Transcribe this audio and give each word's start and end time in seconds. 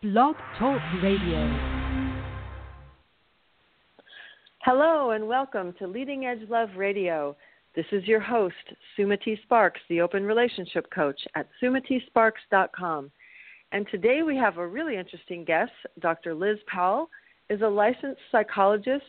Blog 0.00 0.36
Talk 0.60 0.80
Radio. 1.02 1.58
Hello 4.60 5.10
and 5.10 5.26
welcome 5.26 5.74
to 5.80 5.88
Leading 5.88 6.24
Edge 6.24 6.48
Love 6.48 6.68
Radio. 6.76 7.36
This 7.74 7.86
is 7.90 8.04
your 8.04 8.20
host, 8.20 8.54
Sumati 8.96 9.42
Sparks, 9.42 9.80
the 9.88 10.00
Open 10.00 10.24
Relationship 10.24 10.88
Coach 10.94 11.20
at 11.34 11.48
sumatisparks.com. 11.60 13.10
And 13.72 13.88
today 13.90 14.22
we 14.22 14.36
have 14.36 14.58
a 14.58 14.68
really 14.68 14.96
interesting 14.96 15.44
guest. 15.44 15.72
Dr. 15.98 16.32
Liz 16.32 16.58
Powell 16.68 17.10
is 17.50 17.62
a 17.62 17.68
licensed 17.68 18.20
psychologist, 18.30 19.02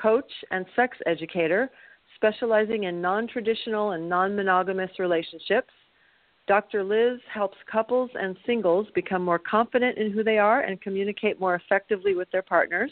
coach, 0.00 0.30
and 0.52 0.64
sex 0.76 0.96
educator 1.06 1.68
specializing 2.14 2.84
in 2.84 3.02
non 3.02 3.26
traditional 3.26 3.90
and 3.90 4.08
non 4.08 4.36
monogamous 4.36 4.92
relationships. 5.00 5.72
Dr. 6.46 6.84
Liz 6.84 7.20
helps 7.32 7.56
couples 7.70 8.10
and 8.14 8.36
singles 8.46 8.86
become 8.94 9.24
more 9.24 9.38
confident 9.38 9.98
in 9.98 10.12
who 10.12 10.22
they 10.22 10.38
are 10.38 10.60
and 10.60 10.80
communicate 10.80 11.40
more 11.40 11.54
effectively 11.56 12.14
with 12.14 12.30
their 12.30 12.42
partners 12.42 12.90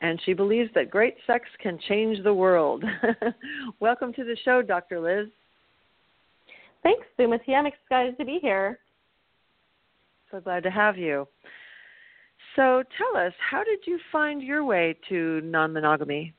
and 0.00 0.20
she 0.24 0.32
believes 0.32 0.70
that 0.74 0.90
great 0.90 1.16
sex 1.26 1.48
can 1.62 1.78
change 1.88 2.22
the 2.22 2.34
world. 2.34 2.84
Welcome 3.80 4.12
to 4.14 4.24
the 4.24 4.36
show, 4.44 4.60
Dr. 4.60 5.00
Liz. 5.00 5.28
Thanks, 6.82 7.06
Sumati. 7.18 7.54
I'm 7.56 7.66
excited 7.66 8.18
to 8.18 8.24
be 8.24 8.38
here. 8.42 8.78
So 10.30 10.40
glad 10.40 10.62
to 10.64 10.70
have 10.70 10.98
you. 10.98 11.26
So 12.56 12.82
tell 12.98 13.20
us, 13.20 13.32
how 13.38 13.64
did 13.64 13.78
you 13.86 13.98
find 14.12 14.42
your 14.42 14.64
way 14.64 14.96
to 15.08 15.40
non 15.42 15.72
monogamy? 15.72 16.34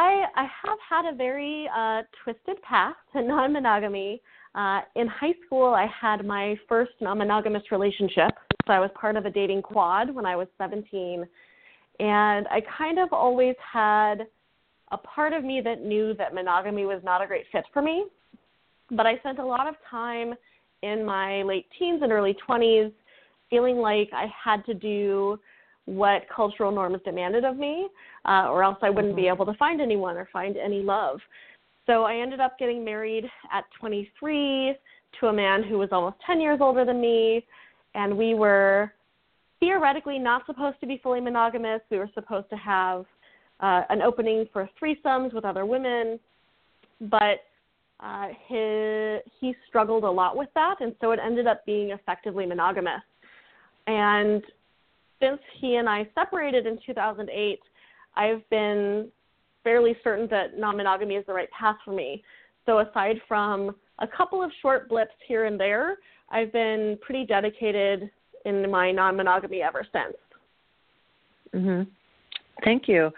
I, 0.00 0.24
I 0.34 0.46
have 0.64 0.78
had 0.88 1.12
a 1.12 1.14
very 1.14 1.68
uh, 1.76 2.02
twisted 2.24 2.62
path 2.62 2.96
to 3.12 3.22
non 3.22 3.52
monogamy. 3.52 4.22
Uh, 4.54 4.80
in 4.96 5.06
high 5.06 5.34
school, 5.44 5.74
I 5.74 5.86
had 5.88 6.24
my 6.24 6.56
first 6.66 6.92
non 7.02 7.18
monogamous 7.18 7.64
relationship. 7.70 8.32
So 8.66 8.72
I 8.72 8.80
was 8.80 8.90
part 8.98 9.16
of 9.16 9.26
a 9.26 9.30
dating 9.30 9.60
quad 9.60 10.14
when 10.14 10.24
I 10.24 10.36
was 10.36 10.48
17. 10.56 11.26
And 11.98 12.48
I 12.48 12.62
kind 12.78 12.98
of 12.98 13.12
always 13.12 13.54
had 13.60 14.26
a 14.90 14.96
part 14.96 15.34
of 15.34 15.44
me 15.44 15.60
that 15.62 15.82
knew 15.82 16.14
that 16.14 16.32
monogamy 16.32 16.86
was 16.86 17.02
not 17.04 17.20
a 17.20 17.26
great 17.26 17.44
fit 17.52 17.64
for 17.70 17.82
me. 17.82 18.06
But 18.90 19.04
I 19.04 19.18
spent 19.18 19.38
a 19.38 19.44
lot 19.44 19.68
of 19.68 19.74
time 19.90 20.32
in 20.82 21.04
my 21.04 21.42
late 21.42 21.66
teens 21.78 22.00
and 22.02 22.10
early 22.10 22.34
20s 22.48 22.90
feeling 23.50 23.76
like 23.76 24.08
I 24.14 24.32
had 24.44 24.64
to 24.64 24.72
do 24.72 25.38
what 25.86 26.22
cultural 26.34 26.70
norms 26.70 26.98
demanded 27.04 27.44
of 27.44 27.56
me, 27.56 27.88
uh, 28.24 28.48
or 28.48 28.62
else 28.62 28.78
I 28.82 28.90
wouldn't 28.90 29.14
mm-hmm. 29.14 29.22
be 29.22 29.28
able 29.28 29.46
to 29.46 29.54
find 29.54 29.80
anyone 29.80 30.16
or 30.16 30.28
find 30.32 30.56
any 30.56 30.82
love. 30.82 31.20
So 31.86 32.04
I 32.04 32.16
ended 32.16 32.40
up 32.40 32.58
getting 32.58 32.84
married 32.84 33.24
at 33.52 33.64
23 33.80 34.74
to 35.18 35.26
a 35.26 35.32
man 35.32 35.62
who 35.62 35.78
was 35.78 35.88
almost 35.90 36.16
10 36.26 36.40
years 36.40 36.58
older 36.60 36.84
than 36.84 37.00
me, 37.00 37.44
and 37.94 38.16
we 38.16 38.34
were 38.34 38.92
theoretically 39.58 40.18
not 40.18 40.46
supposed 40.46 40.78
to 40.80 40.86
be 40.86 41.00
fully 41.02 41.20
monogamous. 41.20 41.80
We 41.90 41.98
were 41.98 42.10
supposed 42.14 42.48
to 42.50 42.56
have 42.56 43.04
uh, 43.60 43.82
an 43.90 44.02
opening 44.02 44.46
for 44.52 44.68
threesomes 44.80 45.34
with 45.34 45.44
other 45.44 45.66
women, 45.66 46.18
but 47.00 47.40
uh, 48.00 48.28
he, 48.46 49.18
he 49.40 49.54
struggled 49.68 50.04
a 50.04 50.10
lot 50.10 50.36
with 50.36 50.48
that, 50.54 50.76
and 50.80 50.94
so 51.00 51.10
it 51.10 51.20
ended 51.22 51.46
up 51.46 51.64
being 51.66 51.90
effectively 51.90 52.46
monogamous. 52.46 53.02
And 53.86 54.42
since 55.20 55.40
he 55.60 55.76
and 55.76 55.88
I 55.88 56.08
separated 56.14 56.66
in 56.66 56.78
2008, 56.84 57.60
I've 58.16 58.48
been 58.50 59.08
fairly 59.62 59.96
certain 60.02 60.26
that 60.30 60.58
non 60.58 60.76
monogamy 60.76 61.16
is 61.16 61.26
the 61.26 61.32
right 61.32 61.50
path 61.50 61.76
for 61.84 61.92
me. 61.92 62.22
So, 62.66 62.80
aside 62.80 63.16
from 63.28 63.74
a 63.98 64.06
couple 64.06 64.42
of 64.42 64.50
short 64.62 64.88
blips 64.88 65.14
here 65.26 65.44
and 65.44 65.58
there, 65.58 65.96
I've 66.30 66.52
been 66.52 66.98
pretty 67.02 67.24
dedicated 67.26 68.10
in 68.44 68.70
my 68.70 68.90
non 68.90 69.16
monogamy 69.16 69.62
ever 69.62 69.86
since. 69.92 70.16
Mm-hmm. 71.54 71.82
Thank 72.64 72.88
you. 72.88 73.10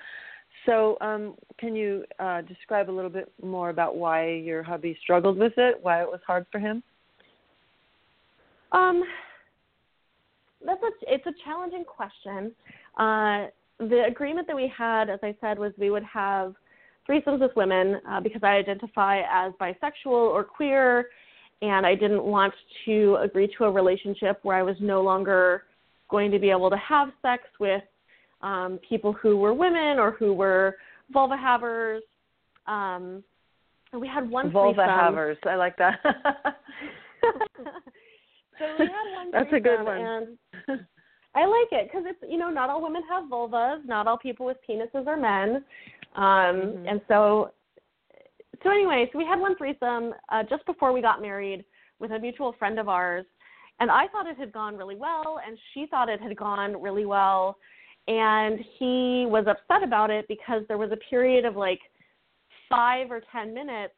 So, 0.67 0.97
um, 1.01 1.34
can 1.59 1.75
you 1.75 2.05
uh, 2.19 2.43
describe 2.43 2.89
a 2.89 2.93
little 2.93 3.11
bit 3.11 3.33
more 3.43 3.71
about 3.71 3.97
why 3.97 4.29
your 4.29 4.63
hubby 4.63 4.97
struggled 5.03 5.37
with 5.37 5.55
it? 5.57 5.79
Why 5.83 6.03
it 6.03 6.09
was 6.09 6.21
hard 6.27 6.47
for 6.53 6.59
him? 6.59 6.83
Um, 8.71 9.03
that's 10.65 10.83
a 10.83 11.15
it's 11.15 11.27
a 11.27 11.33
challenging 11.45 11.84
question. 11.84 12.53
Uh, 12.99 13.47
the 13.78 14.05
agreement 14.06 14.47
that 14.47 14.56
we 14.56 14.73
had, 14.77 15.11
as 15.11 15.19
I 15.23 15.37
said, 15.41 15.59
was 15.59 15.73
we 15.78 15.91
would 15.91 16.05
have 16.05 16.55
threesomes 17.09 17.41
with 17.41 17.50
women 17.56 18.00
uh, 18.09 18.21
because 18.21 18.43
I 18.43 18.56
identify 18.56 19.22
as 19.31 19.53
bisexual 19.61 20.06
or 20.06 20.45
queer, 20.45 21.09
and 21.62 21.84
I 21.84 21.95
didn't 21.95 22.22
want 22.22 22.55
to 22.84 23.19
agree 23.22 23.53
to 23.59 23.65
a 23.65 23.71
relationship 23.71 24.39
where 24.43 24.56
I 24.56 24.62
was 24.62 24.77
no 24.81 25.03
longer 25.03 25.65
going 26.09 26.31
to 26.31 26.39
be 26.39 26.51
able 26.51 26.71
to 26.71 26.77
have 26.77 27.09
sex 27.22 27.45
with 27.59 27.83
um, 28.43 28.78
people 28.89 29.12
who 29.12 29.37
were 29.37 29.55
women 29.55 29.99
or 29.99 30.12
who 30.12 30.33
were 30.33 30.77
vulva 31.12 31.37
havers. 31.37 32.03
Um, 32.67 33.25
we 33.99 34.09
had 34.09 34.31
one 34.31 34.51
vulva 34.51 34.87
havers. 34.87 35.37
I 35.45 35.56
like 35.56 35.77
that. 35.78 35.99
so 36.05 36.11
we 38.78 38.87
had 38.87 39.17
one. 39.17 39.31
That's 39.33 39.53
a 39.53 39.61
good 39.61 39.84
one. 39.84 39.99
And 39.99 40.39
I 41.34 41.47
like 41.47 41.69
it 41.73 41.89
because 41.91 42.05
it's 42.06 42.19
you 42.31 42.39
know 42.39 42.50
not 42.50 42.69
all 42.69 42.83
women 42.83 43.03
have 43.09 43.25
vulvas, 43.31 43.84
not 43.87 44.06
all 44.06 44.19
people 44.19 44.45
with 44.45 44.59
penises 44.69 45.06
are 45.06 45.17
men, 45.17 45.65
um, 46.15 46.25
mm-hmm. 46.25 46.89
and 46.89 47.00
so 47.09 47.53
so 48.62 48.71
anyway, 48.71 49.09
so 49.12 49.19
we 49.19 49.25
had 49.25 49.41
one 49.41 49.56
threesome 49.56 50.15
uh, 50.28 50.43
just 50.49 50.65
before 50.67 50.93
we 50.93 51.01
got 51.01 51.22
married 51.22 51.65
with 51.99 52.11
a 52.12 52.19
mutual 52.19 52.55
friend 52.59 52.78
of 52.78 52.89
ours, 52.89 53.25
and 53.81 53.91
I 53.91 54.06
thought 54.09 54.27
it 54.27 54.37
had 54.37 54.53
gone 54.53 54.77
really 54.77 54.95
well, 54.95 55.41
and 55.47 55.59
she 55.72 55.87
thought 55.87 56.09
it 56.09 56.21
had 56.21 56.37
gone 56.37 56.81
really 56.81 57.06
well, 57.06 57.56
and 58.09 58.59
he 58.78 59.27
was 59.28 59.47
upset 59.49 59.83
about 59.83 60.11
it 60.11 60.27
because 60.28 60.62
there 60.69 60.78
was 60.78 60.93
a 60.93 60.99
period 61.09 61.45
of 61.45 61.56
like 61.56 61.81
five 62.69 63.11
or 63.11 63.22
ten 63.33 63.55
minutes 63.55 63.95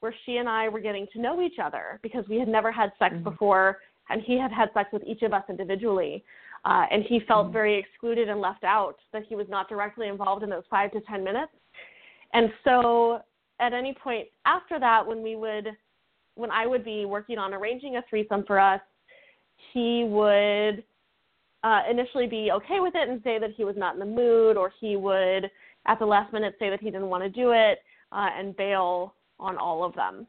where 0.00 0.14
she 0.26 0.36
and 0.36 0.48
I 0.48 0.68
were 0.68 0.80
getting 0.80 1.06
to 1.14 1.20
know 1.20 1.40
each 1.40 1.58
other 1.62 1.98
because 2.02 2.24
we 2.28 2.38
had 2.38 2.48
never 2.48 2.70
had 2.70 2.92
sex 2.98 3.14
mm-hmm. 3.14 3.24
before, 3.24 3.78
and 4.10 4.22
he 4.22 4.38
had 4.38 4.52
had 4.52 4.70
sex 4.74 4.90
with 4.92 5.02
each 5.06 5.22
of 5.22 5.32
us 5.32 5.44
individually. 5.48 6.24
Uh, 6.64 6.86
and 6.90 7.02
he 7.04 7.20
felt 7.28 7.46
mm-hmm. 7.46 7.52
very 7.52 7.78
excluded 7.78 8.28
and 8.28 8.40
left 8.40 8.64
out 8.64 8.96
that 9.12 9.22
he 9.28 9.34
was 9.34 9.46
not 9.48 9.68
directly 9.68 10.08
involved 10.08 10.42
in 10.42 10.48
those 10.48 10.62
five 10.70 10.90
to 10.92 11.00
ten 11.02 11.22
minutes. 11.22 11.52
And 12.32 12.50
so 12.64 13.20
at 13.60 13.72
any 13.72 13.94
point 13.94 14.28
after 14.46 14.80
that, 14.80 15.06
when 15.06 15.22
we 15.22 15.36
would, 15.36 15.68
when 16.36 16.50
I 16.50 16.66
would 16.66 16.84
be 16.84 17.04
working 17.04 17.38
on 17.38 17.52
arranging 17.54 17.96
a 17.96 18.04
threesome 18.08 18.44
for 18.46 18.58
us, 18.58 18.80
he 19.72 20.04
would 20.08 20.82
uh, 21.62 21.82
initially 21.90 22.26
be 22.26 22.50
okay 22.52 22.80
with 22.80 22.94
it 22.94 23.08
and 23.08 23.20
say 23.22 23.38
that 23.38 23.50
he 23.56 23.64
was 23.64 23.76
not 23.76 23.94
in 23.94 24.00
the 24.00 24.06
mood, 24.06 24.56
or 24.56 24.72
he 24.80 24.96
would 24.96 25.50
at 25.86 25.98
the 25.98 26.06
last 26.06 26.32
minute 26.32 26.54
say 26.58 26.70
that 26.70 26.80
he 26.80 26.86
didn't 26.86 27.08
want 27.08 27.22
to 27.22 27.28
do 27.28 27.52
it 27.52 27.78
uh, 28.12 28.28
and 28.36 28.56
bail 28.56 29.14
on 29.38 29.56
all 29.56 29.84
of 29.84 29.94
them. 29.94 30.26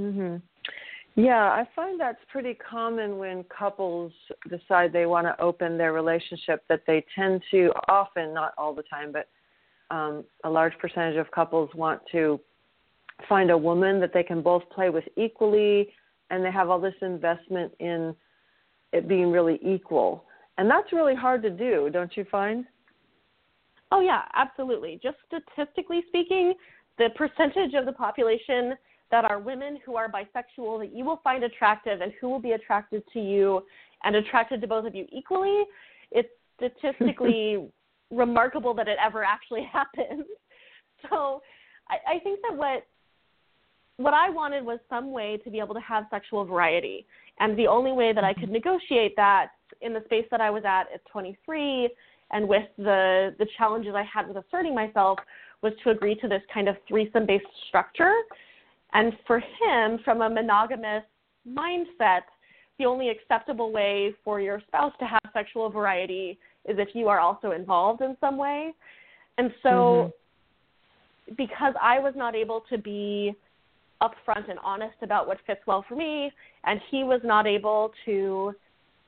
Mm 0.00 0.14
Mhm. 0.14 0.42
Yeah, 1.14 1.42
I 1.42 1.68
find 1.76 2.00
that's 2.00 2.18
pretty 2.30 2.54
common 2.54 3.18
when 3.18 3.44
couples 3.44 4.12
decide 4.48 4.92
they 4.92 5.04
want 5.04 5.26
to 5.26 5.38
open 5.40 5.76
their 5.76 5.92
relationship 5.92 6.64
that 6.68 6.84
they 6.86 7.04
tend 7.14 7.42
to 7.50 7.70
often, 7.88 8.32
not 8.32 8.54
all 8.56 8.74
the 8.74 8.82
time, 8.84 9.12
but 9.12 9.28
um, 9.94 10.24
a 10.44 10.50
large 10.50 10.72
percentage 10.78 11.18
of 11.18 11.30
couples 11.30 11.68
want 11.74 12.00
to 12.12 12.40
find 13.28 13.50
a 13.50 13.56
woman 13.56 14.00
that 14.00 14.14
they 14.14 14.22
can 14.22 14.40
both 14.40 14.62
play 14.70 14.88
with 14.88 15.04
equally, 15.18 15.88
and 16.30 16.42
they 16.42 16.50
have 16.50 16.70
all 16.70 16.80
this 16.80 16.94
investment 17.02 17.72
in 17.78 18.14
it 18.94 19.06
being 19.06 19.30
really 19.30 19.58
equal. 19.62 20.24
And 20.56 20.70
that's 20.70 20.92
really 20.92 21.14
hard 21.14 21.42
to 21.42 21.50
do, 21.50 21.90
don't 21.92 22.16
you 22.16 22.24
find? 22.30 22.64
Oh, 23.90 24.00
yeah, 24.00 24.22
absolutely. 24.34 24.98
Just 25.02 25.18
statistically 25.26 26.02
speaking, 26.08 26.54
the 26.96 27.08
percentage 27.16 27.74
of 27.74 27.84
the 27.84 27.92
population 27.92 28.74
that 29.12 29.24
are 29.24 29.38
women 29.38 29.78
who 29.86 29.94
are 29.94 30.10
bisexual 30.10 30.80
that 30.80 30.90
you 30.92 31.04
will 31.04 31.20
find 31.22 31.44
attractive 31.44 32.00
and 32.00 32.12
who 32.20 32.28
will 32.28 32.40
be 32.40 32.52
attracted 32.52 33.04
to 33.12 33.20
you 33.20 33.62
and 34.02 34.16
attracted 34.16 34.60
to 34.62 34.66
both 34.66 34.86
of 34.86 34.94
you 34.94 35.06
equally, 35.12 35.62
it's 36.10 36.28
statistically 36.56 37.68
remarkable 38.10 38.74
that 38.74 38.88
it 38.88 38.96
ever 39.04 39.22
actually 39.22 39.62
happens. 39.72 40.24
So 41.08 41.42
I, 41.88 42.14
I 42.14 42.18
think 42.20 42.40
that 42.48 42.56
what 42.56 42.86
what 43.98 44.14
I 44.14 44.30
wanted 44.30 44.64
was 44.64 44.78
some 44.88 45.12
way 45.12 45.38
to 45.44 45.50
be 45.50 45.58
able 45.58 45.74
to 45.74 45.80
have 45.80 46.06
sexual 46.10 46.44
variety. 46.44 47.06
And 47.38 47.56
the 47.58 47.66
only 47.66 47.92
way 47.92 48.12
that 48.14 48.24
I 48.24 48.32
could 48.32 48.44
mm-hmm. 48.44 48.54
negotiate 48.54 49.14
that 49.16 49.48
in 49.82 49.92
the 49.92 50.00
space 50.06 50.24
that 50.30 50.40
I 50.40 50.50
was 50.50 50.64
at 50.64 50.84
at 50.92 51.04
23 51.12 51.90
and 52.30 52.48
with 52.48 52.66
the 52.78 53.34
the 53.38 53.46
challenges 53.58 53.94
I 53.94 54.04
had 54.04 54.26
with 54.26 54.42
asserting 54.42 54.74
myself 54.74 55.18
was 55.62 55.74
to 55.84 55.90
agree 55.90 56.14
to 56.16 56.28
this 56.28 56.42
kind 56.52 56.68
of 56.68 56.76
threesome 56.88 57.26
based 57.26 57.44
structure. 57.68 58.14
And 58.94 59.12
for 59.26 59.38
him, 59.38 59.98
from 60.04 60.20
a 60.20 60.28
monogamous 60.28 61.04
mindset, 61.48 62.22
the 62.78 62.84
only 62.86 63.08
acceptable 63.10 63.72
way 63.72 64.14
for 64.24 64.40
your 64.40 64.60
spouse 64.68 64.92
to 64.98 65.06
have 65.06 65.20
sexual 65.32 65.70
variety 65.70 66.38
is 66.68 66.76
if 66.78 66.88
you 66.94 67.08
are 67.08 67.20
also 67.20 67.52
involved 67.52 68.02
in 68.02 68.16
some 68.20 68.36
way. 68.36 68.72
And 69.38 69.50
so, 69.62 70.12
mm-hmm. 71.28 71.34
because 71.36 71.74
I 71.80 71.98
was 71.98 72.14
not 72.16 72.34
able 72.34 72.64
to 72.70 72.78
be 72.78 73.34
upfront 74.02 74.50
and 74.50 74.58
honest 74.64 74.96
about 75.02 75.26
what 75.26 75.38
fits 75.46 75.60
well 75.66 75.84
for 75.88 75.94
me, 75.94 76.30
and 76.64 76.80
he 76.90 77.04
was 77.04 77.20
not 77.24 77.46
able 77.46 77.92
to 78.04 78.54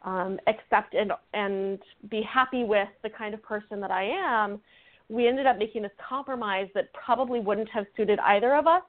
um, 0.03 0.39
accept 0.47 0.95
and 0.95 1.13
and 1.33 1.79
be 2.11 2.23
happy 2.23 2.65
with 2.65 2.89
the 3.03 3.11
kind 3.11 3.35
of 3.35 3.43
person 3.43 3.81
that 3.81 3.91
I 3.91 4.05
am, 4.05 4.61
we 5.09 5.27
ended 5.27 5.47
up 5.47 5.59
making 5.59 5.83
this 5.83 5.93
compromise 6.09 6.69
that 6.75 6.93
probably 6.93 7.41
wouldn't 7.41 7.69
have 7.71 7.87
suited 7.97 8.19
either 8.21 8.55
of 8.55 8.67
us, 8.67 8.83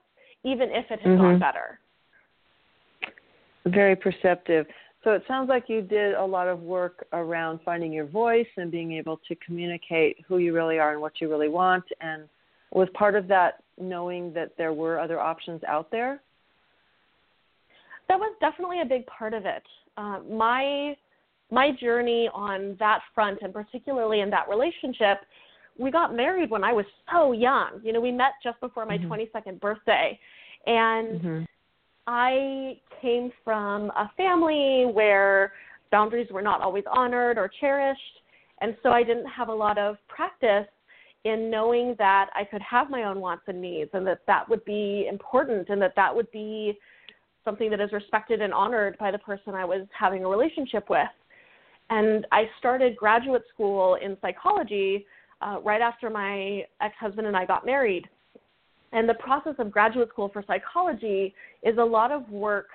even 0.46 0.70
if 0.70 0.86
it 0.90 1.00
had 1.02 1.12
mm-hmm. 1.12 1.22
gone 1.22 1.40
better. 1.40 1.80
Very 3.66 3.96
perceptive. 3.96 4.68
So 5.04 5.12
it 5.12 5.24
sounds 5.28 5.50
like 5.50 5.66
you 5.68 5.82
did 5.82 6.14
a 6.14 6.24
lot 6.24 6.48
of 6.48 6.62
work 6.62 7.06
around 7.14 7.60
finding 7.66 7.92
your 7.92 8.06
voice 8.06 8.48
and 8.58 8.72
being 8.72 8.94
able 8.94 9.20
to 9.28 9.36
communicate 9.46 10.18
who 10.28 10.38
you 10.38 10.54
really 10.54 10.80
are 10.80 10.94
and 10.94 11.02
what 11.02 11.14
you 11.20 11.30
really 11.30 11.50
want. 11.50 11.84
And 12.02 12.24
was 12.72 12.88
part 12.94 13.16
of 13.16 13.28
that 13.28 13.64
knowing 13.80 14.34
that 14.34 14.52
there 14.58 14.74
were 14.74 15.00
other 15.00 15.20
options 15.20 15.62
out 15.68 15.92
there? 15.92 16.22
That 18.08 18.20
was 18.20 18.36
definitely 18.40 18.82
a 18.82 18.86
big 18.86 19.06
part 19.08 19.34
of 19.34 19.46
it. 19.46 19.64
Uh, 19.98 20.20
my 20.30 20.96
my 21.52 21.72
journey 21.80 22.28
on 22.34 22.76
that 22.80 23.02
front, 23.14 23.40
and 23.44 23.54
particularly 23.54 24.22
in 24.22 24.32
that 24.32 24.50
relationship, 24.50 25.20
we 25.78 25.92
got 25.92 26.16
married 26.16 26.50
when 26.50 26.64
I 26.64 26.74
was 26.74 26.86
so 27.12 27.32
young. 27.32 27.80
You 27.84 27.94
know, 27.94 28.02
we 28.02 28.12
met 28.12 28.34
just 28.44 28.60
before 28.60 28.86
my 28.86 28.98
mm-hmm. 28.98 29.12
22nd 29.12 29.60
birthday, 29.60 30.20
and 30.66 31.22
mm-hmm. 31.22 31.44
I 32.08 32.80
came 33.02 33.32
from 33.44 33.90
a 33.92 34.12
family 34.16 34.86
where 34.92 35.54
boundaries 35.92 36.28
were 36.32 36.42
not 36.42 36.62
always 36.62 36.84
honored 36.92 37.38
or 37.38 37.50
cherished, 37.60 38.02
and 38.62 38.76
so 38.84 38.90
I 38.90 39.04
didn't 39.04 39.28
have 39.28 39.50
a 39.50 39.54
lot 39.54 39.78
of 39.78 39.98
practice 40.08 40.68
in 41.24 41.50
knowing 41.50 41.96
that 41.98 42.30
I 42.36 42.44
could 42.44 42.62
have 42.62 42.90
my 42.90 43.04
own 43.04 43.20
wants 43.20 43.44
and 43.48 43.60
needs, 43.60 43.90
and 43.94 44.06
that 44.08 44.20
that 44.28 44.48
would 44.48 44.64
be 44.66 45.08
important, 45.10 45.70
and 45.70 45.82
that 45.82 45.94
that 45.96 46.16
would 46.16 46.32
be 46.32 46.78
something 47.44 47.70
that 47.70 47.80
is 47.80 47.92
respected 47.92 48.42
and 48.42 48.54
honored 48.54 48.98
by 48.98 49.12
the 49.12 49.20
person 49.20 49.54
I 49.54 49.66
was 49.66 49.88
having 49.98 50.26
a 50.26 50.28
relationship 50.28 50.90
with. 50.90 51.08
And 51.90 52.26
I 52.32 52.50
started 52.58 52.96
graduate 52.96 53.44
school 53.54 53.96
in 54.04 54.18
psychology 54.22 55.06
uh, 55.42 55.60
right 55.64 55.82
after 55.82 56.10
my 56.10 56.64
ex 56.82 56.96
husband 57.00 57.28
and 57.28 57.38
I 57.38 57.46
got 57.46 57.66
married. 57.66 58.10
And 58.96 59.10
the 59.10 59.14
process 59.16 59.56
of 59.60 59.72
graduate 59.72 60.08
school 60.08 60.30
for 60.32 60.42
psychology 60.48 61.36
is 61.64 61.78
a 61.78 61.84
lot 61.84 62.14
of 62.14 62.30
work 62.30 62.68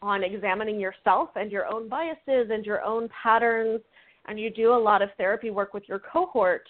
on 0.00 0.22
examining 0.22 0.78
yourself 0.78 1.30
and 1.34 1.50
your 1.50 1.66
own 1.66 1.88
biases 1.88 2.48
and 2.52 2.64
your 2.64 2.80
own 2.84 3.08
patterns. 3.22 3.80
And 4.28 4.38
you 4.38 4.50
do 4.50 4.72
a 4.72 4.78
lot 4.78 5.02
of 5.02 5.08
therapy 5.16 5.50
work 5.50 5.74
with 5.74 5.82
your 5.88 5.98
cohort 5.98 6.62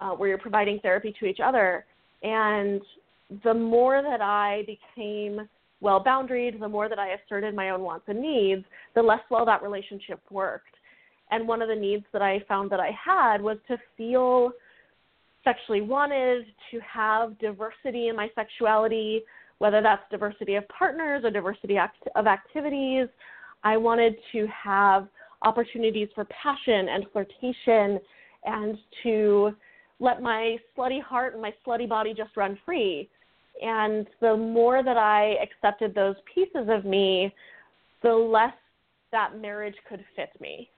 uh, 0.00 0.10
where 0.10 0.28
you're 0.28 0.38
providing 0.38 0.80
therapy 0.80 1.14
to 1.20 1.26
each 1.26 1.38
other. 1.38 1.84
And 2.24 2.80
the 3.44 3.54
more 3.54 4.02
that 4.02 4.20
I 4.20 4.64
became 4.66 5.48
well 5.80 6.02
boundaried, 6.02 6.58
the 6.58 6.68
more 6.68 6.88
that 6.88 6.98
I 6.98 7.10
asserted 7.10 7.54
my 7.54 7.70
own 7.70 7.82
wants 7.82 8.06
and 8.08 8.20
needs, 8.20 8.64
the 8.96 9.02
less 9.02 9.20
well 9.30 9.46
that 9.46 9.62
relationship 9.62 10.20
worked. 10.32 10.74
And 11.30 11.46
one 11.46 11.62
of 11.62 11.68
the 11.68 11.76
needs 11.76 12.04
that 12.12 12.22
I 12.22 12.40
found 12.48 12.70
that 12.70 12.80
I 12.80 12.90
had 12.90 13.40
was 13.40 13.58
to 13.68 13.76
feel 13.96 14.50
sexually 15.46 15.80
wanted, 15.80 16.44
to 16.72 16.80
have 16.80 17.38
diversity 17.38 18.08
in 18.08 18.16
my 18.16 18.28
sexuality, 18.34 19.22
whether 19.58 19.80
that's 19.80 20.02
diversity 20.10 20.56
of 20.56 20.66
partners 20.68 21.22
or 21.24 21.30
diversity 21.30 21.76
of 22.16 22.26
activities. 22.26 23.06
I 23.62 23.76
wanted 23.76 24.16
to 24.32 24.46
have 24.48 25.06
opportunities 25.42 26.08
for 26.14 26.24
passion 26.26 26.88
and 26.88 27.06
flirtation 27.12 28.00
and 28.44 28.76
to 29.04 29.54
let 30.00 30.20
my 30.20 30.56
slutty 30.76 31.00
heart 31.00 31.34
and 31.34 31.42
my 31.42 31.54
slutty 31.64 31.88
body 31.88 32.12
just 32.12 32.36
run 32.36 32.58
free. 32.66 33.08
And 33.62 34.06
the 34.20 34.36
more 34.36 34.82
that 34.82 34.96
I 34.96 35.36
accepted 35.42 35.94
those 35.94 36.16
pieces 36.34 36.68
of 36.68 36.84
me, 36.84 37.32
the 38.02 38.12
less 38.12 38.52
that 39.12 39.38
marriage 39.40 39.76
could 39.88 40.04
fit 40.16 40.38
me. 40.40 40.68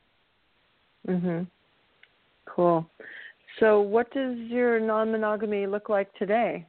Mhm. 1.07 1.47
Cool. 2.45 2.89
So, 3.61 3.81
what 3.81 4.13
does 4.13 4.37
your 4.39 4.79
non-monogamy 4.79 5.67
look 5.67 5.89
like 5.89 6.13
today? 6.15 6.67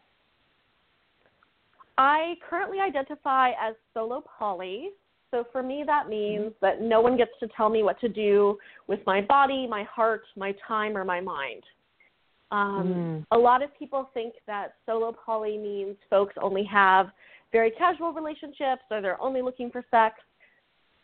I 1.97 2.35
currently 2.49 2.79
identify 2.79 3.49
as 3.49 3.75
solo 3.93 4.23
poly. 4.39 4.91
So 5.31 5.45
for 5.51 5.61
me, 5.61 5.83
that 5.85 6.07
means 6.07 6.53
that 6.61 6.81
no 6.81 7.01
one 7.01 7.17
gets 7.17 7.31
to 7.41 7.47
tell 7.55 7.69
me 7.69 7.83
what 7.83 7.99
to 7.99 8.09
do 8.09 8.57
with 8.87 8.99
my 9.05 9.21
body, 9.21 9.67
my 9.67 9.83
heart, 9.83 10.23
my 10.35 10.55
time, 10.67 10.97
or 10.97 11.03
my 11.03 11.19
mind. 11.19 11.61
Um, 12.51 13.25
mm. 13.31 13.37
A 13.37 13.37
lot 13.37 13.61
of 13.61 13.69
people 13.77 14.09
think 14.13 14.35
that 14.47 14.75
solo 14.85 15.11
poly 15.11 15.57
means 15.57 15.97
folks 16.09 16.33
only 16.41 16.63
have 16.63 17.07
very 17.51 17.69
casual 17.71 18.11
relationships 18.13 18.81
or 18.89 19.01
they're 19.01 19.21
only 19.21 19.41
looking 19.41 19.69
for 19.69 19.83
sex. 19.91 20.15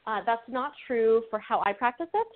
Uh, 0.07 0.21
that's 0.25 0.41
not 0.47 0.71
true 0.87 1.23
for 1.29 1.39
how 1.39 1.61
I 1.65 1.73
practice 1.73 2.09
it. 2.13 2.27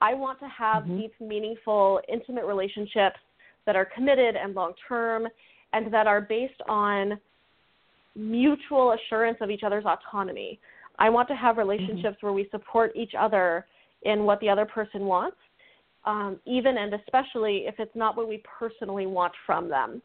I 0.00 0.14
want 0.14 0.38
to 0.40 0.48
have 0.48 0.84
mm-hmm. 0.84 0.98
deep, 0.98 1.12
meaningful, 1.20 2.00
intimate 2.12 2.44
relationships 2.44 3.18
that 3.64 3.76
are 3.76 3.84
committed 3.84 4.36
and 4.36 4.54
long 4.54 4.72
term 4.88 5.26
and 5.72 5.92
that 5.92 6.06
are 6.06 6.20
based 6.20 6.60
on 6.68 7.18
mutual 8.14 8.94
assurance 8.94 9.38
of 9.40 9.50
each 9.50 9.62
other's 9.64 9.84
autonomy. 9.84 10.58
I 10.98 11.10
want 11.10 11.28
to 11.28 11.34
have 11.34 11.56
mm-hmm. 11.56 11.68
relationships 11.68 12.16
mm-hmm. 12.16 12.26
where 12.26 12.32
we 12.32 12.48
support 12.50 12.92
each 12.94 13.12
other 13.18 13.66
in 14.02 14.24
what 14.24 14.40
the 14.40 14.48
other 14.48 14.66
person 14.66 15.02
wants 15.02 15.36
um, 16.06 16.38
even 16.46 16.78
and 16.78 16.94
especially 16.94 17.64
if 17.66 17.74
it's 17.78 17.94
not 17.94 18.16
what 18.16 18.28
we 18.28 18.42
personally 18.58 19.06
want 19.06 19.32
from 19.44 19.68
them. 19.68 20.00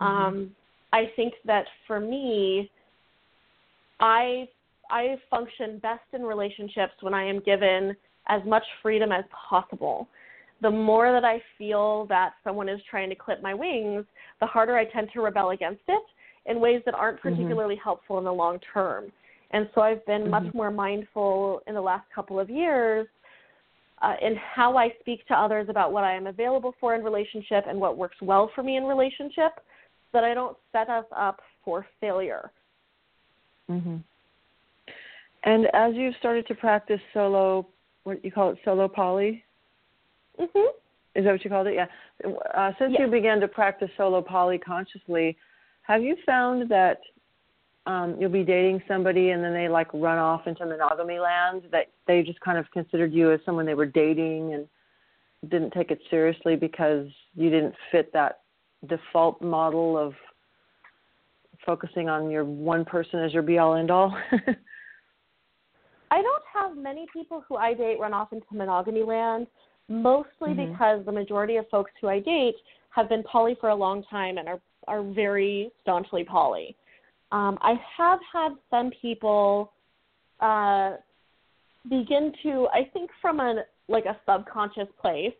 Mm-hmm. 0.00 0.04
Um, 0.04 0.50
I 0.92 1.04
think 1.16 1.34
that 1.46 1.64
for 1.86 2.00
me, 2.00 2.70
I 4.00 4.48
I 4.90 5.16
function 5.30 5.78
best 5.78 6.02
in 6.12 6.22
relationships 6.22 6.92
when 7.00 7.14
I 7.14 7.24
am 7.24 7.40
given 7.40 7.96
as 8.28 8.42
much 8.46 8.64
freedom 8.82 9.12
as 9.12 9.24
possible. 9.48 10.08
The 10.60 10.70
more 10.70 11.10
that 11.12 11.24
I 11.24 11.42
feel 11.58 12.06
that 12.06 12.34
someone 12.44 12.68
is 12.68 12.80
trying 12.88 13.08
to 13.08 13.16
clip 13.16 13.42
my 13.42 13.52
wings, 13.52 14.04
the 14.40 14.46
harder 14.46 14.76
I 14.76 14.84
tend 14.84 15.08
to 15.12 15.20
rebel 15.20 15.50
against 15.50 15.82
it 15.88 16.02
in 16.46 16.60
ways 16.60 16.82
that 16.84 16.94
aren't 16.94 17.18
mm-hmm. 17.18 17.30
particularly 17.30 17.74
mm-hmm. 17.74 17.84
helpful 17.84 18.18
in 18.18 18.24
the 18.24 18.32
long 18.32 18.58
term. 18.72 19.10
And 19.50 19.68
so 19.74 19.80
I've 19.80 20.04
been 20.06 20.22
mm-hmm. 20.22 20.30
much 20.30 20.54
more 20.54 20.70
mindful 20.70 21.62
in 21.66 21.74
the 21.74 21.80
last 21.80 22.06
couple 22.14 22.38
of 22.38 22.48
years 22.48 23.06
uh, 24.02 24.14
in 24.20 24.36
how 24.36 24.76
I 24.76 24.92
speak 25.00 25.26
to 25.28 25.34
others 25.34 25.68
about 25.68 25.92
what 25.92 26.04
I 26.04 26.14
am 26.14 26.26
available 26.26 26.74
for 26.80 26.94
in 26.94 27.04
relationship 27.04 27.64
and 27.68 27.80
what 27.80 27.96
works 27.96 28.16
well 28.20 28.50
for 28.54 28.62
me 28.62 28.76
in 28.76 28.84
relationship, 28.84 29.52
so 29.56 29.62
that 30.14 30.24
I 30.24 30.34
don't 30.34 30.56
set 30.72 30.88
us 30.88 31.04
up 31.16 31.40
for 31.64 31.86
failure. 32.00 32.50
hmm 33.68 33.96
And 35.44 35.66
as 35.72 35.94
you've 35.94 36.16
started 36.18 36.46
to 36.48 36.54
practice 36.54 37.00
solo, 37.14 37.66
what 38.04 38.24
you 38.24 38.32
call 38.32 38.50
it, 38.50 38.58
solo 38.64 38.88
poly? 38.88 39.44
Mhm. 40.38 40.68
Is 41.14 41.24
that 41.24 41.32
what 41.32 41.44
you 41.44 41.50
called 41.50 41.66
it? 41.66 41.74
Yeah. 41.74 41.86
Uh, 42.54 42.72
since 42.78 42.96
you 42.98 43.06
began 43.06 43.40
to 43.40 43.48
practice 43.48 43.90
solo 43.96 44.22
poly 44.22 44.58
consciously, 44.58 45.36
have 45.82 46.02
you 46.02 46.16
found 46.24 46.68
that 46.70 47.00
um, 47.86 48.16
you'll 48.18 48.30
be 48.30 48.44
dating 48.44 48.82
somebody 48.86 49.30
and 49.30 49.42
then 49.42 49.52
they 49.52 49.68
like 49.68 49.88
run 49.92 50.18
off 50.18 50.46
into 50.46 50.64
monogamy 50.64 51.18
land 51.18 51.62
that 51.72 51.90
they 52.06 52.22
just 52.22 52.40
kind 52.40 52.56
of 52.56 52.70
considered 52.70 53.12
you 53.12 53.32
as 53.32 53.40
someone 53.44 53.66
they 53.66 53.74
were 53.74 53.86
dating 53.86 54.54
and 54.54 54.68
didn't 55.50 55.72
take 55.72 55.90
it 55.90 56.00
seriously 56.08 56.54
because 56.54 57.08
you 57.34 57.50
didn't 57.50 57.74
fit 57.90 58.12
that 58.12 58.40
default 58.88 59.42
model 59.42 59.98
of 59.98 60.14
focusing 61.66 62.08
on 62.08 62.30
your 62.30 62.44
one 62.44 62.84
person 62.84 63.20
as 63.20 63.32
your 63.32 63.42
be 63.42 63.58
all 63.58 63.74
end 63.74 63.90
all? 63.90 64.16
I 66.12 66.20
don't 66.20 66.44
have 66.52 66.76
many 66.76 67.06
people 67.10 67.42
who 67.48 67.56
I 67.56 67.72
date 67.72 67.98
run 67.98 68.12
off 68.12 68.34
into 68.34 68.46
monogamy 68.52 69.02
land, 69.02 69.46
mostly 69.88 70.50
mm-hmm. 70.50 70.72
because 70.72 71.04
the 71.06 71.12
majority 71.12 71.56
of 71.56 71.66
folks 71.70 71.90
who 72.00 72.08
I 72.08 72.18
date 72.20 72.56
have 72.90 73.08
been 73.08 73.22
poly 73.22 73.56
for 73.58 73.70
a 73.70 73.74
long 73.74 74.04
time 74.04 74.36
and 74.36 74.46
are 74.46 74.60
are 74.88 75.02
very 75.02 75.70
staunchly 75.82 76.24
poly. 76.24 76.76
Um, 77.30 77.56
I 77.62 77.74
have 77.96 78.18
had 78.30 78.50
some 78.68 78.90
people 79.00 79.72
uh, 80.40 80.96
begin 81.88 82.32
to, 82.42 82.66
I 82.74 82.90
think, 82.92 83.08
from 83.22 83.40
a 83.40 83.62
like 83.88 84.04
a 84.04 84.16
subconscious 84.28 84.88
place, 85.00 85.32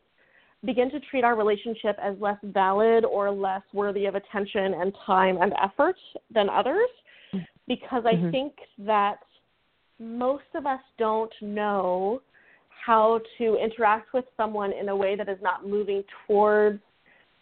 begin 0.65 0.91
to 0.91 1.01
treat 1.01 1.23
our 1.23 1.37
relationship 1.37 1.99
as 2.01 2.15
less 2.19 2.39
valid 2.45 3.05
or 3.05 3.31
less 3.31 3.63
worthy 3.75 4.07
of 4.07 4.15
attention 4.15 4.75
and 4.81 4.95
time 5.05 5.37
and 5.43 5.53
effort 5.63 5.97
than 6.35 6.49
others. 6.49 6.89
because 7.69 8.05
I 8.05 8.15
Mhm. 8.17 8.31
think 8.31 8.53
that 8.79 9.21
most 10.03 10.45
of 10.55 10.67
us 10.67 10.81
don't 10.99 11.33
know 11.41 12.21
how 12.69 13.21
to 13.39 13.57
interact 13.57 14.13
with 14.13 14.25
someone 14.37 14.73
in 14.73 14.89
a 14.89 14.97
way 14.97 15.15
that 15.15 15.29
is 15.29 15.39
not 15.41 15.67
moving 15.67 16.03
towards 16.27 16.81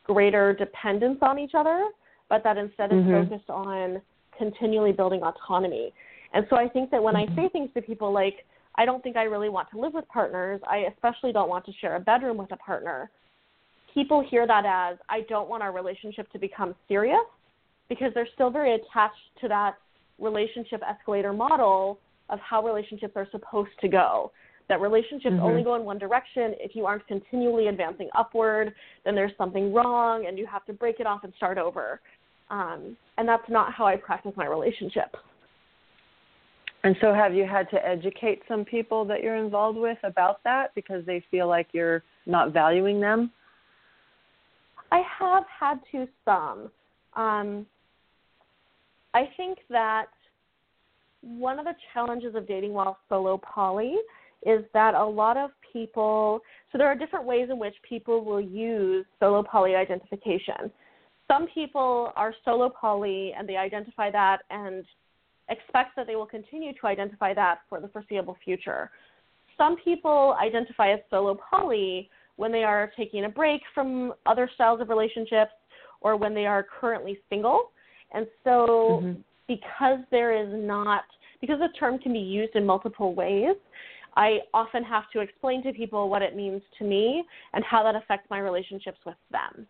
greater 0.04 0.52
dependence 0.52 1.18
on 1.22 1.38
each 1.38 1.52
other, 1.54 1.88
but 2.28 2.42
that 2.44 2.58
instead 2.58 2.92
is 2.92 2.98
Mhm. 2.98 3.28
focused 3.28 3.50
on 3.50 4.02
continually 4.32 4.92
building 4.92 5.22
autonomy. 5.22 5.92
And 6.32 6.46
so 6.48 6.56
I 6.56 6.68
think 6.68 6.90
that 6.90 7.02
when 7.02 7.16
I 7.16 7.26
say 7.34 7.48
things 7.48 7.72
to 7.72 7.82
people 7.82 8.12
like, 8.12 8.46
I 8.76 8.84
don't 8.84 9.02
think 9.02 9.16
I 9.16 9.24
really 9.24 9.48
want 9.48 9.68
to 9.70 9.78
live 9.78 9.94
with 9.94 10.06
partners, 10.08 10.60
I 10.66 10.78
especially 10.78 11.32
don't 11.32 11.48
want 11.48 11.64
to 11.66 11.72
share 11.72 11.96
a 11.96 12.00
bedroom 12.00 12.36
with 12.36 12.52
a 12.52 12.56
partner, 12.56 13.10
people 13.92 14.20
hear 14.20 14.46
that 14.46 14.64
as, 14.64 14.98
I 15.08 15.22
don't 15.22 15.48
want 15.48 15.62
our 15.62 15.72
relationship 15.72 16.30
to 16.32 16.38
become 16.38 16.74
serious 16.86 17.26
because 17.88 18.14
they're 18.14 18.28
still 18.34 18.50
very 18.50 18.74
attached 18.74 19.36
to 19.40 19.48
that 19.48 19.76
relationship 20.18 20.82
escalator 20.88 21.32
model 21.32 21.98
of 22.30 22.38
how 22.40 22.64
relationships 22.64 23.12
are 23.16 23.26
supposed 23.30 23.70
to 23.80 23.88
go. 23.88 24.32
That 24.68 24.80
relationships 24.80 25.34
Mhm. 25.34 25.42
only 25.42 25.62
go 25.64 25.74
in 25.74 25.84
one 25.84 25.98
direction. 25.98 26.54
If 26.60 26.76
you 26.76 26.86
aren't 26.86 27.06
continually 27.06 27.66
advancing 27.66 28.08
upward, 28.14 28.74
then 29.04 29.14
there's 29.14 29.36
something 29.36 29.72
wrong 29.72 30.26
and 30.26 30.38
you 30.38 30.46
have 30.46 30.64
to 30.66 30.72
break 30.72 31.00
it 31.00 31.06
off 31.06 31.24
and 31.24 31.34
start 31.34 31.58
over. 31.58 32.00
Um, 32.50 32.96
and 33.18 33.28
that's 33.28 33.48
not 33.48 33.72
how 33.72 33.86
I 33.86 33.96
practice 33.96 34.36
my 34.36 34.46
relationships. 34.46 35.18
And 36.82 36.96
so, 37.00 37.12
have 37.12 37.34
you 37.34 37.44
had 37.44 37.68
to 37.70 37.86
educate 37.86 38.42
some 38.48 38.64
people 38.64 39.04
that 39.04 39.22
you're 39.22 39.36
involved 39.36 39.76
with 39.76 39.98
about 40.02 40.42
that 40.44 40.74
because 40.74 41.04
they 41.04 41.20
feel 41.30 41.46
like 41.46 41.68
you're 41.72 42.02
not 42.24 42.52
valuing 42.52 43.00
them? 43.00 43.30
I 44.90 45.02
have 45.18 45.44
had 45.46 45.80
to 45.92 46.08
some. 46.24 46.70
Um, 47.14 47.66
I 49.12 49.26
think 49.36 49.58
that 49.68 50.06
one 51.22 51.58
of 51.58 51.64
the 51.64 51.74
challenges 51.92 52.34
of 52.34 52.46
dating 52.46 52.72
while 52.72 52.98
solo 53.08 53.38
poly 53.38 53.96
is 54.46 54.64
that 54.72 54.94
a 54.94 55.04
lot 55.04 55.36
of 55.36 55.50
people, 55.72 56.40
so 56.72 56.78
there 56.78 56.86
are 56.86 56.94
different 56.94 57.26
ways 57.26 57.48
in 57.50 57.58
which 57.58 57.74
people 57.86 58.24
will 58.24 58.40
use 58.40 59.04
solo 59.18 59.42
poly 59.42 59.74
identification. 59.74 60.70
Some 61.28 61.46
people 61.48 62.12
are 62.16 62.34
solo 62.44 62.70
poly 62.70 63.32
and 63.36 63.48
they 63.48 63.56
identify 63.56 64.10
that 64.10 64.38
and 64.50 64.84
expect 65.48 65.94
that 65.96 66.06
they 66.06 66.16
will 66.16 66.26
continue 66.26 66.72
to 66.72 66.86
identify 66.86 67.34
that 67.34 67.60
for 67.68 67.80
the 67.80 67.88
foreseeable 67.88 68.36
future. 68.42 68.90
Some 69.58 69.76
people 69.76 70.36
identify 70.40 70.92
as 70.92 71.00
solo 71.10 71.36
poly 71.50 72.08
when 72.36 72.50
they 72.50 72.64
are 72.64 72.90
taking 72.96 73.26
a 73.26 73.28
break 73.28 73.60
from 73.74 74.14
other 74.24 74.48
styles 74.54 74.80
of 74.80 74.88
relationships 74.88 75.52
or 76.00 76.16
when 76.16 76.34
they 76.34 76.46
are 76.46 76.66
currently 76.80 77.18
single. 77.28 77.72
And 78.12 78.26
so, 78.42 79.02
Mhm. 79.02 79.22
Because 79.50 79.98
there 80.12 80.32
is 80.32 80.48
not, 80.52 81.02
because 81.40 81.58
the 81.58 81.76
term 81.76 81.98
can 81.98 82.12
be 82.12 82.20
used 82.20 82.54
in 82.54 82.64
multiple 82.64 83.14
ways, 83.14 83.56
I 84.16 84.38
often 84.54 84.84
have 84.84 85.10
to 85.12 85.20
explain 85.20 85.60
to 85.64 85.72
people 85.72 86.08
what 86.08 86.22
it 86.22 86.36
means 86.36 86.62
to 86.78 86.84
me 86.84 87.24
and 87.52 87.64
how 87.64 87.82
that 87.82 87.96
affects 87.96 88.30
my 88.30 88.38
relationships 88.38 88.98
with 89.04 89.16
them. 89.32 89.66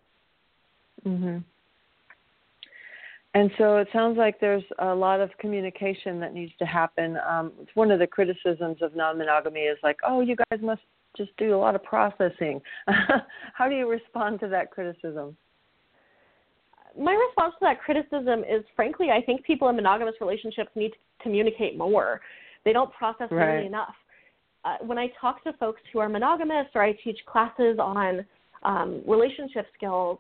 Mhm. 1.06 1.44
And 3.32 3.50
so 3.56 3.78
it 3.78 3.88
sounds 3.90 4.18
like 4.18 4.38
there's 4.38 4.70
a 4.80 4.94
lot 4.94 5.20
of 5.20 5.30
communication 5.38 6.20
that 6.20 6.34
needs 6.34 6.54
to 6.58 6.66
happen. 6.66 7.16
Um, 7.18 7.52
it's 7.60 7.74
one 7.74 7.90
of 7.90 8.00
the 8.00 8.06
criticisms 8.06 8.82
of 8.82 8.94
non-monogamy 8.94 9.60
is 9.60 9.78
like, 9.82 9.98
oh, 10.02 10.20
you 10.20 10.36
guys 10.36 10.60
must 10.60 10.82
just 11.16 11.34
do 11.38 11.54
a 11.54 11.56
lot 11.64 11.74
of 11.74 11.82
processing. 11.82 12.60
How 13.54 13.68
do 13.68 13.74
you 13.76 13.88
respond 13.88 14.40
to 14.40 14.48
that 14.48 14.70
criticism? 14.70 15.36
My 16.98 17.12
response 17.12 17.54
to 17.54 17.58
that 17.62 17.80
criticism 17.80 18.40
is 18.40 18.64
frankly, 18.76 19.10
I 19.10 19.22
think 19.22 19.44
people 19.44 19.68
in 19.68 19.76
monogamous 19.76 20.14
relationships 20.20 20.70
need 20.74 20.90
to 20.90 20.98
communicate 21.22 21.76
more. 21.76 22.20
They 22.64 22.72
don't 22.72 22.92
process 22.92 23.30
Right. 23.30 23.64
enough. 23.64 23.94
Uh, 24.64 24.76
when 24.80 24.98
I 24.98 25.08
talk 25.20 25.42
to 25.44 25.52
folks 25.54 25.80
who 25.92 26.00
are 26.00 26.08
monogamous 26.08 26.66
or 26.74 26.82
I 26.82 26.92
teach 26.92 27.18
classes 27.26 27.78
on 27.78 28.24
um, 28.62 29.02
relationship 29.06 29.66
skills, 29.74 30.18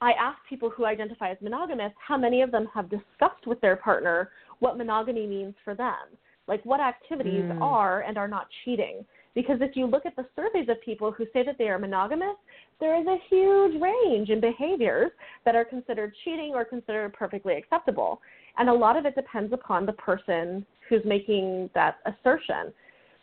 I 0.00 0.12
ask 0.12 0.38
people 0.48 0.70
who 0.70 0.86
identify 0.86 1.30
as 1.30 1.36
monogamous 1.42 1.92
how 1.98 2.16
many 2.16 2.40
of 2.40 2.50
them 2.50 2.66
have 2.72 2.88
discussed 2.88 3.46
with 3.46 3.60
their 3.60 3.76
partner 3.76 4.30
what 4.60 4.78
monogamy 4.78 5.26
means 5.26 5.54
for 5.62 5.74
them, 5.74 6.16
like 6.46 6.64
what 6.64 6.80
activities 6.80 7.44
Mm. 7.44 7.60
are 7.60 8.00
and 8.00 8.16
are 8.16 8.28
not 8.28 8.48
cheating. 8.64 9.04
Because 9.34 9.58
if 9.60 9.76
you 9.76 9.86
look 9.86 10.06
at 10.06 10.16
the 10.16 10.26
surveys 10.34 10.68
of 10.68 10.80
people 10.82 11.12
who 11.12 11.24
say 11.32 11.44
that 11.44 11.56
they 11.56 11.68
are 11.68 11.78
monogamous, 11.78 12.36
there 12.80 13.00
is 13.00 13.06
a 13.06 13.16
huge 13.28 13.80
range 13.80 14.28
in 14.28 14.40
behaviors 14.40 15.12
that 15.44 15.54
are 15.54 15.64
considered 15.64 16.12
cheating 16.24 16.52
or 16.54 16.64
considered 16.64 17.12
perfectly 17.12 17.54
acceptable. 17.54 18.20
And 18.58 18.68
a 18.68 18.74
lot 18.74 18.96
of 18.96 19.06
it 19.06 19.14
depends 19.14 19.52
upon 19.52 19.86
the 19.86 19.92
person 19.92 20.66
who's 20.88 21.02
making 21.04 21.70
that 21.74 21.98
assertion. 22.06 22.72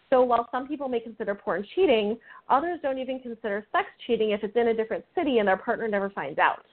So 0.09 0.23
while 0.23 0.47
some 0.51 0.67
people 0.67 0.87
may 0.87 1.01
consider 1.01 1.35
porn 1.35 1.65
cheating, 1.75 2.17
others 2.49 2.79
don't 2.81 2.97
even 2.97 3.19
consider 3.19 3.65
sex 3.73 3.87
cheating 4.05 4.31
if 4.31 4.43
it's 4.43 4.55
in 4.55 4.69
a 4.69 4.73
different 4.73 5.03
city 5.13 5.39
and 5.39 5.47
their 5.47 5.57
partner 5.57 5.87
never 5.89 6.09
finds 6.09 6.39
out. 6.39 6.65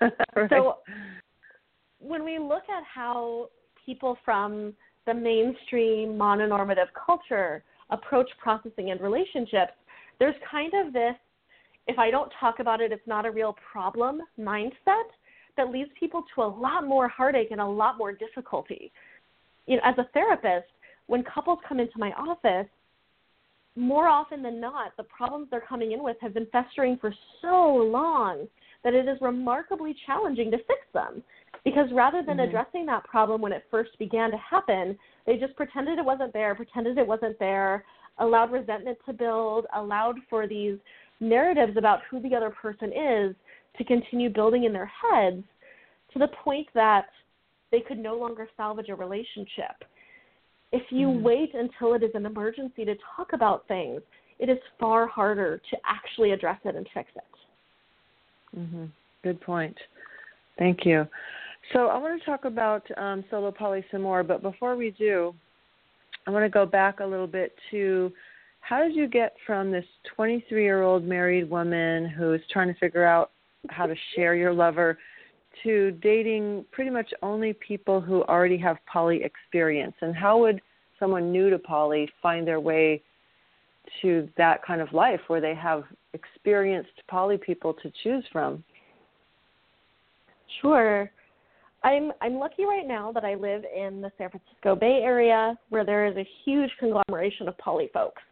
right. 0.36 0.48
So 0.48 0.76
when 1.98 2.24
we 2.24 2.38
look 2.38 2.62
at 2.68 2.84
how 2.84 3.48
people 3.84 4.16
from 4.24 4.72
the 5.06 5.14
mainstream 5.14 6.10
mononormative 6.10 6.86
culture 7.04 7.64
approach 7.90 8.28
processing 8.42 8.90
and 8.90 9.00
relationships, 9.00 9.72
there's 10.18 10.34
kind 10.50 10.72
of 10.74 10.92
this 10.92 11.14
if 11.86 11.98
I 11.98 12.10
don't 12.10 12.32
talk 12.38 12.60
about 12.60 12.80
it, 12.80 12.92
it's 12.92 13.06
not 13.06 13.26
a 13.26 13.30
real 13.30 13.56
problem 13.72 14.20
mindset 14.38 15.08
that 15.56 15.70
leads 15.70 15.90
people 15.98 16.22
to 16.34 16.42
a 16.42 16.44
lot 16.44 16.86
more 16.86 17.08
heartache 17.08 17.48
and 17.50 17.60
a 17.60 17.66
lot 17.66 17.98
more 17.98 18.12
difficulty. 18.12 18.92
You 19.66 19.76
know, 19.76 19.82
as 19.84 19.96
a 19.98 20.08
therapist, 20.14 20.68
when 21.06 21.24
couples 21.24 21.58
come 21.68 21.80
into 21.80 21.98
my 21.98 22.12
office, 22.12 22.68
more 23.76 24.08
often 24.08 24.42
than 24.42 24.60
not, 24.60 24.96
the 24.96 25.02
problems 25.04 25.48
they're 25.50 25.64
coming 25.68 25.92
in 25.92 26.02
with 26.02 26.16
have 26.20 26.34
been 26.34 26.46
festering 26.52 26.96
for 27.00 27.12
so 27.42 27.74
long 27.74 28.46
that 28.84 28.94
it 28.94 29.08
is 29.08 29.18
remarkably 29.20 29.94
challenging 30.06 30.50
to 30.50 30.58
fix 30.58 30.80
them. 30.94 31.22
Because 31.64 31.90
rather 31.92 32.22
than 32.22 32.38
Mhm. 32.38 32.48
addressing 32.48 32.86
that 32.86 33.04
problem 33.04 33.40
when 33.40 33.52
it 33.52 33.66
first 33.70 33.96
began 33.98 34.30
to 34.30 34.36
happen, 34.38 34.98
they 35.26 35.36
just 35.36 35.54
pretended 35.56 35.98
it 35.98 36.04
wasn't 36.04 36.32
there, 36.32 36.54
pretended 36.54 36.96
it 36.98 37.06
wasn't 37.06 37.38
there, 37.38 37.84
allowed 38.18 38.50
resentment 38.50 38.98
to 39.06 39.12
build, 39.12 39.66
allowed 39.74 40.18
for 40.28 40.46
these 40.46 40.78
narratives 41.20 41.76
about 41.76 42.02
who 42.04 42.20
the 42.20 42.34
other 42.34 42.50
person 42.50 42.92
is 42.92 43.36
to 43.76 43.84
continue 43.84 44.30
building 44.30 44.64
in 44.64 44.72
their 44.72 44.86
heads 44.86 45.44
to 46.12 46.18
the 46.18 46.28
point 46.28 46.66
that 46.74 47.10
they 47.70 47.80
could 47.80 47.98
no 47.98 48.16
longer 48.16 48.48
salvage 48.56 48.88
a 48.88 48.94
relationship. 48.94 49.84
If 50.72 50.90
you 50.90 51.08
Mhm. 51.08 51.22
wait 51.22 51.54
until 51.54 51.94
it 51.94 52.02
is 52.02 52.14
an 52.14 52.26
emergency 52.26 52.84
to 52.84 52.96
talk 52.96 53.32
about 53.32 53.66
things, 53.68 54.02
it 54.38 54.48
is 54.48 54.58
far 54.78 55.06
harder 55.06 55.58
to 55.58 55.80
actually 55.84 56.30
address 56.32 56.58
it 56.64 56.74
and 56.74 56.88
fix 56.90 57.10
it. 57.14 57.24
hmm 58.54 58.86
Good 59.22 59.40
point. 59.40 59.78
Thank 60.56 60.86
you. 60.86 61.06
So 61.72 61.86
I 61.86 61.98
want 61.98 62.18
to 62.18 62.26
talk 62.26 62.44
about 62.44 62.82
um, 62.98 63.24
solo 63.30 63.52
poly 63.52 63.84
some 63.92 64.02
more, 64.02 64.24
but 64.24 64.42
before 64.42 64.74
we 64.76 64.90
do, 64.90 65.34
I 66.26 66.30
want 66.30 66.44
to 66.44 66.50
go 66.50 66.66
back 66.66 67.00
a 67.00 67.06
little 67.06 67.28
bit 67.28 67.52
to 67.70 68.12
how 68.60 68.82
did 68.82 68.94
you 68.94 69.06
get 69.06 69.34
from 69.46 69.70
this 69.70 69.84
23 70.16 70.62
year 70.62 70.82
old 70.82 71.04
married 71.04 71.48
woman 71.48 72.08
who's 72.08 72.40
trying 72.52 72.72
to 72.72 72.78
figure 72.78 73.04
out 73.04 73.30
how 73.68 73.86
to 73.86 73.94
share 74.14 74.34
your 74.34 74.52
lover 74.52 74.98
to 75.62 75.92
dating 76.02 76.64
pretty 76.72 76.90
much 76.90 77.12
only 77.22 77.52
people 77.52 78.00
who 78.00 78.22
already 78.24 78.58
have 78.58 78.76
poly 78.92 79.22
experience? 79.22 79.94
And 80.00 80.14
how 80.14 80.38
would 80.40 80.60
someone 80.98 81.30
new 81.30 81.50
to 81.50 81.58
poly 81.58 82.08
find 82.20 82.46
their 82.46 82.60
way 82.60 83.00
to 84.02 84.28
that 84.36 84.64
kind 84.64 84.80
of 84.80 84.92
life 84.92 85.20
where 85.28 85.40
they 85.40 85.54
have 85.54 85.84
experienced 86.14 86.90
poly 87.08 87.38
people 87.38 87.74
to 87.74 87.92
choose 88.02 88.24
from? 88.32 88.64
Sure. 90.60 91.10
I'm 91.82 92.12
I'm 92.20 92.34
lucky 92.34 92.64
right 92.64 92.86
now 92.86 93.10
that 93.12 93.24
I 93.24 93.34
live 93.34 93.62
in 93.64 94.00
the 94.00 94.10
San 94.18 94.30
Francisco 94.30 94.74
Bay 94.74 95.00
Area 95.02 95.58
where 95.70 95.84
there 95.84 96.06
is 96.06 96.16
a 96.16 96.26
huge 96.44 96.70
conglomeration 96.78 97.48
of 97.48 97.56
poly 97.58 97.88
folks. 97.92 98.22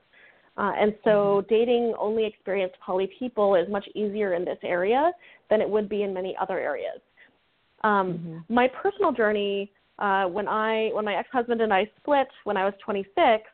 Uh, 0.56 0.72
and 0.76 0.94
so 1.04 1.44
dating 1.48 1.94
only 1.98 2.26
experienced 2.26 2.76
poly 2.84 3.08
people 3.18 3.54
is 3.54 3.68
much 3.70 3.86
easier 3.94 4.34
in 4.34 4.44
this 4.44 4.58
area 4.64 5.12
than 5.50 5.60
it 5.60 5.70
would 5.70 5.88
be 5.88 6.02
in 6.02 6.12
many 6.12 6.36
other 6.40 6.58
areas. 6.58 7.00
Um, 7.84 8.44
My 8.48 8.68
personal 8.82 9.12
journey 9.12 9.70
uh, 9.98 10.24
when 10.26 10.46
I 10.46 10.90
when 10.92 11.04
my 11.04 11.16
ex 11.16 11.28
husband 11.32 11.60
and 11.60 11.72
I 11.72 11.90
split 12.00 12.28
when 12.44 12.56
I 12.56 12.64
was 12.64 12.74
26, 12.84 13.44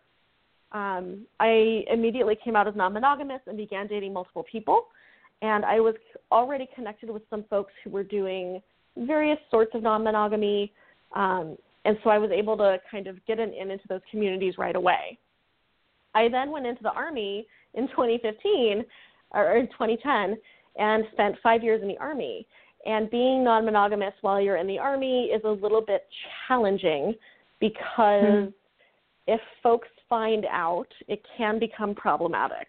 um, 0.73 1.27
I 1.41 1.85
immediately 1.91 2.37
came 2.43 2.57
out 2.57 2.69
as 2.69 2.75
non 2.77 2.93
monogamous 2.93 3.41
and 3.47 3.57
began 3.57 3.87
dating 3.87 4.13
multiple 4.13 4.45
people. 4.51 4.87
And 5.43 5.65
I 5.65 5.81
was 5.81 5.95
already 6.31 6.69
connected 6.75 7.11
with 7.11 7.23
some 7.31 7.45
folks 7.49 7.73
who 7.83 7.91
were 7.91 8.05
doing 8.05 8.63
various 8.97 9.39
sorts 9.51 9.73
of 9.75 9.83
non 9.83 10.05
monogamy. 10.05 10.73
Um, 11.15 11.57
and 11.85 11.99
so 12.03 12.11
I 12.11 12.19
was 12.19 12.31
able 12.31 12.57
to 12.59 12.79
kind 12.91 13.07
of 13.07 13.25
get 13.27 13.39
in, 13.39 13.53
in 13.53 13.71
into 13.71 13.85
those 13.89 14.01
communities 14.11 14.55
right 14.57 14.75
away. 14.75 15.19
I 16.15 16.29
then 16.29 16.51
went 16.51 16.67
into 16.67 16.83
the 16.83 16.93
Army 16.93 17.47
in 17.75 17.89
2015 17.89 18.85
or 19.33 19.57
in 19.57 19.67
2010 19.69 20.37
and 20.77 21.05
spent 21.13 21.37
five 21.43 21.63
years 21.63 21.83
in 21.83 21.89
the 21.89 21.99
Army. 21.99 22.47
And 22.87 23.11
being 23.11 23.43
non 23.45 23.65
monogamous 23.65 24.15
while 24.21 24.41
you're 24.41 24.57
in 24.57 24.67
the 24.67 24.79
Army 24.79 25.25
is 25.25 25.43
a 25.45 25.51
little 25.51 25.81
bit 25.81 26.07
challenging 26.47 27.15
because 27.59 28.53
if 29.27 29.41
folks 29.63 29.89
find 30.09 30.45
out, 30.51 30.89
it 31.09 31.23
can 31.37 31.59
become 31.59 31.95
problematic 31.95 32.69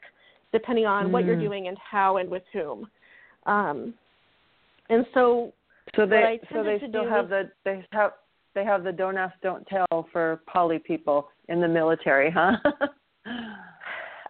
depending 0.55 0.85
on 0.85 1.11
what 1.11 1.25
you're 1.25 1.39
doing 1.39 1.67
and 1.67 1.77
how 1.77 2.15
and 2.15 2.29
with 2.29 2.43
whom. 2.53 2.87
Um, 3.45 3.93
and 4.89 5.05
so, 5.13 5.51
So 5.95 6.05
they 6.05 6.39
so 6.51 6.63
they 6.63 6.81
still 6.87 7.07
have 7.07 7.29
the 7.29 7.51
they 7.63 7.85
have 7.91 8.13
they 8.53 8.63
have 8.65 8.83
the 8.83 8.91
don't 8.91 9.17
ask 9.17 9.35
don't 9.41 9.65
tell 9.67 10.07
for 10.11 10.41
poly 10.47 10.79
people 10.79 11.29
in 11.49 11.61
the 11.61 11.67
military, 11.67 12.31
huh? 12.31 12.57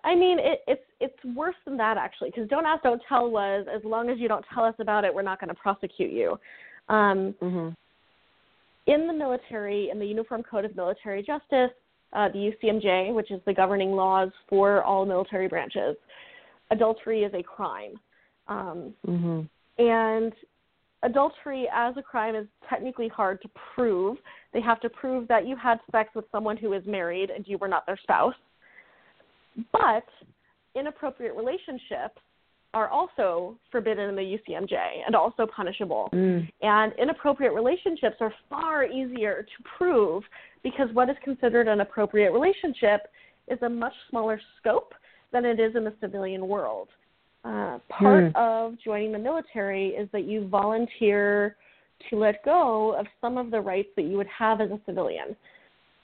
I 0.04 0.14
mean, 0.14 0.38
it, 0.40 0.62
it's 0.68 0.84
it's 1.00 1.36
worse 1.36 1.56
than 1.66 1.78
that 1.78 1.98
actually, 1.98 2.30
because 2.30 2.48
don't 2.48 2.66
ask, 2.66 2.84
don't 2.84 3.02
tell 3.10 3.30
was 3.30 3.66
as 3.74 3.84
long 3.84 4.10
as 4.10 4.20
you 4.20 4.28
don't 4.28 4.46
tell 4.54 4.64
us 4.64 4.76
about 4.80 5.04
it, 5.04 5.14
we're 5.14 5.24
not 5.24 5.40
going 5.40 5.50
to 5.50 5.56
prosecute 5.56 6.12
you. 6.12 6.38
Um, 6.88 7.34
mhm. 7.42 7.76
in 8.86 9.08
the 9.08 9.14
military, 9.14 9.90
in 9.90 9.98
the 9.98 10.06
Uniform 10.06 10.44
Code 10.44 10.66
of 10.66 10.76
Military 10.76 11.24
Justice, 11.24 11.72
uh, 12.14 12.30
the 12.30 12.52
UCMJ, 12.52 13.14
which 13.16 13.32
is 13.32 13.42
the 13.48 13.54
governing 13.54 13.94
laws 13.94 14.30
for 14.48 14.84
all 14.84 15.06
military 15.06 15.48
branches, 15.48 15.96
adultery 16.70 17.24
is 17.24 17.34
a 17.34 17.42
crime. 17.42 18.00
Um, 18.48 18.94
Mhm. 19.08 19.50
and 19.80 20.34
adultery 21.06 21.68
as 21.74 21.96
a 21.98 22.02
crime 22.02 22.36
is 22.36 22.48
technically 22.70 23.08
hard 23.08 23.42
to 23.42 23.50
prove. 23.76 24.18
They 24.54 24.62
have 24.62 24.80
to 24.82 24.90
prove 24.90 25.28
that 25.28 25.48
you 25.48 25.56
had 25.56 25.80
sex 25.92 26.10
with 26.16 26.26
someone 26.32 26.58
who 26.58 26.74
is 26.74 26.84
married 26.86 27.30
and 27.30 27.48
you 27.48 27.58
were 27.58 27.68
not 27.68 27.86
their 27.86 28.00
spouse. 28.02 28.34
But 29.72 30.06
inappropriate 30.76 31.36
relationships 31.36 32.20
are 32.74 32.90
also 32.90 33.58
forbidden 33.72 34.10
in 34.10 34.16
the 34.16 34.38
UCMJ 34.38 34.76
and 35.06 35.16
also 35.16 35.48
punishable. 35.48 36.10
Mm. 36.14 36.50
And 36.62 36.92
inappropriate 37.00 37.54
relationships 37.54 38.18
are 38.20 38.34
far 38.50 38.84
easier 38.84 39.44
to 39.44 39.64
prove 39.78 40.24
because 40.62 40.90
what 40.94 41.10
is 41.10 41.16
considered 41.24 41.70
an 41.70 41.80
appropriate 41.80 42.34
relationship 42.34 43.02
is 43.48 43.60
a 43.62 43.70
much 43.70 43.94
smaller 44.10 44.42
scope 44.60 44.94
than 45.32 45.46
it 45.46 45.60
is 45.60 45.76
in 45.76 45.86
the 45.86 45.94
civilian 46.02 46.48
world. 46.48 46.90
Uh, 47.46 47.78
part 47.90 48.26
Hmm. 48.26 48.36
of 48.36 48.80
joining 48.80 49.12
the 49.12 49.20
military 49.20 49.90
is 49.90 50.10
that 50.12 50.24
you 50.24 50.48
volunteer 50.48 51.56
to 52.10 52.18
let 52.18 52.44
go 52.44 52.94
of 52.96 53.08
some 53.22 53.38
of 53.38 53.52
the 53.52 53.62
rights 53.62 53.90
that 53.96 54.02
you 54.04 54.18
would 54.18 54.28
have 54.28 54.62
as 54.62 54.72
a 54.72 54.80
civilian. 54.86 55.36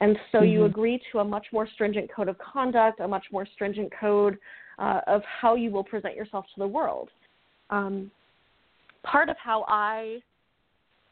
And 0.02 0.20
so 0.32 0.42
you 0.42 0.62
Mhm. 0.62 0.66
agree 0.68 1.00
to 1.12 1.20
a 1.20 1.24
much 1.24 1.52
more 1.52 1.66
stringent 1.66 2.12
code 2.12 2.28
of 2.28 2.38
conduct, 2.38 3.00
a 3.00 3.08
much 3.08 3.32
more 3.32 3.46
stringent 3.46 3.92
code 3.92 4.40
uh, 4.78 5.02
of 5.08 5.24
how 5.26 5.56
you 5.56 5.72
will 5.72 5.84
present 5.84 6.16
yourself 6.16 6.46
to 6.54 6.60
the 6.60 6.68
world. 6.68 7.10
Um, 7.72 8.12
part 9.04 9.30
of 9.30 9.38
how 9.38 9.66
I 9.68 10.22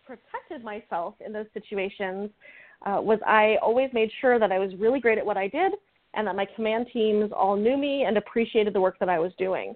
protected 0.05 0.63
myself 0.63 1.19
in 1.21 1.33
those 1.33 1.47
situations 1.53 2.29
uh, 2.83 3.01
was 3.01 3.19
I 3.25 3.57
always 3.57 3.91
made 3.93 4.11
sure 4.21 4.37
that 4.39 4.51
I 4.51 4.59
was 4.59 4.75
really 4.75 4.99
great 4.99 5.17
at 5.17 5.25
what 5.25 5.37
I 5.37 5.47
did 5.47 5.73
and 6.13 6.25
that 6.27 6.35
my 6.35 6.45
command 6.45 6.87
teams 6.93 7.31
all 7.31 7.55
knew 7.55 7.77
me 7.77 8.03
and 8.03 8.17
appreciated 8.17 8.73
the 8.73 8.81
work 8.81 8.97
that 8.99 9.09
I 9.09 9.19
was 9.19 9.33
doing. 9.37 9.75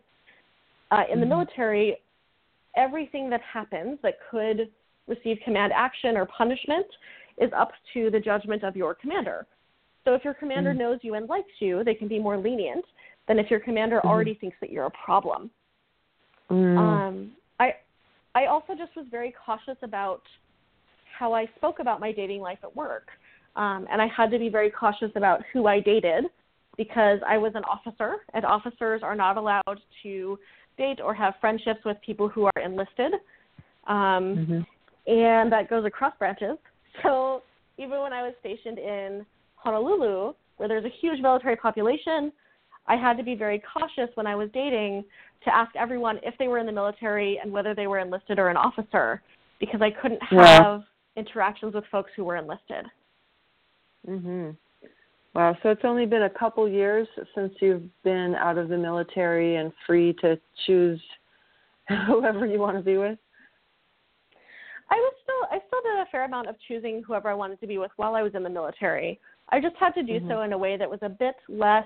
Uh, 0.94 1.12
in 1.12 1.20
the 1.20 1.26
military, 1.26 1.98
everything 2.76 3.30
that 3.30 3.42
happens 3.42 3.98
that 4.04 4.16
could 4.30 4.70
receive 5.08 5.38
command 5.44 5.74
action 5.76 6.16
or 6.16 6.26
punishment 6.26 6.86
is 7.40 7.50
up 7.58 7.72
to 7.94 8.12
the 8.12 8.20
judgment 8.20 8.64
of 8.64 8.76
your 8.76 8.94
commander. 8.94 9.48
So 10.06 10.14
if 10.14 10.24
your 10.24 10.36
commander 10.36 10.74
knows 10.74 11.00
you 11.02 11.16
and 11.16 11.28
likes 11.28 11.50
you, 11.60 11.84
they 11.84 11.96
can 11.96 12.08
be 12.08 12.20
more 12.20 12.38
lenient 12.38 12.86
than 13.28 13.40
if 13.40 13.50
your 13.50 13.60
commander 13.60 14.06
already 14.06 14.36
thinks 14.36 14.56
that 14.62 14.70
you're 14.70 14.86
a 14.86 14.92
problem. 15.06 15.50
Mm. 16.52 16.78
Um, 16.78 17.32
I 17.60 17.76
I 18.36 18.46
also 18.46 18.74
just 18.78 18.96
was 18.96 19.06
very 19.10 19.34
cautious 19.46 19.78
about 19.82 20.22
how 21.18 21.34
I 21.34 21.48
spoke 21.56 21.80
about 21.80 22.00
my 22.00 22.12
dating 22.12 22.42
life 22.42 22.60
at 22.64 22.76
work, 22.76 23.08
um, 23.56 23.88
and 23.90 24.00
I 24.02 24.08
had 24.08 24.30
to 24.32 24.38
be 24.38 24.50
very 24.50 24.70
cautious 24.70 25.12
about 25.16 25.42
who 25.52 25.66
I 25.68 25.80
dated 25.80 26.26
because 26.78 27.20
I 27.28 27.38
was 27.38 27.54
an 27.56 27.64
officer, 27.64 28.18
and 28.34 28.46
officers 28.46 29.02
are 29.04 29.16
not 29.16 29.38
allowed 29.38 29.80
to 30.04 30.38
date 30.78 31.00
or 31.02 31.14
have 31.14 31.36
friendships 31.40 31.84
with 31.86 31.98
people 32.02 32.28
who 32.28 32.46
are 32.46 32.62
enlisted, 32.62 33.14
um, 33.86 34.36
Mhm. 34.36 34.66
and 35.08 35.52
that 35.52 35.70
goes 35.70 35.86
across 35.86 36.16
branches. 36.18 36.58
So 37.02 37.42
even 37.78 38.00
when 38.02 38.14
I 38.14 38.22
was 38.22 38.34
stationed 38.40 38.78
in 38.78 39.26
Honolulu, 39.56 40.36
where 40.58 40.70
there's 40.70 40.86
a 40.86 40.90
huge 40.90 41.20
military 41.22 41.56
population, 41.56 42.32
I 42.86 42.96
had 42.96 43.18
to 43.18 43.24
be 43.24 43.34
very 43.34 43.60
cautious 43.60 44.10
when 44.16 44.28
I 44.28 44.36
was 44.36 44.50
dating 44.52 45.04
to 45.44 45.56
ask 45.56 45.76
everyone 45.76 46.20
if 46.22 46.38
they 46.38 46.48
were 46.48 46.60
in 46.60 46.66
the 46.66 46.72
military 46.72 47.40
and 47.40 47.52
whether 47.52 47.74
they 47.74 47.88
were 47.88 48.00
enlisted 48.00 48.38
or 48.40 48.50
an 48.50 48.58
officer 48.58 49.22
because 49.60 49.82
I 49.82 49.90
couldn't 49.90 50.22
Yeah. 50.32 50.64
have 50.64 50.84
interactions 51.16 51.74
with 51.74 51.86
folks 51.88 52.12
who 52.16 52.24
were 52.26 52.36
enlisted. 52.36 52.86
Mhm. 54.08 54.56
Wow, 55.34 55.58
so 55.64 55.70
it's 55.70 55.82
only 55.84 56.06
been 56.06 56.24
a 56.24 56.30
couple 56.30 56.68
years 56.70 57.08
since 57.34 57.54
you've 57.60 57.84
been 58.04 58.36
out 58.36 58.60
of 58.60 58.70
the 58.70 58.78
military 58.78 59.56
and 59.56 59.72
free 59.88 60.14
to 60.22 60.40
choose 60.66 61.02
whoever 62.08 62.46
you 62.46 62.60
want 62.60 62.78
to 62.78 62.84
be 62.84 62.98
with. 62.98 63.18
I 64.92 64.96
was 64.96 65.14
still 65.24 65.58
I 65.58 65.60
still 65.68 65.82
did 65.82 66.00
a 66.00 66.06
fair 66.12 66.26
amount 66.26 66.50
of 66.50 66.56
choosing 66.68 67.02
whoever 67.06 67.30
I 67.30 67.34
wanted 67.34 67.60
to 67.62 67.68
be 67.68 67.80
with 67.80 67.90
while 67.96 68.14
I 68.14 68.22
was 68.22 68.36
in 68.36 68.44
the 68.44 68.50
military. 68.50 69.20
I 69.50 69.60
just 69.60 69.76
had 69.80 69.94
to 69.96 70.04
do 70.04 70.20
so 70.28 70.42
in 70.42 70.54
a 70.54 70.58
way 70.58 70.78
that 70.78 70.90
was 70.90 71.00
a 71.02 71.10
bit 71.10 71.36
less 71.50 71.86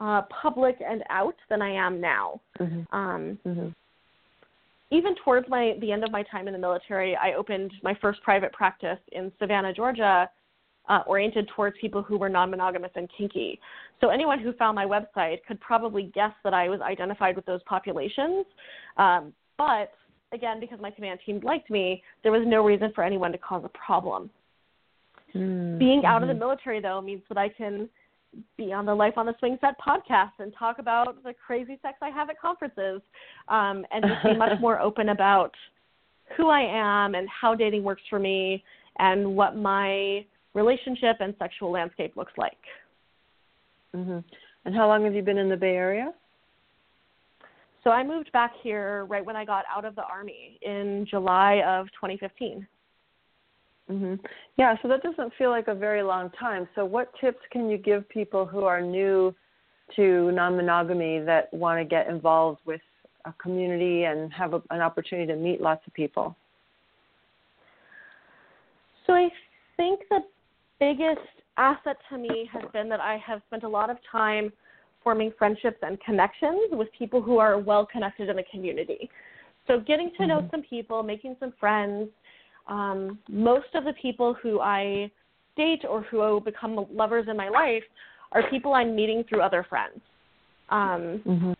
uh, 0.00 0.22
public 0.22 0.76
and 0.86 1.02
out 1.10 1.36
than 1.50 1.60
I 1.60 1.70
am 1.70 2.00
now. 2.00 2.40
Mhm. 2.58 2.86
Um, 2.92 3.38
Mhm. 3.44 3.74
even 4.90 5.14
towards 5.16 5.48
my 5.48 5.74
the 5.80 5.92
end 5.92 6.02
of 6.02 6.10
my 6.10 6.22
time 6.22 6.46
in 6.46 6.54
the 6.54 6.58
military, 6.58 7.14
I 7.14 7.34
opened 7.34 7.72
my 7.82 7.94
first 7.94 8.22
private 8.22 8.52
practice 8.52 9.00
in 9.12 9.30
Savannah, 9.38 9.74
Georgia, 9.74 10.30
uh, 10.88 11.00
oriented 11.06 11.48
towards 11.54 11.76
people 11.80 12.02
who 12.02 12.16
were 12.16 12.28
non-monogamous 12.28 12.90
and 12.94 13.08
kinky. 13.16 13.60
So 14.00 14.08
anyone 14.08 14.38
who 14.38 14.52
found 14.54 14.74
my 14.74 14.86
website 14.86 15.38
could 15.46 15.60
probably 15.60 16.10
guess 16.14 16.32
that 16.44 16.54
I 16.54 16.68
was 16.68 16.80
identified 16.80 17.36
with 17.36 17.46
those 17.46 17.60
populations. 17.66 18.46
Um, 18.96 19.32
but 19.56 19.92
again, 20.32 20.60
because 20.60 20.78
my 20.80 20.90
command 20.90 21.20
team 21.24 21.40
liked 21.42 21.70
me, 21.70 22.02
there 22.22 22.32
was 22.32 22.42
no 22.46 22.64
reason 22.64 22.92
for 22.94 23.04
anyone 23.04 23.32
to 23.32 23.38
cause 23.38 23.64
a 23.64 23.70
problem. 23.70 24.30
Mm. 25.34 25.78
Being 25.78 26.04
out 26.06 26.22
of 26.22 26.28
the 26.28 26.34
military, 26.34 26.80
though, 26.80 27.00
means 27.00 27.22
that 27.28 27.38
I 27.38 27.48
can 27.48 27.88
be 28.56 28.72
on 28.72 28.86
the 28.86 28.94
Life 28.94 29.14
on 29.16 29.26
the 29.26 29.34
Swing 29.38 29.58
Set 29.60 29.74
podcast 29.78 30.32
and 30.38 30.52
talk 30.58 30.78
about 30.78 31.22
the 31.22 31.34
crazy 31.34 31.78
sex 31.82 31.98
I 32.02 32.10
have 32.10 32.30
at 32.30 32.40
conferences 32.40 33.00
um, 33.48 33.84
and 33.90 34.04
just 34.04 34.22
be 34.24 34.36
much 34.36 34.52
more 34.60 34.80
open 34.80 35.10
about 35.10 35.54
who 36.36 36.48
I 36.48 36.60
am 36.60 37.14
and 37.14 37.26
how 37.28 37.54
dating 37.54 37.82
works 37.84 38.02
for 38.08 38.18
me 38.18 38.62
and 38.98 39.34
what 39.34 39.56
my 39.56 40.24
relationship 40.58 41.16
and 41.20 41.34
sexual 41.38 41.70
landscape 41.70 42.16
looks 42.16 42.32
like. 42.36 42.58
Mhm. 43.94 44.22
And 44.64 44.74
how 44.74 44.86
long 44.86 45.04
have 45.04 45.14
you 45.14 45.22
been 45.22 45.38
in 45.38 45.48
the 45.48 45.56
Bay 45.56 45.76
Area? 45.76 46.12
So 47.84 47.90
I 47.90 48.02
moved 48.02 48.30
back 48.32 48.52
here 48.62 49.04
right 49.06 49.24
when 49.24 49.36
I 49.36 49.44
got 49.44 49.64
out 49.74 49.84
of 49.84 49.94
the 49.94 50.04
Army 50.04 50.58
in 50.62 51.06
July 51.06 51.62
of 51.62 51.86
2015. 51.92 52.66
hmm 53.86 54.14
Yeah, 54.56 54.76
so 54.82 54.88
that 54.88 55.02
doesn't 55.02 55.32
feel 55.38 55.50
like 55.50 55.68
a 55.68 55.74
very 55.74 56.02
long 56.02 56.30
time. 56.30 56.68
So, 56.74 56.84
what 56.84 57.14
tips 57.18 57.40
can 57.50 57.70
you 57.70 57.78
give 57.78 58.06
people 58.10 58.44
who 58.44 58.64
are 58.64 58.82
new 58.82 59.34
to 59.96 60.30
non 60.32 60.56
monogamy 60.56 61.20
that 61.20 61.52
want 61.54 61.80
to 61.80 61.84
get 61.84 62.08
involved 62.08 62.60
with 62.66 62.82
a 63.24 63.32
community 63.34 64.04
and 64.04 64.30
have 64.32 64.52
a, 64.52 64.62
an 64.70 64.82
opportunity 64.82 65.26
to 65.32 65.36
meet 65.36 65.62
lots 65.62 65.86
of 65.86 65.94
people? 65.94 66.36
So 69.06 69.14
I 69.14 69.30
think 69.78 70.00
the 70.10 70.20
biggest 70.80 71.20
asset 71.56 71.96
to 72.10 72.18
me 72.18 72.48
has 72.52 72.62
been 72.72 72.88
that 72.88 73.00
I 73.00 73.18
have 73.26 73.42
spent 73.48 73.64
a 73.64 73.68
lot 73.68 73.90
of 73.90 73.96
time 74.10 74.52
forming 75.02 75.32
friendships 75.38 75.78
and 75.82 76.00
connections 76.00 76.70
with 76.72 76.88
people 76.96 77.22
who 77.22 77.38
are 77.38 77.58
well 77.58 77.86
connected 77.86 78.28
in 78.28 78.36
the 78.36 78.44
community. 78.50 79.08
So 79.66 79.80
getting 79.80 80.10
to 80.18 80.26
know 80.26 80.48
some 80.50 80.62
people, 80.62 81.02
making 81.02 81.36
some 81.40 81.52
friends. 81.58 82.08
Um, 82.66 83.18
most 83.28 83.68
of 83.74 83.84
the 83.84 83.94
people 84.00 84.34
who 84.42 84.60
I 84.60 85.10
date 85.56 85.84
or 85.88 86.02
who 86.02 86.40
become 86.40 86.86
lovers 86.92 87.26
in 87.28 87.36
my 87.36 87.48
life 87.48 87.82
are 88.32 88.48
people 88.50 88.74
I'm 88.74 88.94
meeting 88.94 89.24
through 89.28 89.42
other 89.42 89.66
friends. 89.68 90.00
Um, 90.70 91.22
Mm-hmm. 91.26 91.52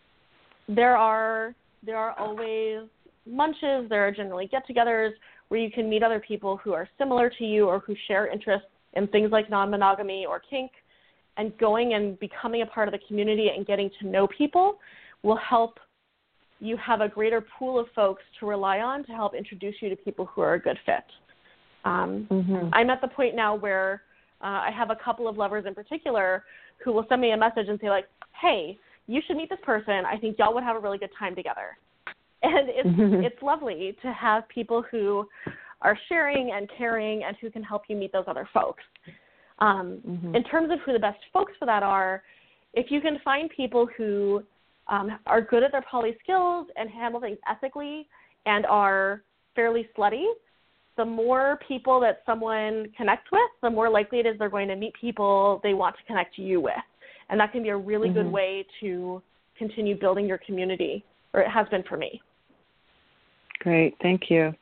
there 0.68 0.96
are 0.96 1.54
there 1.82 1.96
are 1.96 2.18
always 2.18 2.88
munches 3.26 3.88
there 3.88 4.06
are 4.06 4.12
generally 4.12 4.46
get-togethers 4.46 5.12
where 5.48 5.60
you 5.60 5.70
can 5.70 5.88
meet 5.88 6.02
other 6.02 6.20
people 6.20 6.58
who 6.58 6.72
are 6.72 6.88
similar 6.98 7.30
to 7.38 7.44
you 7.44 7.66
or 7.66 7.78
who 7.80 7.94
share 8.06 8.30
interests 8.30 8.68
in 8.98 9.06
things 9.08 9.30
like 9.30 9.48
non-monogamy 9.48 10.26
or 10.26 10.40
kink 10.40 10.70
and 11.36 11.56
going 11.58 11.94
and 11.94 12.18
becoming 12.18 12.62
a 12.62 12.66
part 12.66 12.88
of 12.88 12.92
the 12.92 13.00
community 13.06 13.48
and 13.54 13.66
getting 13.66 13.90
to 14.00 14.06
know 14.06 14.26
people 14.26 14.78
will 15.22 15.38
help 15.38 15.78
you 16.60 16.76
have 16.76 17.00
a 17.00 17.08
greater 17.08 17.40
pool 17.56 17.78
of 17.78 17.86
folks 17.94 18.22
to 18.38 18.46
rely 18.46 18.80
on 18.80 19.04
to 19.04 19.12
help 19.12 19.34
introduce 19.34 19.76
you 19.80 19.88
to 19.88 19.96
people 19.96 20.26
who 20.26 20.40
are 20.40 20.54
a 20.54 20.60
good 20.60 20.78
fit 20.84 21.04
um, 21.84 22.26
Mm-hmm. 22.30 22.70
I'm 22.72 22.90
at 22.90 23.00
the 23.00 23.08
point 23.08 23.36
now 23.36 23.54
where 23.54 24.02
uh, 24.42 24.46
I 24.46 24.70
have 24.76 24.90
a 24.90 24.96
couple 24.96 25.28
of 25.28 25.36
lovers 25.36 25.64
in 25.66 25.74
particular 25.74 26.44
who 26.84 26.92
will 26.92 27.06
send 27.08 27.20
me 27.20 27.30
a 27.30 27.36
message 27.36 27.68
and 27.68 27.78
say 27.80 27.88
like, 27.88 28.06
"Hey, 28.40 28.78
you 29.06 29.22
should 29.26 29.36
meet 29.36 29.48
this 29.48 29.60
person. 29.62 30.04
I 30.04 30.18
think 30.18 30.36
y'all 30.38 30.52
would 30.54 30.64
have 30.64 30.76
a 30.76 30.80
really 30.80 30.98
good 30.98 31.12
time 31.18 31.34
together." 31.34 31.78
and 32.42 32.68
it's 32.68 32.88
it's 33.34 33.42
lovely 33.42 33.96
to 34.02 34.12
have 34.12 34.48
people 34.48 34.84
who 34.90 35.26
are 35.82 35.98
sharing 36.08 36.52
and 36.52 36.68
caring 36.76 37.24
and 37.24 37.36
who 37.40 37.50
can 37.50 37.62
help 37.62 37.82
you 37.88 37.96
meet 37.96 38.12
those 38.12 38.24
other 38.26 38.48
folks. 38.52 38.82
Um, 39.60 40.00
Mhm. 40.06 40.34
In 40.34 40.44
terms 40.44 40.70
of 40.70 40.80
who 40.80 40.92
the 40.92 40.98
best 40.98 41.24
folks 41.32 41.52
for 41.58 41.66
that 41.66 41.82
are, 41.82 42.22
if 42.74 42.90
you 42.90 43.00
can 43.00 43.18
find 43.20 43.50
people 43.50 43.86
who 43.86 44.44
um, 44.88 45.18
are 45.26 45.40
good 45.40 45.62
at 45.62 45.72
their 45.72 45.82
poly 45.82 46.16
skills 46.22 46.68
and 46.76 46.88
handle 46.88 47.20
things 47.20 47.38
ethically 47.46 48.08
and 48.46 48.64
are 48.66 49.22
fairly 49.54 49.88
slutty, 49.96 50.26
the 50.96 51.04
more 51.04 51.58
people 51.66 52.00
that 52.00 52.22
someone 52.26 52.90
connects 52.96 53.30
with, 53.30 53.50
the 53.62 53.70
more 53.70 53.88
likely 53.88 54.18
it 54.18 54.26
is 54.26 54.38
they're 54.38 54.48
going 54.48 54.68
to 54.68 54.76
meet 54.76 54.92
people 54.94 55.60
they 55.62 55.74
want 55.74 55.96
to 55.96 56.02
connect 56.04 56.38
you 56.38 56.60
with. 56.60 56.74
And 57.28 57.38
that 57.38 57.52
can 57.52 57.62
be 57.62 57.68
a 57.68 57.76
really 57.76 58.08
good 58.08 58.26
Mhm. 58.26 58.30
way 58.32 58.66
to 58.80 59.22
continue 59.56 59.94
building 59.94 60.26
your 60.26 60.38
community, 60.38 61.04
or 61.34 61.42
it 61.42 61.48
has 61.48 61.68
been 61.68 61.82
for 61.82 61.96
me. 61.96 62.20
Great, 63.60 63.96
thank 64.00 64.30
you. 64.30 64.54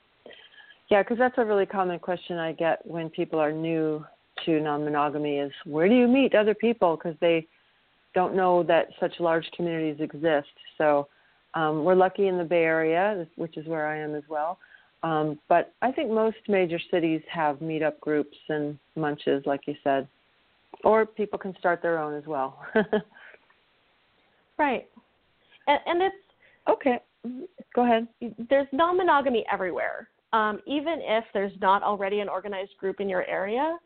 Yeah, 0.88 1.02
because 1.02 1.18
that's 1.18 1.38
a 1.38 1.44
really 1.44 1.66
common 1.66 1.98
question 1.98 2.38
I 2.38 2.52
get 2.52 2.84
when 2.86 3.10
people 3.10 3.38
are 3.38 3.52
new 3.52 4.04
to 4.44 4.60
non-monogamy 4.60 5.38
is 5.38 5.52
where 5.64 5.88
do 5.88 5.94
you 5.94 6.06
meet 6.06 6.34
other 6.34 6.54
people 6.54 6.96
because 6.96 7.16
they 7.20 7.46
don't 8.14 8.36
know 8.36 8.62
that 8.64 8.88
such 9.00 9.12
large 9.18 9.46
communities 9.56 10.00
exist. 10.00 10.48
So 10.78 11.08
um, 11.54 11.84
we're 11.84 11.94
lucky 11.94 12.28
in 12.28 12.38
the 12.38 12.44
Bay 12.44 12.62
Area, 12.62 13.26
which 13.36 13.56
is 13.56 13.66
where 13.66 13.86
I 13.86 13.98
am 13.98 14.14
as 14.14 14.22
well. 14.28 14.58
Um, 15.02 15.38
but 15.48 15.74
I 15.82 15.92
think 15.92 16.10
most 16.10 16.36
major 16.48 16.78
cities 16.90 17.20
have 17.30 17.58
meetup 17.58 17.98
groups 18.00 18.36
and 18.48 18.78
munches, 18.94 19.42
like 19.46 19.60
you 19.66 19.74
said, 19.82 20.08
or 20.84 21.04
people 21.06 21.38
can 21.38 21.54
start 21.58 21.82
their 21.82 21.98
own 21.98 22.14
as 22.14 22.26
well. 22.26 22.58
Right. 24.58 24.88
And, 25.66 25.80
and 25.86 26.02
it's 26.02 26.16
okay, 26.68 26.98
Mhm. 27.26 27.42
go 27.74 27.84
ahead. 27.84 28.08
there's 28.48 28.68
non-monogamy 28.72 29.44
everywhere. 29.52 30.08
Um, 30.32 30.60
even 30.66 31.00
if 31.02 31.24
there's 31.32 31.52
not 31.60 31.82
already 31.82 32.20
an 32.20 32.28
organized 32.28 32.76
group 32.78 33.00
in 33.00 33.08
your 33.08 33.24
area, 33.26 33.78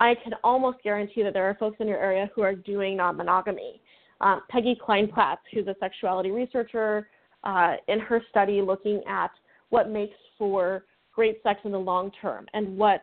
I 0.00 0.14
can 0.22 0.34
almost 0.42 0.82
guarantee 0.82 1.22
that 1.22 1.32
there 1.32 1.48
are 1.48 1.54
folks 1.54 1.76
in 1.80 1.86
your 1.86 1.98
area 1.98 2.30
who 2.34 2.42
are 2.42 2.54
doing 2.54 2.96
non-monogamy. 2.96 3.80
Um, 4.20 4.42
Peggy 4.48 4.76
Kleinplatz, 4.86 5.38
who's 5.52 5.66
a 5.66 5.76
sexuality 5.80 6.30
researcher, 6.30 7.08
uh, 7.44 7.74
in 7.88 8.00
her 8.00 8.22
study 8.30 8.60
looking 8.62 9.02
at 9.08 9.30
what 9.70 9.90
makes 9.90 10.16
for 10.38 10.84
great 11.14 11.42
sex 11.42 11.60
in 11.64 11.72
the 11.72 11.78
long 11.78 12.10
term 12.20 12.46
and 12.54 12.76
what 12.76 13.02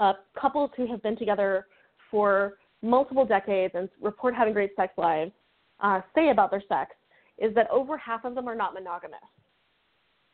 uh, 0.00 0.14
couples 0.38 0.70
who 0.76 0.86
have 0.86 1.02
been 1.02 1.16
together 1.16 1.66
for 2.10 2.54
multiple 2.82 3.24
decades 3.24 3.74
and 3.76 3.88
report 4.00 4.34
having 4.34 4.52
great 4.52 4.70
sex 4.76 4.92
lives 4.96 5.32
uh, 5.80 6.00
say 6.14 6.30
about 6.30 6.50
their 6.50 6.62
sex 6.68 6.92
is 7.38 7.54
that 7.54 7.68
over 7.70 7.96
half 7.96 8.24
of 8.24 8.34
them 8.34 8.48
are 8.48 8.54
not 8.54 8.74
monogamous. 8.74 9.18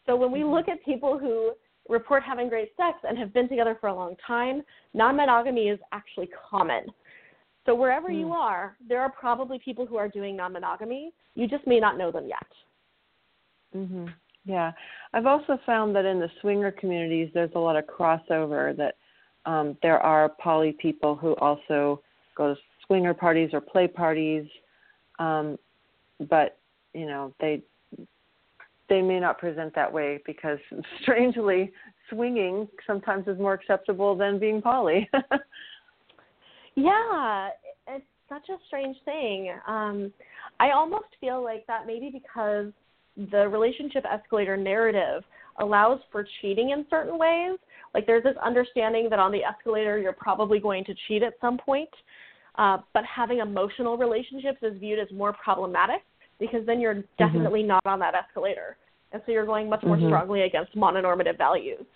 So 0.06 0.16
when 0.16 0.32
we 0.32 0.44
look 0.44 0.68
at 0.68 0.84
people 0.84 1.18
who 1.18 1.52
report 1.88 2.22
having 2.22 2.48
great 2.48 2.72
sex 2.76 2.98
and 3.06 3.18
have 3.18 3.32
been 3.32 3.48
together 3.48 3.76
for 3.80 3.88
a 3.88 3.94
long 3.94 4.16
time, 4.26 4.62
non 4.94 5.16
monogamy 5.16 5.68
is 5.68 5.78
actually 5.92 6.28
common. 6.50 6.86
So 7.66 7.74
wherever 7.74 8.10
you 8.10 8.32
are, 8.32 8.76
there 8.88 9.00
are 9.00 9.10
probably 9.10 9.60
people 9.62 9.86
who 9.86 9.96
are 9.96 10.08
doing 10.08 10.36
non 10.36 10.52
monogamy. 10.52 11.12
You 11.34 11.46
just 11.46 11.66
may 11.66 11.78
not 11.78 11.98
know 11.98 12.10
them 12.10 12.26
yet. 12.26 12.46
hmm 13.72 14.06
Yeah, 14.44 14.72
I've 15.12 15.26
also 15.26 15.58
found 15.66 15.94
that 15.96 16.04
in 16.04 16.18
the 16.18 16.30
swinger 16.40 16.72
communities, 16.72 17.30
there's 17.34 17.52
a 17.54 17.58
lot 17.58 17.76
of 17.76 17.84
crossover. 17.86 18.76
That 18.76 18.96
um, 19.44 19.76
there 19.82 19.98
are 19.98 20.30
poly 20.40 20.74
people 20.80 21.14
who 21.14 21.34
also 21.36 22.02
go 22.36 22.54
to 22.54 22.60
swinger 22.86 23.14
parties 23.14 23.50
or 23.52 23.60
play 23.60 23.86
parties, 23.86 24.46
um, 25.18 25.58
but 26.28 26.58
you 26.94 27.06
know 27.06 27.34
they 27.40 27.62
they 28.90 29.00
may 29.00 29.18
not 29.18 29.38
present 29.38 29.74
that 29.74 29.90
way 29.90 30.20
because 30.26 30.58
strangely, 31.02 31.72
swinging 32.10 32.68
sometimes 32.86 33.26
is 33.26 33.38
more 33.38 33.54
acceptable 33.54 34.14
than 34.14 34.38
being 34.38 34.60
poly. 34.60 35.08
Yeah, 36.76 37.50
it's 37.88 38.04
such 38.28 38.48
a 38.48 38.56
strange 38.68 38.96
thing. 39.04 39.52
Um, 39.66 40.12
I 40.58 40.70
almost 40.70 41.06
feel 41.20 41.42
like 41.42 41.66
that 41.66 41.86
maybe 41.86 42.10
because 42.10 42.72
the 43.30 43.48
relationship 43.48 44.04
escalator 44.10 44.56
narrative 44.56 45.22
allows 45.58 46.00
for 46.10 46.26
cheating 46.40 46.70
in 46.70 46.86
certain 46.88 47.18
ways. 47.18 47.58
Like 47.92 48.06
there's 48.06 48.22
this 48.22 48.36
understanding 48.44 49.08
that 49.10 49.18
on 49.18 49.32
the 49.32 49.42
escalator 49.42 49.98
you're 49.98 50.12
probably 50.12 50.60
going 50.60 50.84
to 50.84 50.94
cheat 51.08 51.22
at 51.22 51.34
some 51.40 51.58
point, 51.58 51.90
uh, 52.56 52.78
but 52.94 53.04
having 53.04 53.40
emotional 53.40 53.98
relationships 53.98 54.58
is 54.62 54.78
viewed 54.78 55.00
as 55.00 55.08
more 55.12 55.32
problematic 55.32 56.02
because 56.40 56.66
then 56.66 56.80
you're 56.80 57.04
definitely 57.18 57.62
not 57.62 57.84
on 57.84 58.00
that 58.00 58.14
escalator, 58.14 58.76
and 59.12 59.22
so 59.24 59.30
you're 59.30 59.46
going 59.46 59.68
much 59.68 59.84
more 59.84 59.96
Mhm. 59.96 60.06
strongly 60.06 60.42
against 60.42 60.74
mononormative 60.74 61.36
values. 61.36 61.86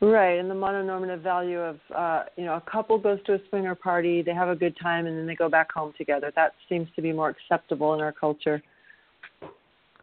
Right, 0.00 0.38
and 0.38 0.50
the 0.50 0.54
mononormative 0.54 1.20
value 1.20 1.58
of 1.58 1.80
uh, 1.94 2.24
you 2.36 2.44
know 2.44 2.54
a 2.54 2.60
couple 2.60 2.98
goes 2.98 3.22
to 3.24 3.34
a 3.34 3.40
swinger 3.48 3.74
party, 3.74 4.22
they 4.22 4.34
have 4.34 4.48
a 4.48 4.56
good 4.56 4.76
time, 4.76 5.06
and 5.06 5.18
then 5.18 5.26
they 5.26 5.34
go 5.34 5.48
back 5.48 5.72
home 5.72 5.92
together. 5.98 6.30
That 6.36 6.54
seems 6.68 6.88
to 6.96 7.02
be 7.02 7.12
more 7.12 7.28
acceptable 7.28 7.94
in 7.94 8.00
our 8.00 8.12
culture. 8.12 8.62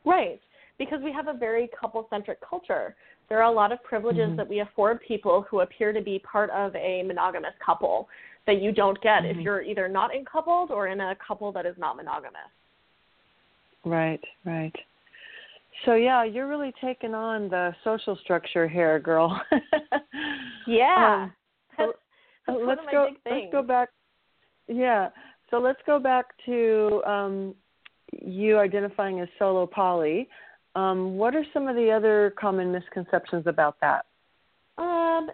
Right, 0.04 0.41
because 0.78 1.02
we 1.02 1.12
have 1.13 1.28
a 1.28 1.34
very 1.34 1.69
couple 1.80 2.06
centric 2.10 2.41
culture. 2.41 2.96
There 3.30 3.38
are 3.38 3.50
a 3.50 3.52
lot 3.52 3.72
of 3.72 3.82
privileges 3.84 4.32
Mhm. 4.32 4.36
that 4.36 4.50
we 4.50 4.60
afford 4.60 5.00
people 5.02 5.43
who 5.43 5.62
appear 5.62 5.93
to 5.93 6.02
be 6.02 6.19
part 6.19 6.50
of 6.50 6.76
a 6.76 7.04
monogamous 7.04 7.56
couple 7.60 8.10
that 8.46 8.58
you 8.62 8.72
don't 8.74 9.00
get 9.00 9.24
if 9.24 9.38
Mhm. 9.38 9.43
you're 9.43 9.62
either 9.62 9.88
not 9.88 10.13
in 10.13 10.26
coupled 10.26 10.72
or 10.72 10.88
in 10.88 11.00
a 11.00 11.15
couple 11.15 11.52
that 11.54 11.65
is 11.65 11.78
not 11.78 11.96
monogamous. 11.96 12.52
Right, 13.86 14.22
right. 14.46 14.74
So 15.86 15.96
yeah, 15.96 16.24
you're 16.24 16.48
really 16.48 16.74
taking 16.82 17.13
on 17.13 17.50
the 17.50 17.76
social 17.84 18.17
structure 18.24 18.67
here, 18.67 19.00
girl. 19.00 19.41
Yeah. 20.67 21.24
Um, 21.24 21.34
so 21.78 21.93
that's 22.48 22.60
let's 22.65 22.82
go. 22.91 23.10
Let's 23.30 23.52
go 23.52 23.62
back. 23.62 23.89
Yeah. 24.67 25.10
So 25.50 25.58
let's 25.58 25.80
go 25.86 26.00
back 26.00 26.26
to 26.46 27.02
um, 27.06 27.56
you 28.12 28.58
identifying 28.58 29.19
as 29.19 29.28
solo 29.38 29.65
poly. 29.65 30.28
Um, 30.76 31.17
what 31.17 31.36
are 31.36 31.46
some 31.54 31.67
of 31.67 31.76
the 31.76 31.91
other 31.91 32.34
common 32.39 32.72
misconceptions 32.72 33.46
about 33.46 33.78
that? 33.82 34.06
Um, 34.78 35.30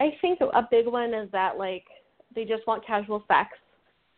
I 0.00 0.10
think 0.20 0.40
a 0.40 0.66
big 0.70 0.86
one 0.86 1.14
is 1.14 1.30
that 1.32 1.56
like 1.56 1.84
they 2.34 2.44
just 2.44 2.66
want 2.66 2.86
casual 2.86 3.24
sex. 3.28 3.50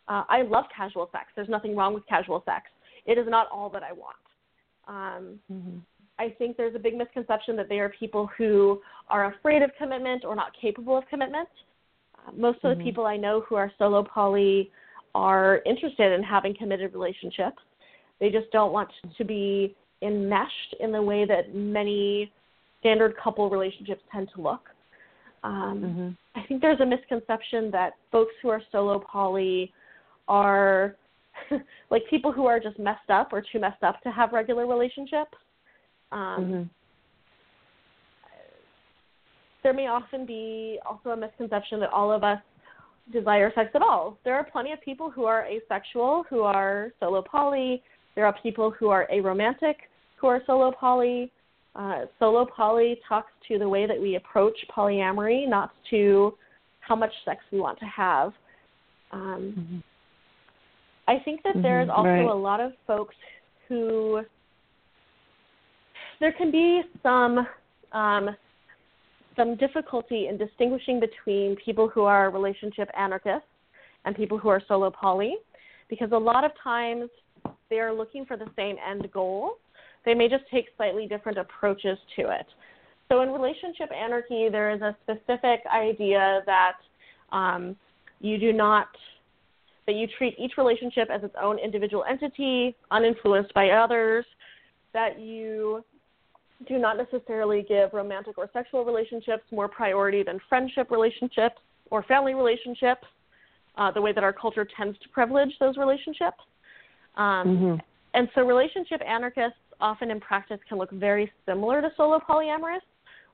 Uh, 0.08 0.24
I 0.28 0.42
love 0.42 0.64
casual 0.74 1.08
sex. 1.12 1.26
There's 1.36 1.48
nothing 1.48 1.76
wrong 1.76 1.94
with 1.94 2.06
casual 2.06 2.42
sex. 2.44 2.66
It 3.06 3.18
is 3.18 3.26
not 3.28 3.48
all 3.52 3.68
that 3.70 3.82
I 3.82 3.92
want. 3.92 4.16
Um, 4.86 5.40
Mm-hmm. 5.50 5.78
I 6.16 6.28
think 6.38 6.56
there's 6.56 6.76
a 6.76 6.78
big 6.78 6.96
misconception 6.96 7.56
that 7.56 7.68
they 7.68 7.80
are 7.80 7.88
people 7.88 8.30
who 8.38 8.80
are 9.08 9.34
afraid 9.34 9.62
of 9.62 9.70
commitment 9.76 10.24
or 10.24 10.36
not 10.36 10.52
capable 10.60 10.96
of 10.96 11.04
commitment. 11.08 11.48
Uh, 12.16 12.30
most 12.36 12.58
of 12.62 12.70
Mhm. 12.70 12.78
the 12.78 12.84
people 12.84 13.04
I 13.04 13.16
know 13.16 13.40
who 13.40 13.56
are 13.56 13.72
solo 13.78 14.04
poly 14.04 14.70
are 15.16 15.60
interested 15.66 16.12
in 16.12 16.22
having 16.22 16.54
committed 16.54 16.92
relationships. 16.92 17.60
They 18.20 18.30
just 18.30 18.48
don't 18.52 18.72
want 18.72 18.90
to 19.16 19.24
be 19.24 19.74
enmeshed 20.02 20.74
in 20.78 20.92
the 20.92 21.02
way 21.02 21.24
that 21.24 21.52
many 21.52 22.30
standard 22.78 23.16
couple 23.16 23.50
relationships 23.50 24.02
tend 24.12 24.30
to 24.34 24.40
look. 24.40 24.70
Um, 25.42 25.82
Mm-hmm. 25.82 26.10
I 26.36 26.42
think 26.46 26.60
there's 26.60 26.80
a 26.80 26.86
misconception 26.86 27.70
that 27.72 27.94
folks 28.12 28.34
who 28.40 28.50
are 28.50 28.62
solo 28.70 29.00
poly 29.00 29.72
are 30.28 30.96
like 31.90 32.02
people 32.08 32.32
who 32.32 32.46
are 32.46 32.60
just 32.60 32.78
messed 32.78 33.10
up 33.10 33.32
or 33.32 33.42
too 33.52 33.60
messed 33.60 33.82
up 33.82 34.02
to 34.02 34.10
have 34.10 34.32
regular 34.32 34.66
relationships. 34.66 35.32
Um, 36.12 36.20
mm-hmm. 36.20 36.62
There 39.62 39.72
may 39.72 39.86
often 39.86 40.26
be 40.26 40.78
also 40.86 41.10
a 41.10 41.16
misconception 41.16 41.80
that 41.80 41.90
all 41.90 42.12
of 42.12 42.22
us 42.22 42.38
desire 43.12 43.50
sex 43.54 43.70
at 43.74 43.82
all. 43.82 44.18
There 44.24 44.34
are 44.34 44.44
plenty 44.44 44.72
of 44.72 44.80
people 44.82 45.10
who 45.10 45.24
are 45.24 45.46
asexual, 45.46 46.24
who 46.28 46.42
are 46.42 46.92
solo 47.00 47.22
poly. 47.22 47.82
There 48.14 48.26
are 48.26 48.34
people 48.42 48.70
who 48.70 48.90
are 48.90 49.08
aromantic, 49.12 49.74
who 50.16 50.26
are 50.26 50.42
solo 50.46 50.70
poly. 50.70 51.32
Uh, 51.74 52.02
solo 52.18 52.46
poly 52.46 53.00
talks 53.08 53.32
to 53.48 53.58
the 53.58 53.68
way 53.68 53.86
that 53.86 54.00
we 54.00 54.14
approach 54.14 54.54
polyamory, 54.74 55.48
not 55.48 55.72
to 55.90 56.34
how 56.80 56.94
much 56.94 57.12
sex 57.24 57.40
we 57.50 57.58
want 57.58 57.78
to 57.78 57.86
have. 57.86 58.32
Um, 59.12 59.54
Mm-hmm. 59.58 59.78
I 61.06 61.18
think 61.18 61.42
that 61.42 61.60
there's 61.62 61.88
Mhm, 61.88 61.96
also 61.96 62.08
right. 62.08 62.26
a 62.26 62.34
lot 62.34 62.60
of 62.60 62.72
folks 62.86 63.14
who 63.68 64.24
there 66.20 66.32
can 66.32 66.50
be 66.50 66.82
some 67.02 67.46
um, 67.92 68.36
some 69.36 69.56
difficulty 69.56 70.28
in 70.28 70.36
distinguishing 70.36 71.00
between 71.00 71.56
people 71.56 71.88
who 71.88 72.02
are 72.04 72.30
relationship 72.30 72.88
anarchists 72.94 73.48
and 74.04 74.14
people 74.14 74.38
who 74.38 74.48
are 74.48 74.60
solo 74.66 74.90
poly, 74.90 75.36
because 75.88 76.12
a 76.12 76.16
lot 76.16 76.44
of 76.44 76.52
times 76.62 77.10
they 77.68 77.80
are 77.80 77.92
looking 77.92 78.24
for 78.24 78.36
the 78.36 78.48
same 78.56 78.76
end 78.78 79.10
goal. 79.12 79.58
They 80.04 80.14
may 80.14 80.28
just 80.28 80.44
take 80.50 80.66
slightly 80.76 81.06
different 81.06 81.38
approaches 81.38 81.98
to 82.16 82.30
it. 82.30 82.46
So 83.08 83.22
in 83.22 83.30
relationship 83.30 83.90
anarchy, 83.92 84.48
there 84.48 84.70
is 84.70 84.82
a 84.82 84.96
specific 85.02 85.60
idea 85.72 86.42
that 86.46 86.78
um, 87.32 87.76
you 88.20 88.38
do 88.38 88.52
not 88.52 88.88
that 89.86 89.94
you 89.94 90.06
treat 90.18 90.34
each 90.38 90.52
relationship 90.56 91.08
as 91.10 91.22
its 91.22 91.34
own 91.40 91.58
individual 91.58 92.04
entity, 92.08 92.74
uninfluenced 92.90 93.52
by 93.54 93.70
others. 93.70 94.24
that 94.92 95.18
you 95.18 95.84
do 96.68 96.78
not 96.78 96.96
necessarily 96.96 97.62
give 97.68 97.92
romantic 97.92 98.38
or 98.38 98.48
sexual 98.52 98.84
relationships 98.84 99.42
more 99.50 99.66
priority 99.68 100.22
than 100.22 100.38
friendship 100.48 100.88
relationships 100.90 101.56
or 101.90 102.04
family 102.04 102.32
relationships, 102.32 103.04
uh, 103.76 103.90
the 103.90 104.00
way 104.00 104.12
that 104.12 104.22
our 104.22 104.32
culture 104.32 104.66
tends 104.76 104.96
to 105.00 105.08
privilege 105.08 105.50
those 105.58 105.76
relationships. 105.76 106.38
Um, 107.16 107.48
Mm-hmm. 107.48 107.74
And 108.14 108.28
so, 108.34 108.42
relationship 108.42 109.00
anarchists 109.04 109.58
often 109.80 110.10
in 110.10 110.20
practice 110.20 110.60
can 110.68 110.78
look 110.78 110.90
very 110.92 111.30
similar 111.46 111.82
to 111.82 111.90
solo 111.96 112.20
polyamorous 112.20 112.78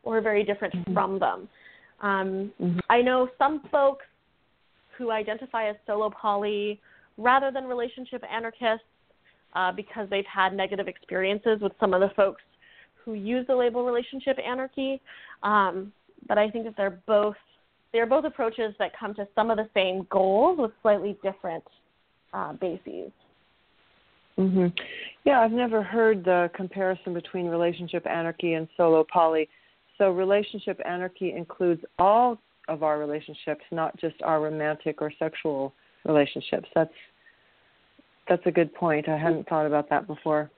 or 0.02 0.20
very 0.22 0.42
different 0.42 0.74
from 0.94 1.18
them. 1.18 1.48
Um, 2.00 2.50
I 2.88 3.02
know 3.02 3.28
some 3.36 3.62
folks 3.70 4.06
who 5.00 5.10
identify 5.10 5.68
as 5.68 5.76
solo 5.86 6.10
poly 6.10 6.78
rather 7.16 7.50
than 7.50 7.64
relationship 7.64 8.22
anarchists 8.30 8.84
uh, 9.54 9.72
because 9.72 10.08
they've 10.10 10.26
had 10.26 10.52
negative 10.52 10.88
experiences 10.88 11.58
with 11.60 11.72
some 11.80 11.94
of 11.94 12.00
the 12.00 12.10
folks 12.14 12.42
who 13.02 13.14
use 13.14 13.46
the 13.46 13.56
label 13.56 13.84
relationship 13.84 14.38
anarchy. 14.38 15.00
Um, 15.42 15.90
but 16.28 16.36
I 16.36 16.50
think 16.50 16.66
that 16.66 16.74
they're 16.76 17.00
both 17.06 17.34
they're 17.92 18.06
both 18.06 18.24
approaches 18.24 18.74
that 18.78 18.92
come 18.96 19.14
to 19.14 19.26
some 19.34 19.50
of 19.50 19.56
the 19.56 19.68
same 19.74 20.06
goals 20.10 20.58
with 20.58 20.70
slightly 20.80 21.18
different 21.24 21.64
uh, 22.32 22.52
bases. 22.52 23.10
hmm 24.36 24.66
Yeah, 25.24 25.40
I've 25.40 25.50
never 25.50 25.82
heard 25.82 26.24
the 26.24 26.50
comparison 26.54 27.14
between 27.14 27.46
relationship 27.46 28.06
anarchy 28.06 28.52
and 28.52 28.68
solo 28.76 29.04
poly. 29.12 29.48
So, 29.98 30.12
relationship 30.12 30.80
anarchy 30.84 31.32
includes 31.32 31.82
all 31.98 32.38
of 32.70 32.82
our 32.82 32.98
relationships, 32.98 33.62
not 33.70 33.98
just 34.00 34.14
our 34.22 34.40
romantic 34.40 35.02
or 35.02 35.12
sexual 35.18 35.74
relationships. 36.04 36.68
That's 36.74 36.92
that's 38.28 38.42
a 38.46 38.50
good 38.50 38.72
point. 38.74 39.08
I 39.08 39.18
hadn't 39.18 39.48
thought 39.48 39.66
about 39.66 39.90
that 39.90 40.06
before. 40.06 40.50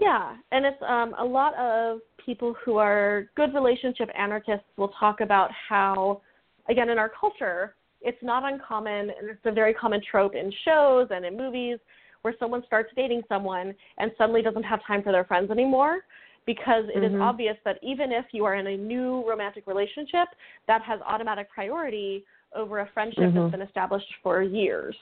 Yeah, 0.00 0.36
and 0.52 0.66
it's 0.66 0.82
um, 0.86 1.14
a 1.18 1.24
lot 1.24 1.54
of 1.54 2.00
people 2.24 2.54
who 2.64 2.78
are 2.78 3.26
good 3.36 3.54
relationship 3.54 4.08
anarchists 4.16 4.66
will 4.76 4.92
talk 5.00 5.20
about 5.20 5.50
how, 5.68 6.20
again, 6.68 6.88
in 6.88 6.98
our 6.98 7.10
culture, 7.20 7.74
it's 8.00 8.18
not 8.22 8.44
uncommon, 8.44 9.10
and 9.10 9.30
it's 9.30 9.40
a 9.44 9.52
very 9.52 9.74
common 9.74 10.00
trope 10.08 10.34
in 10.34 10.52
shows 10.64 11.08
and 11.10 11.24
in 11.24 11.36
movies 11.36 11.78
where 12.22 12.34
someone 12.38 12.62
starts 12.66 12.90
dating 12.96 13.22
someone 13.28 13.74
and 13.98 14.10
suddenly 14.18 14.42
doesn't 14.42 14.64
have 14.64 14.80
time 14.86 15.02
for 15.02 15.12
their 15.12 15.24
friends 15.24 15.50
anymore 15.50 16.00
because 16.48 16.88
it 16.88 17.04
is 17.04 17.12
Mhm. 17.12 17.20
obvious 17.20 17.58
that 17.64 17.78
even 17.82 18.10
if 18.10 18.24
you 18.32 18.46
are 18.46 18.54
in 18.54 18.66
a 18.66 18.76
new 18.78 19.22
romantic 19.28 19.66
relationship, 19.66 20.28
that 20.66 20.80
has 20.80 20.98
automatic 21.02 21.50
priority 21.50 22.24
over 22.54 22.78
a 22.78 22.86
friendship 22.86 23.24
Mhm. 23.24 23.34
that's 23.34 23.50
been 23.50 23.60
established 23.60 24.12
for 24.22 24.40
years. 24.40 24.96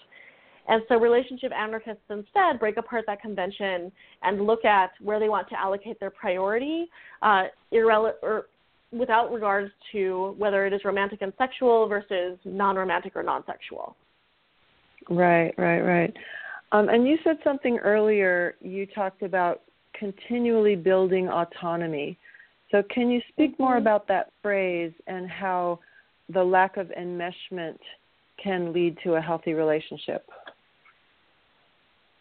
And 0.66 0.85
so 0.88 0.98
relationship 0.98 1.52
anarchists 1.52 2.11
instead 2.11 2.59
break 2.59 2.78
apart 2.78 3.06
that 3.06 3.20
convention 3.20 3.92
and 4.22 4.44
look 4.44 4.64
at 4.64 4.90
where 5.00 5.20
they 5.20 5.28
want 5.28 5.48
to 5.50 5.61
allocate 5.61 6.00
their 6.00 6.11
priority, 6.11 6.90
uh, 7.22 7.46
irrele- 7.70 8.20
or 8.22 8.48
without 8.90 9.32
regards 9.32 9.72
to 9.92 10.35
whether 10.38 10.66
it 10.66 10.72
is 10.72 10.85
romantic 10.85 11.22
and 11.22 11.32
sexual 11.38 11.87
versus 11.87 12.37
non-romantic 12.44 13.14
or 13.14 13.22
non-sexual. 13.22 13.94
Right, 15.09 15.54
right, 15.56 15.82
right. 15.82 16.16
Um, 16.72 16.88
and 16.88 17.06
you 17.06 17.16
said 17.22 17.38
something 17.44 17.78
earlier. 17.78 18.56
You 18.61 18.87
talked 18.87 19.22
about 19.22 19.62
continually 19.98 20.76
building 20.76 21.28
autonomy. 21.28 22.18
So, 22.70 22.82
can 22.90 23.11
you 23.11 23.20
speak 23.28 23.59
more 23.59 23.76
about 23.76 24.09
that 24.09 24.32
phrase 24.42 24.92
and 25.06 25.28
how 25.30 25.78
the 26.28 26.42
lack 26.42 26.76
of 26.76 26.88
enmeshment 26.88 27.78
can 28.42 28.72
lead 28.72 28.98
to 29.04 29.14
a 29.14 29.20
healthy 29.20 29.52
relationship? 29.52 30.26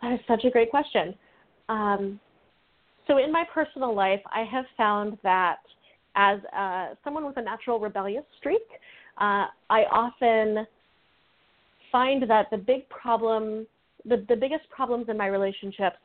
That 0.02 0.14
is 0.14 0.20
such 0.28 0.44
a 0.46 0.52
great 0.52 0.70
question. 0.70 1.16
Um, 1.68 2.20
so, 3.08 3.18
in 3.18 3.32
my 3.32 3.44
personal 3.54 3.96
life, 3.96 4.22
I 4.34 4.44
have 4.44 4.66
found 4.78 5.18
that 5.24 5.58
as 6.16 6.40
uh, 6.56 6.90
someone 7.04 7.26
with 7.26 7.38
a 7.38 7.42
natural 7.42 7.80
rebellious 7.80 8.24
streak, 8.38 8.62
uh, 9.18 9.48
I 9.70 9.84
often 9.92 10.66
find 11.92 12.30
that 12.30 12.50
the 12.52 12.58
big 12.58 12.88
problem, 12.90 13.66
the, 14.06 14.26
the 14.28 14.36
biggest 14.36 14.70
problems 14.70 15.08
in 15.10 15.18
my 15.18 15.28
relationships 15.28 15.98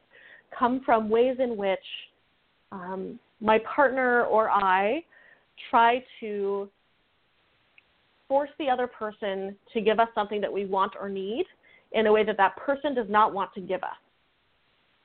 come 0.57 0.83
from 0.85 1.09
ways 1.09 1.37
in 1.39 1.57
which 1.57 1.79
um, 2.73 3.19
my 3.41 3.59
partner 3.75 4.25
or 4.25 4.51
I 4.51 5.05
try 5.71 6.05
to 6.21 6.69
force 8.29 8.51
the 8.59 8.69
other 8.69 8.87
person 8.87 9.57
to 9.73 9.81
give 9.81 9.99
us 9.99 10.09
something 10.15 10.41
that 10.41 10.53
we 10.53 10.65
want 10.65 10.93
or 11.01 11.09
need 11.09 11.47
in 11.93 12.07
a 12.07 12.13
way 12.13 12.25
that 12.25 12.37
that 12.37 12.57
person 12.57 12.95
does 12.95 13.09
not 13.09 13.33
want 13.33 13.53
to 13.55 13.61
give 13.61 13.83
us. 13.83 13.97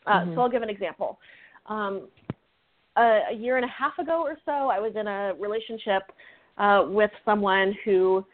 Uh, 0.06 0.22
Mhm. 0.22 0.36
So 0.36 0.42
I'll 0.42 0.50
give 0.50 0.62
an 0.62 0.70
example. 0.70 1.20
Um, 1.66 2.08
a, 2.96 3.22
a 3.32 3.34
year 3.34 3.58
and 3.58 3.66
a 3.66 3.70
half 3.70 3.98
ago 3.98 4.22
or 4.22 4.38
so, 4.46 4.70
I 4.70 4.80
was 4.80 4.96
in 4.96 5.08
a 5.08 5.34
relationship 5.40 6.04
uh, 6.58 6.86
with 6.88 7.12
someone 7.26 7.76
who 7.84 8.26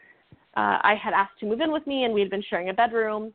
uh, 0.56 0.78
I 0.82 0.94
had 1.02 1.14
asked 1.14 1.40
to 1.40 1.46
move 1.46 1.60
in 1.60 1.72
with 1.72 1.86
me, 1.86 2.04
and 2.04 2.12
we 2.12 2.20
had 2.20 2.28
been 2.28 2.44
sharing 2.50 2.68
a 2.68 2.74
bedroom, 2.74 3.32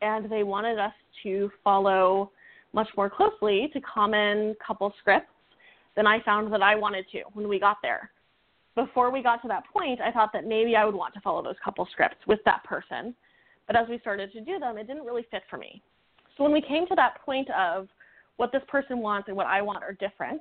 and 0.00 0.30
they 0.30 0.44
wanted 0.44 0.78
us 0.78 0.92
to 1.24 1.50
follow 1.64 2.30
much 2.72 2.88
more 2.96 3.10
closely 3.10 3.70
to 3.72 3.80
common 3.80 4.54
couple 4.64 4.92
scripts 5.00 5.30
than 5.96 6.06
I 6.06 6.22
found 6.22 6.52
that 6.52 6.62
I 6.62 6.74
wanted 6.74 7.06
to 7.12 7.22
when 7.32 7.48
we 7.48 7.58
got 7.58 7.78
there. 7.82 8.10
Before 8.76 9.10
we 9.10 9.22
got 9.22 9.42
to 9.42 9.48
that 9.48 9.64
point, 9.72 10.00
I 10.00 10.12
thought 10.12 10.30
that 10.32 10.46
maybe 10.46 10.76
I 10.76 10.84
would 10.84 10.94
want 10.94 11.12
to 11.14 11.20
follow 11.20 11.42
those 11.42 11.56
couple 11.64 11.86
scripts 11.92 12.18
with 12.26 12.38
that 12.44 12.62
person. 12.64 13.14
But 13.66 13.76
as 13.76 13.88
we 13.88 13.98
started 13.98 14.32
to 14.32 14.40
do 14.40 14.58
them, 14.58 14.78
it 14.78 14.86
didn't 14.86 15.04
really 15.04 15.26
fit 15.30 15.42
for 15.50 15.56
me. 15.56 15.82
So 16.36 16.44
when 16.44 16.52
we 16.52 16.60
came 16.62 16.86
to 16.86 16.94
that 16.94 17.20
point 17.24 17.48
of 17.50 17.88
what 18.36 18.52
this 18.52 18.62
person 18.68 19.00
wants 19.00 19.28
and 19.28 19.36
what 19.36 19.46
I 19.46 19.60
want 19.60 19.82
are 19.82 19.92
different, 19.92 20.40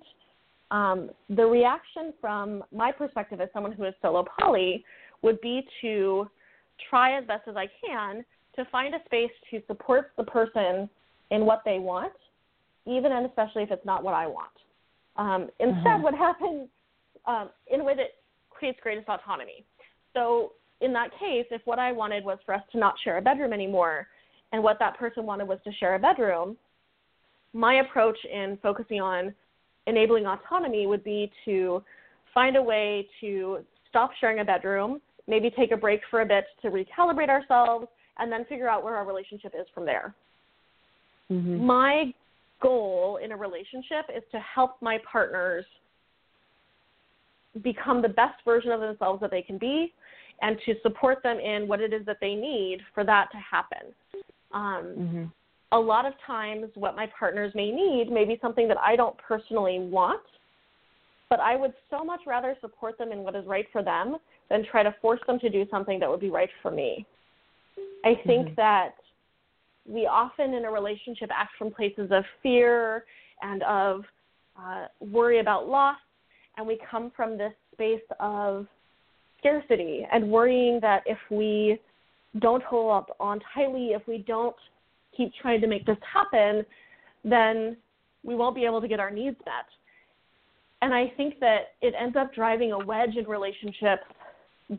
um, 0.71 1.09
the 1.29 1.45
reaction 1.45 2.13
from 2.21 2.63
my 2.71 2.91
perspective 2.91 3.41
as 3.41 3.49
someone 3.53 3.71
who 3.71 3.85
is 3.85 3.93
solo 4.01 4.25
poly 4.39 4.85
would 5.23 5.41
be 5.41 5.67
to 5.81 6.29
try 6.89 7.17
as 7.17 7.25
best 7.25 7.47
as 7.47 7.55
I 7.55 7.67
can 7.85 8.23
to 8.55 8.65
find 8.71 8.93
a 8.93 8.99
space 9.05 9.31
to 9.51 9.61
support 9.67 10.11
the 10.17 10.23
person 10.23 10.89
in 11.31 11.45
what 11.45 11.61
they 11.65 11.79
want, 11.79 12.13
even 12.85 13.11
and 13.11 13.25
especially 13.25 13.63
if 13.63 13.71
it's 13.71 13.85
not 13.85 14.03
what 14.03 14.13
I 14.13 14.27
want. 14.27 14.51
Um, 15.15 15.49
instead, 15.59 16.01
what 16.01 16.13
happens 16.13 16.69
um, 17.25 17.49
in 17.67 17.81
a 17.81 17.83
way 17.83 17.95
that 17.95 18.15
creates 18.49 18.79
greatest 18.81 19.07
autonomy. 19.07 19.65
So 20.13 20.53
in 20.81 20.93
that 20.93 21.11
case, 21.19 21.45
if 21.51 21.61
what 21.65 21.79
I 21.79 21.91
wanted 21.91 22.23
was 22.23 22.37
for 22.45 22.53
us 22.53 22.63
to 22.71 22.79
not 22.79 22.95
share 23.03 23.17
a 23.17 23.21
bedroom 23.21 23.53
anymore, 23.53 24.07
and 24.51 24.63
what 24.63 24.79
that 24.79 24.97
person 24.97 25.25
wanted 25.25 25.47
was 25.47 25.59
to 25.65 25.71
share 25.73 25.95
a 25.95 25.99
bedroom, 25.99 26.57
my 27.53 27.75
approach 27.75 28.17
in 28.31 28.57
focusing 28.61 29.01
on 29.01 29.33
enabling 29.87 30.25
autonomy 30.25 30.87
would 30.87 31.03
be 31.03 31.31
to 31.45 31.83
find 32.33 32.55
a 32.55 32.61
way 32.61 33.07
to 33.21 33.59
stop 33.89 34.11
sharing 34.19 34.39
a 34.39 34.45
bedroom, 34.45 35.01
maybe 35.27 35.49
take 35.49 35.71
a 35.71 35.77
break 35.77 36.01
for 36.09 36.21
a 36.21 36.25
bit 36.25 36.45
to 36.61 36.69
recalibrate 36.69 37.29
ourselves, 37.29 37.87
and 38.17 38.31
then 38.31 38.45
figure 38.45 38.67
out 38.67 38.83
where 38.83 38.95
our 38.95 39.05
relationship 39.05 39.53
is 39.59 39.65
from 39.73 39.85
there. 39.85 40.13
Mm-hmm. 41.31 41.65
My 41.65 42.13
goal 42.61 43.19
in 43.23 43.31
a 43.31 43.37
relationship 43.37 44.05
is 44.15 44.23
to 44.31 44.39
help 44.39 44.81
my 44.81 44.97
partners 45.11 45.65
become 47.63 48.01
the 48.01 48.09
best 48.09 48.43
version 48.45 48.71
of 48.71 48.79
themselves 48.79 49.21
that 49.21 49.31
they 49.31 49.41
can 49.41 49.57
be 49.57 49.93
and 50.41 50.57
to 50.65 50.75
support 50.81 51.21
them 51.23 51.39
in 51.39 51.67
what 51.67 51.81
it 51.81 51.93
is 51.93 52.05
that 52.05 52.17
they 52.21 52.35
need 52.35 52.79
for 52.93 53.03
that 53.03 53.29
to 53.31 53.37
happen. 53.37 53.93
Um, 54.53 54.95
Mm-hmm. 54.97 55.25
a 55.71 55.79
lot 55.79 56.05
of 56.05 56.13
times, 56.25 56.65
what 56.75 56.95
my 56.95 57.07
partners 57.17 57.51
may 57.53 57.71
need 57.71 58.11
may 58.11 58.25
be 58.25 58.39
something 58.41 58.67
that 58.67 58.77
I 58.79 58.95
don't 58.95 59.15
personally 59.17 59.79
want, 59.79 60.21
but 61.29 61.39
I 61.39 61.55
would 61.55 61.73
so 61.91 62.03
much 62.03 62.21
rather 62.25 62.57
support 62.59 62.97
them 62.97 63.11
in 63.11 63.19
what 63.19 63.35
is 63.35 63.45
right 63.45 63.67
for 63.71 63.83
them 63.83 64.17
than 64.49 64.65
try 64.65 64.81
to 64.81 64.95
force 64.99 65.19
them 65.27 65.39
to 65.39 65.49
do 65.49 65.67
something 65.69 65.99
that 65.99 66.09
would 66.09 66.19
be 66.19 66.31
right 66.31 66.49
for 66.63 66.71
me. 66.71 67.05
I 68.03 68.15
think 68.25 68.47
Mhm. 68.47 68.55
that 68.55 68.95
we 69.89 70.06
often 70.06 70.54
in 70.54 70.65
a 70.65 70.71
relationship 70.71 71.30
act 71.34 71.52
from 71.58 71.71
places 71.71 72.10
of 72.12 72.23
fear 72.43 73.06
and 73.41 73.63
of 73.63 74.04
uh, 74.58 74.86
worry 74.99 75.39
about 75.39 75.67
loss, 75.67 75.97
and 76.58 76.67
we 76.67 76.80
come 76.89 77.12
from 77.15 77.38
this 77.38 77.54
space 77.73 78.02
of 78.19 78.67
scarcity 79.39 80.06
and 80.12 80.30
worrying 80.30 80.80
that 80.82 81.02
if 81.06 81.17
we 81.32 81.80
don't 82.39 82.63
hold 82.63 82.91
up 82.91 83.15
on 83.19 83.39
tightly, 83.54 83.88
if 83.88 84.02
we 84.08 84.19
don't 84.28 84.56
keep 85.15 85.32
trying 85.41 85.62
to 85.62 85.67
make 85.67 85.86
this 85.86 85.97
happen, 86.13 86.63
then 87.23 87.75
we 88.23 88.36
won't 88.36 88.56
be 88.56 88.65
able 88.65 88.82
to 88.82 88.88
get 88.88 88.99
our 88.99 89.10
needs 89.10 89.38
met. 89.45 89.65
And 90.82 90.93
I 90.93 91.12
think 91.17 91.39
that 91.39 91.73
it 91.82 91.93
ends 91.99 92.15
up 92.15 92.34
driving 92.34 92.71
a 92.73 92.80
wedge 92.80 93.15
in 93.17 93.25
relationships 93.25 94.04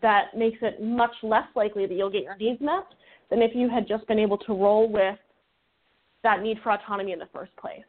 that 0.03 0.37
makes 0.37 0.59
it 0.62 0.83
much 0.83 1.14
less 1.22 1.46
likely 1.57 1.87
that 1.87 1.94
you'll 1.94 2.11
get 2.11 2.22
your 2.22 2.37
needs 2.37 2.61
met 2.61 2.87
than 3.29 3.42
if 3.42 3.53
you 3.55 3.68
had 3.68 3.88
just 3.88 4.07
been 4.07 4.18
able 4.18 4.38
to 4.38 4.53
roll 4.53 4.90
with 4.90 5.18
that 6.22 6.42
need 6.42 6.59
for 6.62 6.72
autonomy 6.72 7.12
in 7.12 7.18
the 7.18 7.29
first 7.33 7.55
place. 7.57 7.83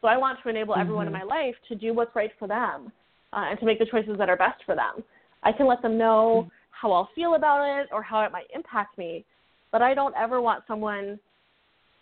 So 0.00 0.08
I 0.08 0.16
want 0.18 0.38
to 0.42 0.48
enable 0.50 0.74
everyone 0.76 1.06
in 1.06 1.12
my 1.12 1.22
life 1.22 1.54
to 1.68 1.74
do 1.74 1.94
what's 1.94 2.14
right 2.14 2.30
for 2.38 2.46
them 2.46 2.92
uh, 3.32 3.46
and 3.48 3.58
to 3.58 3.64
make 3.64 3.78
the 3.78 3.86
choices 3.86 4.18
that 4.18 4.28
are 4.28 4.36
best 4.36 4.62
for 4.66 4.74
them. 4.74 5.02
I 5.42 5.52
can 5.52 5.66
let 5.66 5.80
them 5.80 5.96
know 5.96 6.50
how 6.70 6.92
I'll 6.92 7.08
feel 7.14 7.36
about 7.36 7.80
it 7.80 7.88
or 7.90 8.02
how 8.02 8.20
it 8.22 8.32
might 8.32 8.46
impact 8.54 8.98
me, 8.98 9.24
but 9.72 9.80
I 9.80 9.94
don't 9.94 10.14
ever 10.14 10.42
want 10.42 10.64
someone 10.68 11.18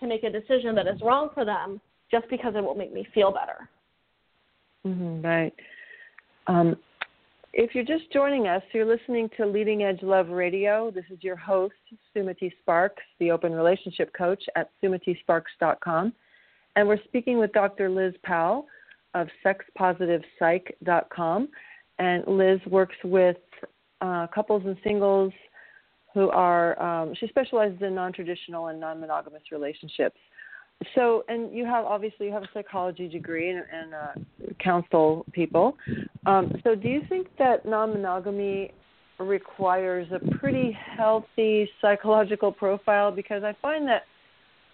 to 0.01 0.07
make 0.09 0.25
a 0.25 0.31
decision 0.31 0.75
that 0.75 0.89
is 0.89 1.01
wrong 1.01 1.29
for 1.33 1.45
them 1.45 1.81
just 2.11 2.29
because 2.29 2.55
it 2.57 2.63
will 2.63 2.75
make 2.75 2.93
me 2.93 3.07
feel 3.15 3.33
better. 3.33 3.69
Mm-hmm, 4.85 5.25
right. 5.25 5.55
Um, 6.49 6.77
if 7.53 7.75
you're 7.75 7.85
just 7.85 8.11
joining 8.13 8.49
us, 8.49 8.63
you're 8.73 8.87
listening 8.87 9.29
to 9.37 9.45
Leading 9.45 9.83
Edge 9.83 10.03
Love 10.03 10.31
Radio. 10.31 10.91
This 10.91 11.05
is 11.11 11.19
your 11.23 11.37
host, 11.37 11.75
Sumati 12.17 12.51
Sparks, 12.61 13.03
the 13.21 13.31
open 13.31 13.53
relationship 13.53 14.11
coach 14.17 14.43
at 14.57 14.71
sumatisparks.com. 14.83 16.15
And 16.77 16.89
we're 16.89 17.03
speaking 17.05 17.39
with 17.39 17.53
Dr. 17.53 17.91
Liz 17.91 18.15
Powell 18.23 18.65
of 19.15 19.29
sexpositivepsych.com. 19.45 21.49
And 21.99 22.27
Liz 22.27 22.59
works 22.67 22.97
with 23.05 23.37
uh, 24.01 24.29
couples 24.35 24.63
and 24.65 24.79
singles 24.83 25.35
who 26.15 26.31
are, 26.31 26.81
um, 26.83 27.15
she 27.15 27.29
specializes 27.29 27.83
in 27.83 27.95
non 27.95 28.15
traditional 28.15 28.69
and 28.69 28.81
non 28.81 28.99
monogamous 28.99 29.43
relationships. 29.53 30.17
So, 30.95 31.25
and 31.29 31.55
you 31.55 31.65
have 31.65 31.85
obviously 31.85 32.27
you 32.27 32.33
have 32.33 32.43
a 32.43 32.49
psychology 32.53 33.09
degree 33.09 33.51
and, 33.51 33.65
and 33.73 33.95
uh, 33.95 34.53
counsel 34.63 35.25
people. 35.33 35.77
Um, 36.27 36.53
so, 36.65 36.75
do 36.75 36.89
you 36.89 37.03
think 37.09 37.29
that 37.39 37.67
non-monogamy 37.67 38.73
requires 39.19 40.09
a 40.13 40.37
pretty 40.39 40.77
healthy 40.97 41.69
psychological 41.81 42.53
profile? 42.53 43.11
Because 43.11 43.43
I 43.45 43.55
find 43.61 43.87
that 43.89 44.03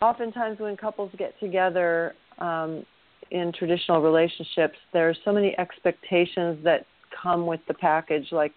oftentimes 0.01 0.61
when 0.61 0.77
couples 0.77 1.11
get 1.19 1.39
together 1.41 2.15
um, 2.39 2.85
in 3.31 3.53
traditional 3.53 4.01
relationships, 4.01 4.77
there 4.93 5.09
are 5.09 5.15
so 5.25 5.33
many 5.33 5.59
expectations 5.59 6.63
that 6.65 6.87
come 7.23 7.47
with 7.47 7.61
the 7.69 7.75
package, 7.75 8.27
like 8.33 8.53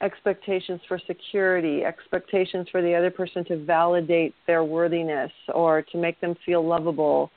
expectations 0.00 0.80
for 0.88 0.98
security, 1.06 1.84
expectations 1.84 2.68
for 2.70 2.82
the 2.82 2.94
other 2.94 3.10
person 3.10 3.44
to 3.46 3.64
validate 3.64 4.34
their 4.46 4.64
worthiness 4.64 5.32
or 5.54 5.82
to 5.82 5.98
make 5.98 6.20
them 6.20 6.34
feel 6.44 6.66
lovable. 6.66 7.30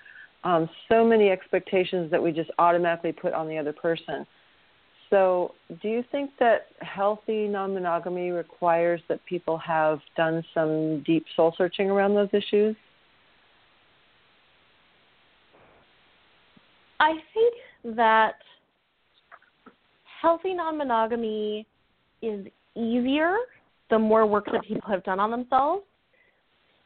Um, 0.44 0.70
so 0.90 1.06
many 1.06 1.30
expectations 1.30 2.12
that 2.12 2.22
we 2.22 2.32
just 2.32 2.52
automatically 2.60 3.12
put 3.12 3.34
on 3.34 3.48
the 3.48 3.58
other 3.58 3.74
person. 3.74 4.26
So, 5.10 5.54
do 5.82 5.88
you 5.88 6.04
think 6.12 6.32
that 6.40 6.68
healthy 6.82 7.48
non 7.48 7.74
monogamy 7.74 8.32
requires 8.32 9.02
that 9.08 9.24
people 9.26 9.58
have 9.60 10.00
done 10.18 10.44
some 10.54 11.02
deep 11.04 11.26
soul 11.36 11.54
searching 11.58 11.90
around 11.90 12.14
those 12.14 12.30
issues? 12.34 12.76
I 17.00 17.14
think 17.34 17.96
that 17.96 18.36
healthy 20.22 20.54
non 20.54 20.78
monogamy 20.78 21.66
is 22.22 22.46
easier 22.76 23.36
the 23.90 23.98
more 23.98 24.26
work 24.26 24.46
that 24.52 24.64
people 24.64 24.90
have 24.90 25.04
done 25.04 25.20
on 25.20 25.32
themselves. 25.32 25.84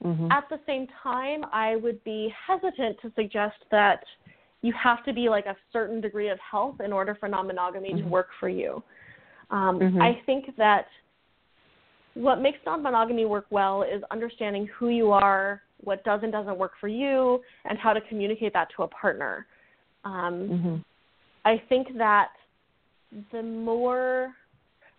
Mm-hmm. 0.04 0.32
At 0.32 0.46
the 0.50 0.60
same 0.65 0.88
time, 1.04 1.46
I 1.52 1.76
would 1.76 2.04
be 2.04 2.34
hesitant 2.48 2.98
to 3.02 3.12
suggest 3.15 3.58
that 3.70 4.04
you 4.62 4.74
have 4.82 5.04
to 5.06 5.13
be 5.13 5.30
like 5.30 5.46
a 5.46 5.56
certain 5.72 6.02
degree 6.02 6.30
of 6.30 6.38
health 6.39 6.82
in 6.84 6.91
order 6.91 7.15
for 7.20 7.28
non 7.28 7.48
monogamy 7.48 7.89
mm-hmm. 7.89 8.04
to 8.04 8.10
work 8.10 8.28
for 8.39 8.50
you. 8.50 8.84
Um, 9.50 9.80
mm-hmm. 9.80 10.02
I 10.02 10.20
think 10.26 10.56
that 10.58 10.86
what 12.13 12.41
makes 12.41 12.60
non 12.65 12.82
monogamy 12.82 13.26
work 13.26 13.46
well 13.50 13.84
is 13.84 14.02
understanding 14.12 14.67
who 14.78 14.89
you 14.89 15.12
are, 15.12 15.62
what 15.84 16.04
does 16.04 16.22
and 16.24 16.32
doesn't 16.32 16.58
work 16.58 16.74
for 16.80 16.88
you, 16.88 17.41
and 17.65 17.78
how 17.78 17.94
to 17.94 18.02
communicate 18.02 18.54
that 18.54 18.70
to 18.76 18.84
a 18.84 18.88
partner. 18.88 19.46
Um, 20.04 20.13
mm-hmm. 20.13 20.76
I 21.46 21.62
think 21.70 21.98
that 21.98 22.30
the 23.32 23.44
more 23.44 24.34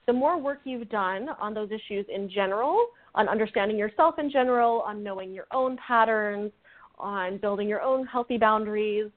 the 0.07 0.12
more 0.12 0.38
work 0.38 0.61
you've 0.65 0.88
done 0.88 1.29
on 1.41 1.55
those 1.55 1.71
issues 1.71 2.07
in 2.12 2.29
general, 2.31 2.87
on 3.15 3.29
understanding 3.29 3.77
yourself 3.79 4.19
in 4.19 4.31
general, 4.31 4.81
on 4.81 5.03
knowing 5.03 5.33
your 5.33 5.47
own 5.53 5.77
patterns, 5.77 6.51
on 6.99 7.38
building 7.38 7.69
your 7.69 7.83
own 7.83 8.07
healthy 8.07 8.38
boundaries, 8.38 9.11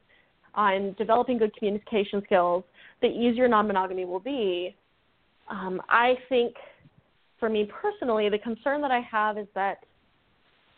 on 0.54 0.95
developing 0.98 1.38
good 1.38 1.56
communication 1.56 2.21
skills, 2.26 2.63
the 3.02 3.08
easier 3.08 3.48
non 3.48 3.67
monogamy 3.67 4.06
will 4.06 4.19
be. 4.19 4.76
Um, 5.50 5.82
I 5.89 6.15
think 6.30 6.56
for 7.39 7.50
me 7.50 7.69
personally, 7.82 8.30
the 8.30 8.39
concern 8.39 8.82
that 8.82 8.91
I 8.91 9.02
have 9.02 9.38
is 9.38 9.48
that 9.54 9.80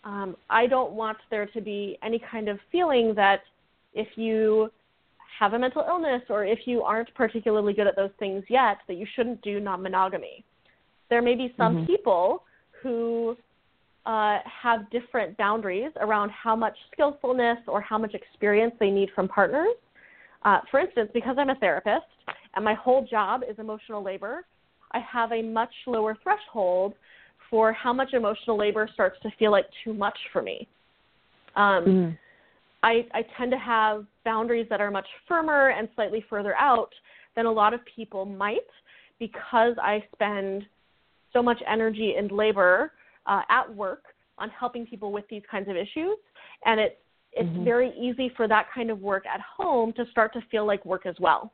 um, 0.04 0.36
I 0.50 0.67
don't 0.67 0.93
want 0.93 1.17
there 1.30 1.46
to 1.48 1.62
be 1.62 1.98
any 2.04 2.22
kind 2.32 2.50
of 2.50 2.60
feeling 2.72 3.13
that 3.15 3.41
if 3.93 4.08
you 4.15 4.72
have 5.39 5.54
a 5.54 5.60
mental 5.60 5.84
illness 5.88 6.21
or 6.30 6.45
if 6.45 6.60
you 6.65 6.82
aren't 6.82 7.13
particularly 7.15 7.73
good 7.73 7.88
at 7.88 7.95
those 7.95 8.10
things 8.19 8.43
yet, 8.50 8.78
that 8.88 8.95
you 8.95 9.06
shouldn't 9.15 9.41
do 9.41 9.60
non 9.60 9.82
monogamy. 9.82 10.43
There 11.10 11.21
may 11.21 11.36
be 11.36 11.54
some 11.58 11.78
mm-hmm. 11.78 11.86
people 11.86 12.43
who 12.82 13.36
uh, 14.06 14.39
have 14.45 14.89
different 14.89 15.38
boundaries 15.38 15.91
around 16.00 16.32
how 16.32 16.56
much 16.56 16.76
skillfulness 16.91 17.58
or 17.67 17.82
how 17.82 17.97
much 17.97 18.13
experience 18.13 18.73
they 18.80 18.89
need 18.89 19.10
from 19.13 19.28
partners. 19.28 19.76
Uh, 20.43 20.60
for 20.71 20.80
instance, 20.80 21.10
because 21.13 21.36
I'm 21.38 21.50
a 21.50 21.56
therapist 21.56 22.06
and 22.56 22.63
my 22.63 22.73
whole 22.73 23.06
job 23.06 23.41
is 23.50 23.58
emotional 23.60 24.04
labor, 24.04 24.45
I 24.91 25.00
have 25.00 25.32
a 25.32 25.41
much 25.41 25.73
lower 25.86 26.17
threshold 26.23 26.93
for 27.50 27.73
how 27.73 27.93
much 27.93 28.13
emotional 28.13 28.58
labor 28.58 28.89
starts 28.93 29.17
to 29.23 29.30
feel 29.38 29.52
like 29.52 29.65
too 29.84 29.93
much 29.93 30.17
for 30.32 30.41
me. 30.41 30.67
Um, 31.56 31.86
mm-hmm. 31.86 32.12
I, 32.83 33.05
I 33.13 33.23
tend 33.37 33.51
to 33.51 33.57
have 33.57 34.05
boundaries 34.23 34.67
that 34.69 34.81
are 34.81 34.91
much 34.91 35.07
firmer 35.27 35.69
and 35.69 35.87
slightly 35.95 36.23
further 36.29 36.55
out 36.55 36.89
than 37.35 37.45
a 37.45 37.51
lot 37.51 37.73
of 37.73 37.79
people 37.95 38.25
might 38.25 38.59
because 39.19 39.75
I 39.81 40.03
spend 40.13 40.65
so 41.33 41.41
much 41.41 41.61
energy 41.69 42.15
and 42.17 42.31
labor 42.31 42.91
uh, 43.25 43.41
at 43.49 43.73
work 43.73 44.03
on 44.37 44.49
helping 44.49 44.85
people 44.85 45.11
with 45.11 45.25
these 45.29 45.41
kinds 45.49 45.67
of 45.69 45.75
issues. 45.75 46.17
And 46.65 46.79
it, 46.79 46.99
it's 47.33 47.47
mm-hmm. 47.47 47.63
very 47.63 47.93
easy 47.97 48.31
for 48.35 48.47
that 48.47 48.67
kind 48.73 48.89
of 48.89 49.01
work 49.01 49.25
at 49.25 49.41
home 49.41 49.93
to 49.93 50.05
start 50.11 50.33
to 50.33 50.41
feel 50.49 50.65
like 50.65 50.85
work 50.85 51.05
as 51.05 51.15
well. 51.19 51.51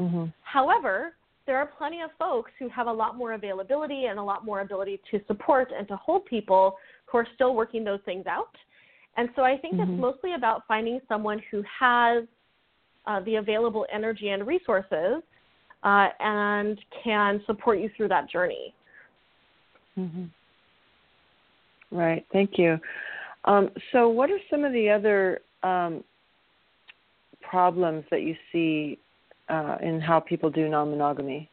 Mm-hmm. 0.00 0.26
However, 0.42 1.14
there 1.46 1.56
are 1.56 1.66
plenty 1.66 2.02
of 2.02 2.10
folks 2.18 2.50
who 2.58 2.68
have 2.68 2.86
a 2.86 2.92
lot 2.92 3.16
more 3.16 3.32
availability 3.32 4.04
and 4.04 4.18
a 4.18 4.22
lot 4.22 4.44
more 4.44 4.60
ability 4.60 5.00
to 5.10 5.20
support 5.26 5.72
and 5.76 5.88
to 5.88 5.96
hold 5.96 6.26
people 6.26 6.76
who 7.06 7.18
are 7.18 7.26
still 7.34 7.54
working 7.54 7.84
those 7.84 8.00
things 8.04 8.26
out. 8.26 8.54
And 9.18 9.28
so 9.34 9.42
I 9.42 9.58
think 9.58 9.74
mm-hmm. 9.74 9.92
it's 9.92 10.00
mostly 10.00 10.34
about 10.34 10.62
finding 10.68 11.00
someone 11.08 11.42
who 11.50 11.62
has 11.78 12.24
uh, 13.06 13.20
the 13.24 13.34
available 13.34 13.84
energy 13.92 14.28
and 14.28 14.46
resources 14.46 15.22
uh, 15.82 16.08
and 16.20 16.78
can 17.02 17.42
support 17.44 17.80
you 17.80 17.90
through 17.96 18.08
that 18.08 18.30
journey. 18.30 18.72
Mm-hmm. 19.98 20.26
Right. 21.90 22.24
Thank 22.32 22.58
you. 22.58 22.78
Um, 23.44 23.70
so, 23.92 24.08
what 24.08 24.30
are 24.30 24.38
some 24.48 24.64
of 24.64 24.72
the 24.72 24.88
other 24.88 25.40
um, 25.64 26.04
problems 27.42 28.04
that 28.12 28.22
you 28.22 28.36
see 28.52 28.98
uh, 29.48 29.78
in 29.82 30.00
how 30.00 30.20
people 30.20 30.48
do 30.48 30.68
non 30.68 30.90
monogamy? 30.90 31.50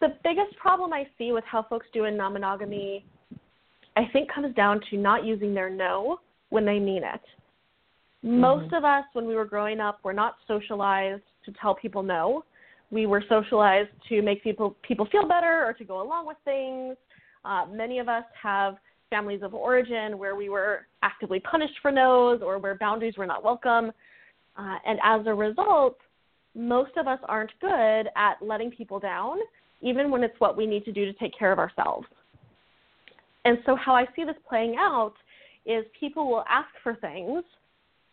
The 0.00 0.14
biggest 0.22 0.56
problem 0.56 0.94
I 0.94 1.06
see 1.18 1.32
with 1.32 1.44
how 1.44 1.62
folks 1.62 1.86
do 1.92 2.04
in 2.04 2.16
non 2.16 2.32
monogamy 2.32 3.04
I 3.96 4.02
think 4.12 4.32
comes 4.32 4.54
down 4.54 4.80
to 4.90 4.96
not 4.96 5.24
using 5.24 5.54
their 5.54 5.70
no 5.70 6.18
when 6.50 6.64
they 6.64 6.78
mean 6.78 7.02
it. 7.04 7.20
Mm-hmm. 8.24 8.40
Most 8.40 8.72
of 8.72 8.84
us, 8.84 9.04
when 9.12 9.26
we 9.26 9.34
were 9.34 9.44
growing 9.44 9.80
up, 9.80 9.98
were 10.02 10.12
not 10.12 10.36
socialized 10.48 11.22
to 11.44 11.52
tell 11.60 11.74
people 11.74 12.02
no. 12.02 12.44
We 12.90 13.06
were 13.06 13.22
socialized 13.28 13.90
to 14.08 14.22
make 14.22 14.42
people 14.42 14.76
people 14.82 15.06
feel 15.10 15.26
better 15.26 15.64
or 15.66 15.72
to 15.74 15.84
go 15.84 16.02
along 16.02 16.26
with 16.26 16.36
things. 16.44 16.96
Uh, 17.44 17.66
many 17.70 17.98
of 17.98 18.08
us 18.08 18.24
have 18.40 18.76
families 19.10 19.42
of 19.42 19.54
origin 19.54 20.18
where 20.18 20.34
we 20.34 20.48
were 20.48 20.86
actively 21.02 21.40
punished 21.40 21.74
for 21.82 21.92
no's 21.92 22.40
or 22.42 22.58
where 22.58 22.76
boundaries 22.76 23.16
were 23.16 23.26
not 23.26 23.44
welcome. 23.44 23.92
Uh, 24.56 24.76
and 24.86 24.98
as 25.04 25.26
a 25.26 25.34
result, 25.34 25.98
most 26.54 26.92
of 26.96 27.06
us 27.06 27.18
aren't 27.24 27.50
good 27.60 28.08
at 28.16 28.34
letting 28.40 28.70
people 28.70 28.98
down, 28.98 29.38
even 29.82 30.10
when 30.10 30.22
it's 30.22 30.38
what 30.38 30.56
we 30.56 30.66
need 30.66 30.84
to 30.84 30.92
do 30.92 31.04
to 31.04 31.12
take 31.14 31.36
care 31.36 31.52
of 31.52 31.58
ourselves. 31.58 32.06
And 33.44 33.58
so, 33.66 33.76
how 33.76 33.94
I 33.94 34.06
see 34.16 34.24
this 34.24 34.36
playing 34.48 34.76
out 34.78 35.14
is 35.66 35.84
people 35.98 36.28
will 36.28 36.44
ask 36.48 36.68
for 36.82 36.94
things, 36.96 37.42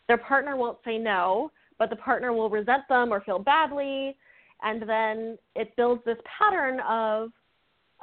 their 0.08 0.18
partner 0.18 0.58
won't 0.58 0.78
say 0.84 0.98
no, 0.98 1.52
but 1.80 1.90
the 1.90 1.96
partner 1.96 2.34
will 2.34 2.50
resent 2.50 2.84
them 2.90 3.14
or 3.14 3.22
feel 3.22 3.40
badly, 3.40 4.16
and 4.62 4.82
then 4.88 5.38
it 5.56 5.76
builds 5.76 6.04
this 6.06 6.18
pattern 6.38 6.80
of 6.88 7.32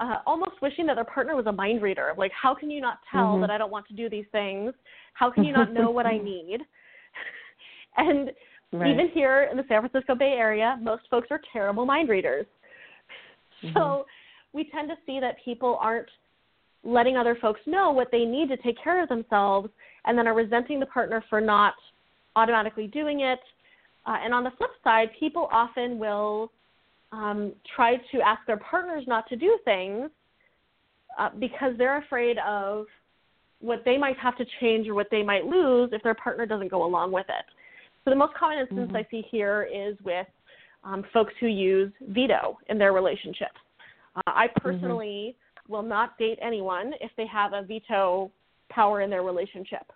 uh, 0.01 0.17
almost 0.27 0.53
wishing 0.63 0.87
that 0.87 0.95
their 0.95 1.05
partner 1.05 1.35
was 1.37 1.47
a 1.47 1.53
mind 1.53 1.83
reader. 1.83 2.15
Like, 2.17 2.33
how 2.33 2.55
can 2.55 2.71
you 2.71 2.81
not 2.81 2.99
tell 3.11 3.33
mm-hmm. 3.33 3.41
that 3.43 3.51
I 3.51 3.59
don't 3.59 3.71
want 3.71 3.87
to 3.89 3.95
do 3.95 4.09
these 4.09 4.27
things? 4.33 4.73
How 5.15 5.31
can 5.31 5.45
you 5.45 5.53
not 5.53 5.73
know 5.73 5.91
what 5.91 6.07
I 6.07 6.19
need? 6.23 6.59
and 7.97 8.31
right. 8.73 8.91
even 8.91 9.09
here 9.13 9.49
in 9.51 9.57
the 9.57 9.65
San 9.69 9.81
Francisco 9.81 10.15
Bay 10.15 10.35
Area, 10.39 10.79
most 10.81 11.03
folks 11.11 11.29
are 11.31 11.41
terrible 11.53 11.85
mind 11.85 12.09
readers. 12.09 12.47
Mm-hmm. 13.65 13.77
So 13.77 14.07
we 14.53 14.71
tend 14.73 14.89
to 14.89 14.95
see 15.05 15.19
that 15.19 15.35
people 15.45 15.81
aren't 15.83 16.07
letting 16.85 17.17
other 17.17 17.37
folks 17.41 17.61
know 17.67 17.91
what 17.91 18.09
they 18.11 18.25
need 18.25 18.49
to 18.49 18.57
take 18.59 18.83
care 18.83 19.03
of 19.03 19.09
themselves 19.09 19.69
and 20.05 20.17
then 20.17 20.27
are 20.27 20.35
resenting 20.35 20.81
the 20.81 20.87
partner 20.87 21.25
for 21.29 21.41
not 21.41 21.75
automatically 22.37 22.87
doing 22.87 23.21
it. 23.21 23.41
Uh, 24.07 24.17
and 24.23 24.33
on 24.33 24.45
the 24.45 24.51
flip 24.57 24.71
side, 24.83 25.09
people 25.19 25.49
often 25.53 25.99
will 25.99 26.51
um, 27.13 27.53
try 27.75 27.97
to 28.13 28.21
ask 28.25 28.41
their 28.47 28.59
partners 28.59 29.05
not 29.07 29.29
to 29.29 29.37
do 29.37 29.59
things 29.65 30.11
uh, 31.19 31.31
because 31.39 31.73
they're 31.77 31.99
afraid 31.99 32.37
of 32.47 32.87
what 33.61 33.83
they 33.85 33.99
might 33.99 34.17
have 34.19 34.37
to 34.37 34.45
change 34.61 34.87
or 34.89 34.95
what 34.95 35.09
they 35.11 35.23
might 35.23 35.45
lose 35.45 35.91
if 35.93 36.03
their 36.03 36.15
partner 36.15 36.47
doesn't 36.47 36.71
go 36.71 36.85
along 36.85 37.11
with 37.11 37.27
it. 37.29 37.45
So 38.05 38.11
the 38.11 38.17
most 38.17 38.35
common 38.35 38.59
instance 38.59 38.89
Mm-hmm. 38.89 38.97
I 38.97 39.07
see 39.11 39.25
here 39.31 39.69
is 39.75 39.97
with 40.05 40.27
um, 40.85 41.05
folks 41.13 41.35
who 41.41 41.47
use 41.47 41.93
veto 42.09 42.59
in 42.69 42.79
their 42.79 42.93
relationship. 42.93 43.49
Uh, 44.17 44.21
I 44.27 44.47
Mm-hmm. 45.33 45.39
Will 45.69 45.83
not 45.83 46.19
date 46.19 46.39
anyone 46.43 46.93
if 47.01 47.11
they 47.17 47.27
have 47.27 47.53
a 47.53 47.63
veto 47.63 48.31
power 48.71 49.03
in 49.03 49.11
their 49.11 49.23
relationship. 49.23 49.93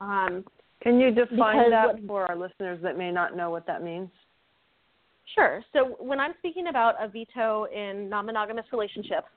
Um, 0.00 0.44
Can 0.80 1.00
you 1.00 1.12
define 1.12 1.70
that 1.70 1.94
what- 1.94 2.06
for 2.06 2.26
our 2.26 2.36
listeners 2.36 2.80
that 2.82 2.96
may 2.98 3.10
not 3.10 3.36
know 3.36 3.50
what 3.50 3.66
that 3.66 3.82
means? 3.82 4.10
Sure. 5.34 5.64
So 5.72 5.96
when 5.98 6.20
I'm 6.20 6.34
speaking 6.38 6.66
about 6.66 7.02
a 7.02 7.08
veto 7.08 7.64
in 7.64 8.08
non 8.08 8.26
monogamous 8.26 8.70
relationships, 8.72 9.28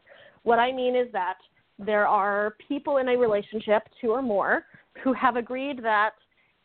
what 0.44 0.60
I 0.60 0.72
mean 0.72 0.96
is 0.96 1.12
that 1.12 1.38
there 1.78 2.08
are 2.08 2.56
people 2.68 2.98
in 2.98 3.10
a 3.10 3.18
relationship, 3.18 3.84
two 4.02 4.12
or 4.12 4.22
more, 4.22 4.66
who 5.04 5.14
have 5.14 5.36
agreed 5.36 5.84
that 5.84 6.16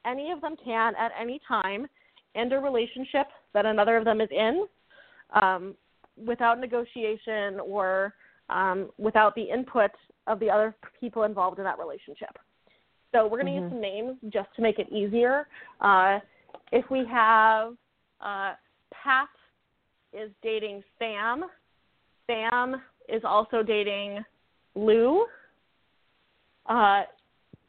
any 0.06 0.30
of 0.30 0.40
them 0.40 0.56
can 0.64 0.94
at 0.96 1.12
any 1.20 1.40
time 1.46 1.86
end 2.34 2.52
a 2.52 2.58
relationship 2.58 3.26
that 3.52 3.66
another 3.66 3.96
of 3.96 4.04
them 4.04 4.20
is 4.20 4.30
in 4.30 4.66
um, 5.40 5.74
without 6.16 6.58
negotiation 6.58 7.60
or 7.60 8.14
um, 8.50 8.90
without 8.98 9.34
the 9.34 9.42
input 9.42 9.90
of 10.26 10.38
the 10.40 10.50
other 10.50 10.74
people 11.00 11.22
involved 11.22 11.58
in 11.58 11.64
that 11.64 11.78
relationship. 11.78 12.36
So 13.12 13.26
we're 13.26 13.42
going 13.42 13.54
to 13.54 13.60
use 13.60 13.70
some 13.70 13.80
names 13.80 14.16
just 14.28 14.48
to 14.56 14.62
make 14.62 14.78
it 14.78 14.90
easier. 14.92 15.48
Uh, 15.80 16.20
if 16.70 16.88
we 16.90 17.04
have 17.10 17.74
uh, 18.20 18.52
Pat 18.92 19.28
is 20.12 20.30
dating 20.42 20.82
Sam. 20.98 21.44
Sam 22.26 22.80
is 23.08 23.22
also 23.24 23.62
dating 23.62 24.24
Lou. 24.74 25.26
Uh, 26.66 27.02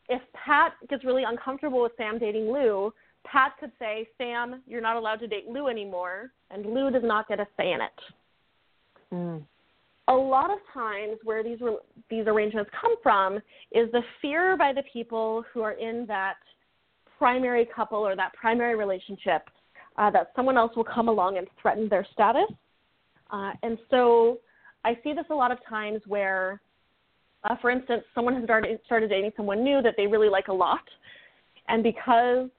if 0.09 0.21
Pat 0.33 0.73
gets 0.89 1.05
really 1.05 1.23
uncomfortable 1.23 1.81
with 1.81 1.93
Sam 1.97 2.19
dating 2.19 2.51
Lou, 2.51 2.93
Pat 3.25 3.53
could 3.59 3.71
say, 3.79 4.07
Sam, 4.17 4.61
you're 4.67 4.81
not 4.81 4.97
allowed 4.97 5.19
to 5.21 5.27
date 5.27 5.47
Lou 5.47 5.67
anymore, 5.67 6.31
and 6.49 6.65
Lou 6.65 6.91
does 6.91 7.03
not 7.03 7.27
get 7.27 7.39
a 7.39 7.47
say 7.57 7.71
in 7.71 7.81
it. 7.81 7.99
Mm. 9.13 9.43
A 10.11 10.13
lot 10.13 10.51
of 10.51 10.59
times, 10.73 11.17
where 11.23 11.41
these 11.41 11.59
these 12.09 12.27
arrangements 12.27 12.69
come 12.79 12.95
from 13.01 13.37
is 13.71 13.89
the 13.93 14.01
fear 14.21 14.57
by 14.57 14.73
the 14.73 14.83
people 14.91 15.45
who 15.53 15.61
are 15.61 15.71
in 15.71 16.05
that 16.07 16.35
primary 17.17 17.65
couple 17.73 17.99
or 17.99 18.13
that 18.17 18.33
primary 18.33 18.75
relationship 18.75 19.43
uh, 19.97 20.11
that 20.11 20.31
someone 20.35 20.57
else 20.57 20.75
will 20.75 20.83
come 20.83 21.07
along 21.07 21.37
and 21.37 21.47
threaten 21.61 21.87
their 21.87 22.05
status. 22.11 22.51
Uh, 23.29 23.51
and 23.63 23.77
so 23.89 24.39
I 24.83 24.97
see 25.01 25.13
this 25.13 25.25
a 25.29 25.33
lot 25.33 25.51
of 25.51 25.59
times 25.69 26.01
where, 26.07 26.61
uh, 27.45 27.55
for 27.61 27.69
instance, 27.69 28.03
someone 28.13 28.35
has 28.35 28.43
started, 28.43 28.79
started 28.85 29.09
dating 29.09 29.31
someone 29.37 29.63
new 29.63 29.81
that 29.81 29.93
they 29.95 30.07
really 30.07 30.29
like 30.29 30.49
a 30.49 30.53
lot. 30.53 30.83
And 31.69 31.83
because 31.83 32.49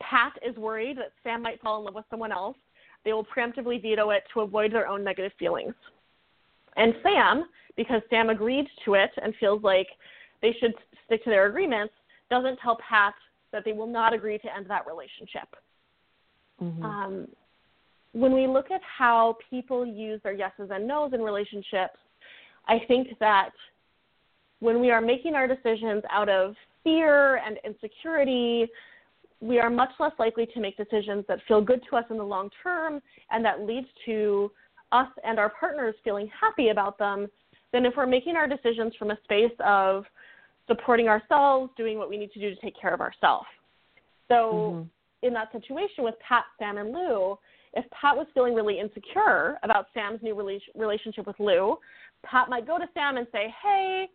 Pat 0.00 0.34
is 0.48 0.54
worried 0.56 0.98
that 0.98 1.12
Sam 1.24 1.42
might 1.42 1.60
fall 1.60 1.78
in 1.78 1.84
love 1.86 1.94
with 1.94 2.04
someone 2.08 2.30
else, 2.30 2.56
they 3.04 3.12
will 3.12 3.26
preemptively 3.26 3.82
veto 3.82 4.10
it 4.10 4.22
to 4.32 4.40
avoid 4.42 4.72
their 4.72 4.86
own 4.86 5.02
negative 5.02 5.32
feelings. 5.38 5.74
And 6.76 6.94
Sam, 7.02 7.44
because 7.76 8.02
Sam 8.10 8.30
agreed 8.30 8.66
to 8.84 8.94
it 8.94 9.10
and 9.22 9.34
feels 9.40 9.62
like 9.62 9.88
they 10.42 10.54
should 10.60 10.74
stick 11.06 11.24
to 11.24 11.30
their 11.30 11.46
agreements, 11.46 11.94
doesn't 12.30 12.58
tell 12.58 12.78
Pat 12.88 13.14
that 13.52 13.64
they 13.64 13.72
will 13.72 13.86
not 13.86 14.12
agree 14.12 14.38
to 14.38 14.54
end 14.54 14.66
that 14.68 14.86
relationship. 14.86 15.48
Mm-hmm. 16.62 16.84
Um, 16.84 17.28
when 18.12 18.32
we 18.32 18.46
look 18.46 18.70
at 18.70 18.80
how 18.82 19.36
people 19.50 19.84
use 19.84 20.20
their 20.22 20.32
yeses 20.32 20.70
and 20.72 20.86
nos 20.86 21.12
in 21.12 21.20
relationships, 21.20 21.98
I 22.66 22.80
think 22.86 23.08
that 23.20 23.50
when 24.60 24.80
we 24.80 24.90
are 24.90 25.00
making 25.00 25.34
our 25.34 25.46
decisions 25.46 26.02
out 26.10 26.28
of 26.28 26.54
fear 26.82 27.36
and 27.36 27.58
insecurity, 27.64 28.66
we 29.40 29.58
are 29.58 29.68
much 29.68 29.90
less 29.98 30.12
likely 30.18 30.46
to 30.46 30.60
make 30.60 30.76
decisions 30.76 31.24
that 31.28 31.38
feel 31.46 31.60
good 31.60 31.82
to 31.90 31.96
us 31.96 32.04
in 32.10 32.16
the 32.16 32.24
long 32.24 32.50
term 32.62 33.00
and 33.30 33.44
that 33.44 33.60
leads 33.60 33.88
to 34.06 34.50
us 34.92 35.08
and 35.24 35.38
our 35.38 35.50
partners 35.50 35.94
feeling 36.04 36.28
happy 36.38 36.68
about 36.68 36.98
them 36.98 37.26
than 37.72 37.84
if 37.84 37.94
we're 37.96 38.06
making 38.06 38.36
our 38.36 38.46
decisions 38.46 38.94
from 38.96 39.10
a 39.10 39.18
space 39.24 39.52
of 39.64 40.04
supporting 40.66 41.08
ourselves, 41.08 41.70
doing 41.76 41.98
what 41.98 42.08
we 42.08 42.16
need 42.16 42.32
to 42.32 42.40
do 42.40 42.54
to 42.54 42.60
take 42.60 42.78
care 42.80 42.94
of 42.94 43.00
ourselves. 43.00 43.46
So, 44.28 44.52
Mhm. 44.52 44.90
in 45.22 45.32
that 45.34 45.52
situation 45.52 46.04
with 46.04 46.18
Pat, 46.20 46.44
Sam, 46.58 46.78
and 46.78 46.92
Lou, 46.92 47.38
if 47.74 47.88
Pat 47.90 48.16
was 48.16 48.26
feeling 48.34 48.54
really 48.54 48.78
insecure 48.78 49.58
about 49.62 49.92
Sam's 49.92 50.22
new 50.22 50.34
rela- 50.34 50.60
relationship 50.74 51.26
with 51.26 51.38
Lou, 51.40 51.78
Pat 52.22 52.48
might 52.48 52.66
go 52.66 52.78
to 52.78 52.88
Sam 52.94 53.16
and 53.16 53.26
say, 53.32 53.48
Hey, 53.62 54.08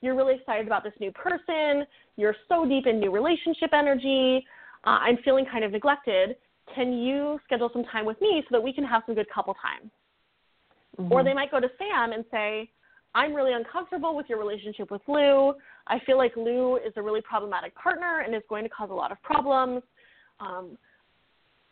you're 0.00 0.14
really 0.14 0.34
excited 0.34 0.66
about 0.66 0.82
this 0.84 0.92
new 1.00 1.12
person. 1.12 1.86
You're 2.16 2.36
so 2.48 2.66
deep 2.66 2.86
in 2.86 3.00
new 3.00 3.10
relationship 3.10 3.72
energy. 3.72 4.46
Uh, 4.84 4.98
I'm 5.00 5.16
feeling 5.18 5.46
kind 5.46 5.64
of 5.64 5.72
neglected. 5.72 6.36
Can 6.74 6.92
you 6.92 7.40
schedule 7.44 7.70
some 7.72 7.84
time 7.84 8.04
with 8.04 8.20
me 8.20 8.42
so 8.42 8.48
that 8.52 8.62
we 8.62 8.72
can 8.72 8.84
have 8.84 9.02
some 9.06 9.14
good 9.14 9.28
couple 9.30 9.54
time? 9.54 9.90
Or 11.10 11.24
they 11.24 11.34
might 11.34 11.50
go 11.50 11.60
to 11.60 11.68
Sam 11.78 12.12
and 12.12 12.24
say, 12.30 12.70
I'm 13.14 13.34
really 13.34 13.52
uncomfortable 13.52 14.16
with 14.16 14.26
your 14.28 14.38
relationship 14.38 14.90
with 14.90 15.02
Lou. 15.06 15.54
I 15.86 15.98
feel 16.06 16.18
like 16.18 16.36
Lou 16.36 16.76
is 16.76 16.92
a 16.96 17.02
really 17.02 17.20
problematic 17.20 17.74
partner 17.74 18.22
and 18.24 18.34
is 18.34 18.42
going 18.48 18.64
to 18.64 18.70
cause 18.70 18.90
a 18.90 18.94
lot 18.94 19.12
of 19.12 19.22
problems. 19.22 19.82
Um, 20.40 20.76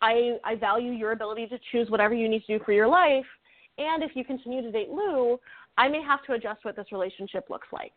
I, 0.00 0.38
I 0.44 0.56
value 0.56 0.92
your 0.92 1.12
ability 1.12 1.46
to 1.48 1.58
choose 1.70 1.88
whatever 1.90 2.14
you 2.14 2.28
need 2.28 2.44
to 2.46 2.58
do 2.58 2.64
for 2.64 2.72
your 2.72 2.88
life. 2.88 3.24
And 3.78 4.02
if 4.02 4.12
you 4.14 4.24
continue 4.24 4.62
to 4.62 4.70
date 4.70 4.90
Lou, 4.90 5.38
I 5.78 5.88
may 5.88 6.02
have 6.02 6.24
to 6.26 6.34
adjust 6.34 6.64
what 6.64 6.76
this 6.76 6.86
relationship 6.92 7.48
looks 7.48 7.68
like. 7.72 7.94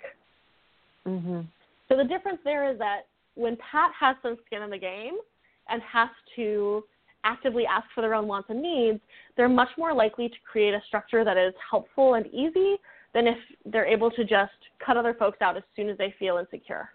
Mm-hmm. 1.07 1.41
So 1.89 1.97
the 1.97 2.03
difference 2.03 2.39
there 2.43 2.71
is 2.71 2.79
that 2.79 3.01
when 3.35 3.57
Pat 3.57 3.91
has 3.99 4.15
some 4.23 4.37
skin 4.45 4.61
in 4.61 4.69
the 4.69 4.77
game 4.77 5.17
and 5.69 5.81
has 5.81 6.09
to 6.35 6.83
actively 7.25 7.65
ask 7.65 7.85
for 7.93 8.01
their 8.01 8.13
own 8.13 8.27
wants 8.27 8.49
and 8.49 8.61
needs, 8.61 8.99
they're 9.35 9.49
much 9.49 9.69
more 9.77 9.93
likely 9.93 10.29
to 10.29 10.35
create 10.49 10.73
a 10.73 10.81
structure 10.87 11.25
that 11.25 11.37
is 11.37 11.53
helpful 11.69 12.13
and 12.13 12.27
easy 12.27 12.75
than 13.13 13.27
if 13.27 13.37
they're 13.65 13.85
able 13.85 14.11
to 14.11 14.23
just 14.23 14.53
cut 14.85 14.97
other 14.97 15.13
folks 15.13 15.41
out 15.41 15.57
as 15.57 15.63
soon 15.75 15.89
as 15.89 15.97
they 15.97 16.13
feel 16.17 16.37
insecure. 16.37 16.89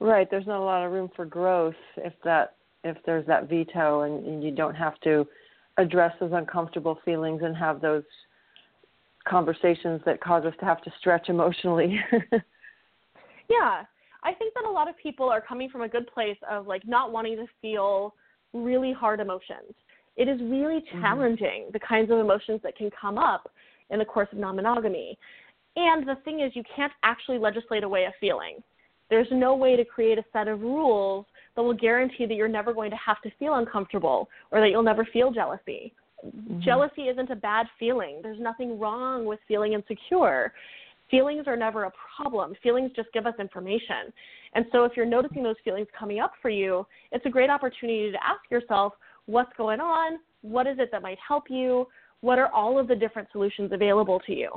Right. 0.00 0.28
There's 0.30 0.46
not 0.46 0.60
a 0.60 0.64
lot 0.64 0.84
of 0.84 0.92
room 0.92 1.10
for 1.14 1.24
growth 1.24 1.74
if 1.98 2.12
that 2.24 2.56
if 2.82 2.96
there's 3.06 3.26
that 3.26 3.48
veto 3.48 4.02
and, 4.02 4.26
and 4.26 4.44
you 4.44 4.50
don't 4.50 4.74
have 4.74 5.00
to 5.00 5.26
address 5.78 6.12
those 6.20 6.32
uncomfortable 6.34 6.98
feelings 7.04 7.40
and 7.42 7.56
have 7.56 7.80
those 7.80 8.02
conversations 9.26 10.02
that 10.04 10.20
cause 10.20 10.44
us 10.44 10.52
to 10.60 10.66
have 10.66 10.82
to 10.82 10.92
stretch 10.98 11.28
emotionally. 11.28 11.98
Yeah, 13.48 13.84
I 14.22 14.32
think 14.34 14.54
that 14.54 14.64
a 14.64 14.70
lot 14.70 14.88
of 14.88 14.96
people 14.96 15.28
are 15.28 15.40
coming 15.40 15.68
from 15.68 15.82
a 15.82 15.88
good 15.88 16.06
place 16.12 16.36
of 16.50 16.66
like 16.66 16.86
not 16.86 17.12
wanting 17.12 17.36
to 17.36 17.46
feel 17.60 18.14
really 18.54 18.92
hard 18.92 19.20
emotions. 19.20 19.74
It 20.16 20.28
is 20.28 20.40
really 20.40 20.76
mm-hmm. 20.80 21.00
challenging 21.02 21.66
the 21.72 21.80
kinds 21.80 22.10
of 22.10 22.18
emotions 22.18 22.60
that 22.62 22.76
can 22.76 22.90
come 22.98 23.18
up 23.18 23.50
in 23.90 23.98
the 23.98 24.04
course 24.04 24.28
of 24.32 24.38
non 24.38 24.56
monogamy. 24.56 25.18
And 25.76 26.06
the 26.06 26.16
thing 26.24 26.40
is, 26.40 26.52
you 26.54 26.62
can't 26.74 26.92
actually 27.02 27.38
legislate 27.38 27.82
away 27.82 28.04
a 28.04 28.12
feeling. 28.20 28.62
There's 29.10 29.26
no 29.30 29.54
way 29.54 29.76
to 29.76 29.84
create 29.84 30.18
a 30.18 30.24
set 30.32 30.48
of 30.48 30.60
rules 30.60 31.26
that 31.56 31.62
will 31.62 31.74
guarantee 31.74 32.26
that 32.26 32.34
you're 32.34 32.48
never 32.48 32.72
going 32.72 32.90
to 32.90 32.96
have 32.96 33.20
to 33.22 33.30
feel 33.38 33.54
uncomfortable 33.54 34.28
or 34.50 34.60
that 34.60 34.70
you'll 34.70 34.82
never 34.82 35.06
feel 35.12 35.30
jealousy. 35.30 35.92
Mm-hmm. 36.24 36.60
Jealousy 36.60 37.02
isn't 37.02 37.30
a 37.30 37.36
bad 37.36 37.66
feeling. 37.78 38.20
There's 38.22 38.40
nothing 38.40 38.78
wrong 38.78 39.24
with 39.24 39.40
feeling 39.46 39.74
insecure. 39.74 40.52
Feelings 41.10 41.44
are 41.46 41.56
never 41.56 41.84
a 41.84 41.92
problem. 42.16 42.54
Feelings 42.62 42.90
just 42.96 43.12
give 43.12 43.26
us 43.26 43.34
information. 43.38 44.12
And 44.54 44.64
so 44.72 44.84
if 44.84 44.92
you're 44.96 45.06
noticing 45.06 45.42
those 45.42 45.56
feelings 45.64 45.86
coming 45.98 46.20
up 46.20 46.32
for 46.40 46.48
you, 46.48 46.86
it's 47.12 47.26
a 47.26 47.30
great 47.30 47.50
opportunity 47.50 48.10
to 48.10 48.18
ask 48.24 48.40
yourself 48.50 48.94
what's 49.26 49.52
going 49.56 49.80
on? 49.80 50.18
What 50.42 50.66
is 50.66 50.76
it 50.78 50.90
that 50.92 51.02
might 51.02 51.18
help 51.26 51.44
you? 51.48 51.86
What 52.20 52.38
are 52.38 52.48
all 52.48 52.78
of 52.78 52.88
the 52.88 52.94
different 52.94 53.28
solutions 53.32 53.70
available 53.72 54.20
to 54.26 54.32
you? 54.32 54.50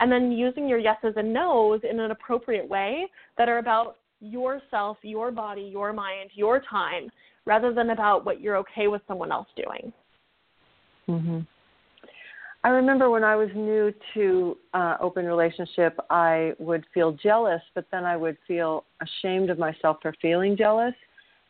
And 0.00 0.10
then 0.10 0.32
using 0.32 0.68
your 0.68 0.78
yeses 0.78 1.14
and 1.16 1.32
nos 1.32 1.80
in 1.88 2.00
an 2.00 2.10
appropriate 2.10 2.68
way 2.68 3.06
that 3.38 3.48
are 3.48 3.58
about 3.58 3.98
yourself, 4.20 4.96
your 5.02 5.30
body, 5.30 5.62
your 5.62 5.92
mind, 5.92 6.30
your 6.34 6.62
time, 6.68 7.10
rather 7.44 7.72
than 7.72 7.90
about 7.90 8.24
what 8.24 8.40
you're 8.40 8.56
okay 8.56 8.88
with 8.88 9.02
someone 9.06 9.32
else 9.32 9.48
doing. 9.56 9.92
hmm 11.06 11.40
I 12.64 12.68
remember 12.68 13.10
when 13.10 13.24
I 13.24 13.34
was 13.34 13.48
new 13.56 13.92
to 14.14 14.56
uh, 14.72 14.96
open 15.00 15.26
relationship, 15.26 15.98
I 16.10 16.52
would 16.60 16.84
feel 16.94 17.12
jealous, 17.12 17.60
but 17.74 17.86
then 17.90 18.04
I 18.04 18.16
would 18.16 18.36
feel 18.46 18.84
ashamed 19.00 19.50
of 19.50 19.58
myself 19.58 19.96
for 20.00 20.14
feeling 20.22 20.56
jealous, 20.56 20.94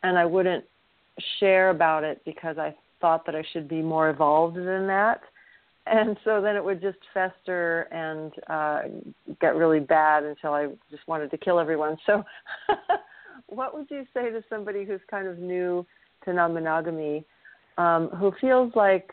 and 0.02 0.16
I 0.16 0.24
wouldn't 0.24 0.64
share 1.38 1.68
about 1.68 2.02
it 2.02 2.22
because 2.24 2.56
I 2.56 2.74
thought 3.00 3.26
that 3.26 3.34
I 3.34 3.44
should 3.52 3.68
be 3.68 3.82
more 3.82 4.08
evolved 4.08 4.56
than 4.56 4.86
that. 4.86 5.20
And 5.86 6.16
so 6.24 6.40
then 6.40 6.56
it 6.56 6.64
would 6.64 6.80
just 6.80 6.98
fester 7.12 7.82
and 7.90 8.32
uh, 8.48 8.82
get 9.40 9.56
really 9.56 9.80
bad 9.80 10.22
until 10.22 10.54
I 10.54 10.68
just 10.90 11.06
wanted 11.06 11.30
to 11.32 11.36
kill 11.36 11.58
everyone. 11.58 11.98
So, 12.06 12.24
what 13.48 13.74
would 13.74 13.90
you 13.90 14.06
say 14.14 14.30
to 14.30 14.42
somebody 14.48 14.84
who's 14.84 15.00
kind 15.10 15.26
of 15.26 15.38
new 15.38 15.84
to 16.24 16.32
non-monogamy, 16.32 17.26
um, 17.76 18.08
who 18.10 18.32
feels 18.40 18.72
like, 18.74 19.12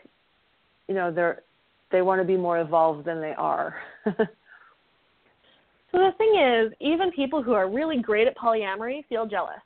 you 0.88 0.94
know, 0.94 1.12
they're 1.12 1.42
they 1.90 2.02
want 2.02 2.20
to 2.20 2.24
be 2.26 2.36
more 2.36 2.60
evolved 2.60 3.04
than 3.04 3.20
they 3.20 3.34
are. 3.36 3.74
So 5.92 5.98
the 5.98 6.12
thing 6.18 6.40
is, 6.40 6.72
even 6.80 7.10
people 7.10 7.42
who 7.42 7.52
are 7.52 7.68
really 7.68 8.00
great 8.00 8.28
at 8.28 8.36
polyamory 8.36 9.04
feel 9.08 9.26
jealous. 9.26 9.60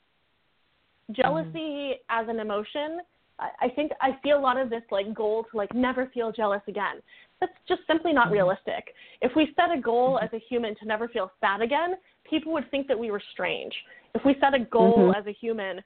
Jealousy 1.11 1.49
mm-hmm. 1.53 1.93
as 2.09 2.27
an 2.27 2.39
emotion, 2.39 2.99
I, 3.37 3.49
I 3.61 3.69
think 3.69 3.91
I 4.01 4.17
see 4.23 4.31
a 4.31 4.39
lot 4.39 4.59
of 4.59 4.69
this 4.69 4.81
like 4.89 5.13
goal 5.13 5.45
to 5.51 5.57
like 5.57 5.73
never 5.73 6.09
feel 6.13 6.31
jealous 6.31 6.61
again. 6.67 6.95
That's 7.39 7.53
just 7.67 7.81
simply 7.85 8.11
not 8.11 8.25
mm-hmm. 8.25 8.33
realistic. 8.33 8.93
If 9.21 9.33
we 9.35 9.53
set 9.55 9.75
a 9.75 9.79
goal 9.79 10.15
mm-hmm. 10.15 10.25
as 10.25 10.33
a 10.33 10.43
human 10.49 10.75
to 10.77 10.85
never 10.85 11.07
feel 11.07 11.31
sad 11.39 11.61
again, 11.61 11.95
people 12.27 12.51
would 12.53 12.69
think 12.71 12.87
that 12.87 12.97
we 12.97 13.11
were 13.11 13.21
strange. 13.33 13.73
If 14.15 14.25
we 14.25 14.35
set 14.39 14.55
a 14.55 14.65
goal 14.65 14.97
mm-hmm. 14.97 15.19
as 15.19 15.27
a 15.27 15.33
human 15.33 15.81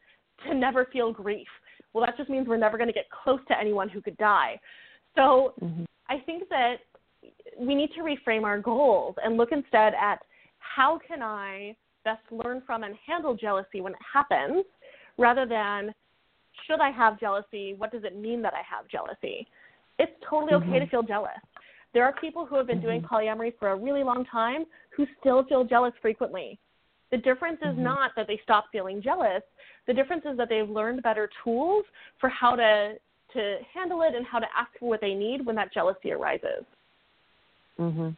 to 0.48 0.54
never 0.54 0.86
feel 0.86 1.12
grief, 1.12 1.48
well, 1.92 2.06
that 2.06 2.16
just 2.16 2.30
means 2.30 2.48
we're 2.48 2.56
never 2.56 2.78
going 2.78 2.88
to 2.88 2.94
get 2.94 3.10
close 3.10 3.40
to 3.50 3.60
anyone 3.60 3.90
who 3.90 4.02
could 4.02 4.16
die. 4.18 4.58
So 5.16 5.54
mm-hmm. 5.62 5.84
I 6.10 6.20
think 6.26 6.50
that 6.50 6.78
we 7.60 7.76
need 7.76 7.92
to 7.96 8.02
reframe 8.02 8.44
our 8.44 8.60
goals 8.60 9.16
and 9.24 9.38
look 9.38 9.52
instead 9.52 9.94
at 9.94 10.20
how 10.60 11.00
can 11.08 11.22
I 11.22 11.76
best 12.04 12.22
learn 12.32 12.62
from 12.66 12.84
and 12.84 12.96
handle 13.06 13.36
jealousy 13.36 13.82
when 13.82 13.94
it 13.94 14.00
happens 14.14 14.66
rather 15.18 15.46
than 15.46 15.94
should 16.66 16.80
I 16.80 16.92
have 16.92 17.20
jealousy? 17.20 17.76
What 17.78 17.92
does 17.92 18.04
it 18.04 18.18
mean 18.18 18.42
that 18.42 18.54
I 18.54 18.62
have 18.70 18.88
jealousy? 18.88 19.48
It's 19.98 20.12
totally 20.28 20.54
okay 20.54 20.66
mm-hmm. 20.66 20.86
to 20.86 20.88
feel 20.88 21.04
jealous. 21.04 21.32
There 21.94 22.04
are 22.04 22.14
people 22.14 22.46
who 22.46 22.56
have 22.56 22.68
been 22.68 22.78
mm-hmm. 22.78 22.86
doing 22.86 23.02
polyamory 23.02 23.54
for 23.60 23.70
a 23.70 23.76
really 23.76 24.04
long 24.04 24.26
time 24.26 24.66
who 24.96 25.06
still 25.20 25.44
feel 25.46 25.64
jealous 25.64 25.94
frequently. 26.02 26.60
The 27.12 27.18
difference 27.18 27.58
is 27.62 27.70
mm-hmm. 27.70 27.84
not 27.84 28.12
that 28.16 28.28
they 28.28 28.40
stop 28.44 28.66
feeling 28.72 29.02
jealous. 29.02 29.42
The 29.88 29.94
difference 29.94 30.24
is 30.30 30.38
that 30.38 30.50
they've 30.50 30.70
learned 30.70 31.04
better 31.04 31.30
tools 31.44 31.86
for 32.20 32.30
how 32.30 32.56
to 32.56 32.94
to 33.34 33.58
handle 33.74 34.02
it 34.02 34.16
and 34.16 34.26
how 34.26 34.40
to 34.40 34.48
ask 34.58 34.72
for 34.80 34.90
what 34.90 35.02
they 35.02 35.14
need 35.14 35.46
when 35.46 35.56
that 35.56 35.74
jealousy 35.74 36.12
arises. 36.12 36.66
Mhm. 37.80 38.16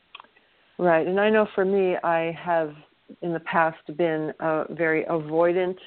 Right. 0.78 1.05
And 1.05 1.20
I 1.20 1.30
know 1.30 1.45
for 1.53 1.66
me 1.66 1.97
I 1.97 2.32
have 2.32 2.76
in 3.22 3.34
the 3.34 3.39
past 3.41 3.95
been 3.97 4.34
uh, 4.39 4.66
very 4.70 5.03
avoidant 5.05 5.78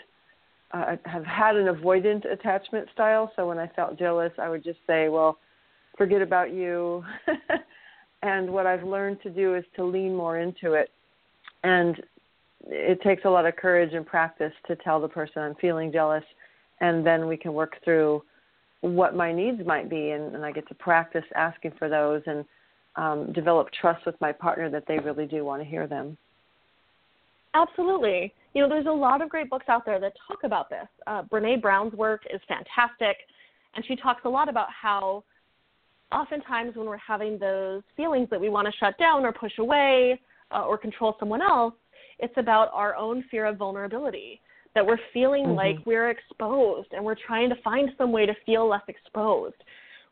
uh, 0.74 0.96
have 1.04 1.24
had 1.24 1.56
an 1.56 1.66
avoidant 1.66 2.30
attachment 2.30 2.88
style. 2.92 3.30
So 3.36 3.46
when 3.46 3.58
I 3.58 3.68
felt 3.68 3.98
jealous, 3.98 4.32
I 4.38 4.48
would 4.48 4.64
just 4.64 4.80
say, 4.86 5.08
"Well, 5.08 5.38
forget 5.96 6.20
about 6.20 6.52
you." 6.52 7.04
and 8.22 8.50
what 8.50 8.66
I've 8.66 8.82
learned 8.82 9.22
to 9.22 9.30
do 9.30 9.54
is 9.54 9.64
to 9.76 9.84
lean 9.84 10.14
more 10.14 10.38
into 10.38 10.72
it. 10.72 10.90
And 11.62 12.02
it 12.66 13.00
takes 13.02 13.24
a 13.24 13.30
lot 13.30 13.46
of 13.46 13.56
courage 13.56 13.94
and 13.94 14.04
practice 14.04 14.52
to 14.66 14.76
tell 14.76 15.00
the 15.00 15.08
person 15.08 15.42
I'm 15.42 15.54
feeling 15.56 15.92
jealous, 15.92 16.24
and 16.80 17.06
then 17.06 17.28
we 17.28 17.36
can 17.36 17.54
work 17.54 17.76
through 17.84 18.22
what 18.84 19.16
my 19.16 19.32
needs 19.32 19.64
might 19.64 19.88
be, 19.88 20.10
and, 20.10 20.34
and 20.34 20.44
I 20.44 20.52
get 20.52 20.68
to 20.68 20.74
practice 20.74 21.24
asking 21.34 21.72
for 21.78 21.88
those 21.88 22.20
and 22.26 22.44
um, 22.96 23.32
develop 23.32 23.68
trust 23.80 24.04
with 24.04 24.14
my 24.20 24.30
partner 24.30 24.68
that 24.70 24.84
they 24.86 24.98
really 24.98 25.26
do 25.26 25.42
want 25.42 25.62
to 25.62 25.68
hear 25.68 25.86
them. 25.86 26.18
Absolutely. 27.54 28.32
You 28.52 28.62
know, 28.62 28.68
there's 28.68 28.86
a 28.86 28.90
lot 28.90 29.22
of 29.22 29.30
great 29.30 29.48
books 29.48 29.66
out 29.68 29.86
there 29.86 29.98
that 30.00 30.12
talk 30.28 30.44
about 30.44 30.68
this. 30.68 30.86
Uh, 31.06 31.22
Brene 31.22 31.62
Brown's 31.62 31.94
work 31.94 32.22
is 32.32 32.40
fantastic, 32.46 33.16
and 33.74 33.84
she 33.86 33.96
talks 33.96 34.20
a 34.26 34.28
lot 34.28 34.50
about 34.50 34.68
how 34.70 35.24
oftentimes 36.12 36.76
when 36.76 36.86
we're 36.86 36.98
having 36.98 37.38
those 37.38 37.82
feelings 37.96 38.28
that 38.30 38.40
we 38.40 38.50
want 38.50 38.66
to 38.66 38.72
shut 38.78 38.98
down 38.98 39.24
or 39.24 39.32
push 39.32 39.52
away 39.58 40.20
uh, 40.54 40.64
or 40.64 40.76
control 40.76 41.16
someone 41.18 41.40
else, 41.40 41.74
it's 42.18 42.34
about 42.36 42.68
our 42.74 42.94
own 42.96 43.24
fear 43.30 43.46
of 43.46 43.56
vulnerability 43.56 44.40
that 44.74 44.84
we're 44.84 44.98
feeling 45.12 45.44
mm-hmm. 45.44 45.56
like 45.56 45.76
we're 45.86 46.10
exposed 46.10 46.88
and 46.92 47.04
we're 47.04 47.16
trying 47.26 47.48
to 47.48 47.56
find 47.62 47.90
some 47.96 48.12
way 48.12 48.26
to 48.26 48.34
feel 48.44 48.68
less 48.68 48.82
exposed 48.88 49.54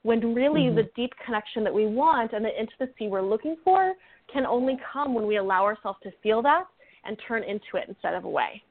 when 0.02 0.34
really 0.34 0.62
mm-hmm. 0.62 0.76
the 0.76 0.90
deep 0.96 1.12
connection 1.24 1.64
that 1.64 1.72
we 1.72 1.86
want 1.86 2.32
and 2.32 2.44
the 2.44 2.60
intimacy 2.60 3.08
we're 3.08 3.22
looking 3.22 3.56
for 3.64 3.94
can 4.32 4.46
only 4.46 4.76
come 4.92 5.14
when 5.14 5.26
we 5.26 5.36
allow 5.36 5.64
ourselves 5.64 5.98
to 6.02 6.10
feel 6.22 6.42
that 6.42 6.64
and 7.04 7.16
turn 7.26 7.42
into 7.42 7.76
it 7.76 7.84
instead 7.88 8.14
of 8.14 8.24
away. 8.24 8.62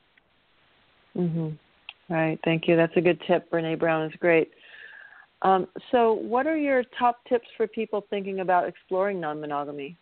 Mhm. 1.18 1.58
Right. 2.10 2.39
Thank 2.44 2.68
you. 2.68 2.76
That's 2.76 2.96
a 2.98 3.02
good 3.02 3.20
tip. 3.28 3.50
Brene 3.50 3.80
Brown 3.80 4.10
is 4.10 4.16
great. 4.20 4.52
Um, 5.44 5.68
so, 5.92 6.14
what 6.14 6.46
are 6.46 6.58
your 6.58 6.84
top 7.00 7.24
tips 7.28 7.48
for 7.58 7.68
people 7.68 8.06
thinking 8.10 8.42
about 8.42 8.68
exploring 8.68 9.20
non-monogamy? 9.20 9.98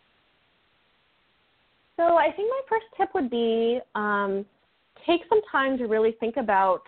So 1.96 2.16
I 2.16 2.32
think 2.32 2.48
my 2.48 2.60
first 2.68 2.86
tip 2.96 3.10
would 3.14 3.30
be 3.30 3.78
um, 3.94 4.46
take 5.06 5.22
some 5.28 5.40
time 5.50 5.78
to 5.78 5.86
really 5.86 6.16
think 6.20 6.36
about 6.36 6.82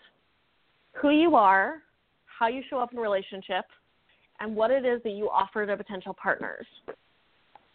who 0.92 1.10
you 1.10 1.36
are, 1.36 1.82
how 2.26 2.48
you 2.48 2.62
show 2.68 2.78
up 2.78 2.92
in 2.92 2.98
relationships, 2.98 3.68
and 4.40 4.54
what 4.54 4.70
it 4.70 4.84
is 4.84 5.02
that 5.04 5.12
you 5.12 5.28
offer 5.30 5.66
to 5.66 5.76
potential 5.76 6.16
partners. 6.20 6.66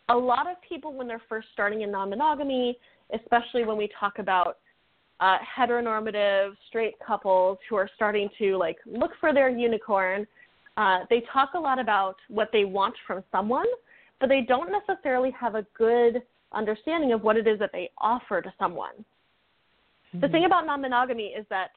A 0.10 0.16
lot 0.16 0.50
of 0.50 0.58
people, 0.68 0.94
when 0.94 1.08
they're 1.08 1.22
first 1.28 1.48
starting 1.54 1.82
in 1.82 1.92
non 1.92 2.10
monogamy, 2.10 2.78
especially 3.14 3.64
when 3.66 3.78
we 3.78 3.90
talk 4.00 4.20
about 4.20 4.58
uh, 5.20 5.38
heteronormative 5.58 6.52
straight 6.68 6.96
couples 7.06 7.58
who 7.70 7.76
are 7.76 7.90
starting 7.96 8.30
to 8.38 8.58
like 8.58 8.78
look 8.86 9.12
for 9.20 9.34
their 9.34 9.50
unicorn, 9.50 10.28
uh, 10.78 11.00
they 11.10 11.24
talk 11.34 11.52
a 11.56 11.60
lot 11.60 11.80
about 11.80 12.16
what 12.30 12.50
they 12.54 12.64
want 12.64 12.94
from 13.06 13.24
someone, 13.32 13.66
but 14.20 14.30
they 14.30 14.42
don't 14.42 14.72
necessarily 14.72 15.32
have 15.32 15.56
a 15.56 15.66
good 15.78 16.22
understanding 16.52 17.14
of 17.14 17.24
what 17.24 17.36
it 17.36 17.48
is 17.48 17.60
that 17.60 17.72
they 17.74 17.90
offer 17.98 18.42
to 18.42 18.54
someone. 18.60 18.94
Mm-hmm. 20.10 20.20
The 20.22 20.28
thing 20.30 20.46
about 20.46 20.66
non 20.66 20.82
monogamy 20.82 21.34
is 21.38 21.46
that 21.50 21.72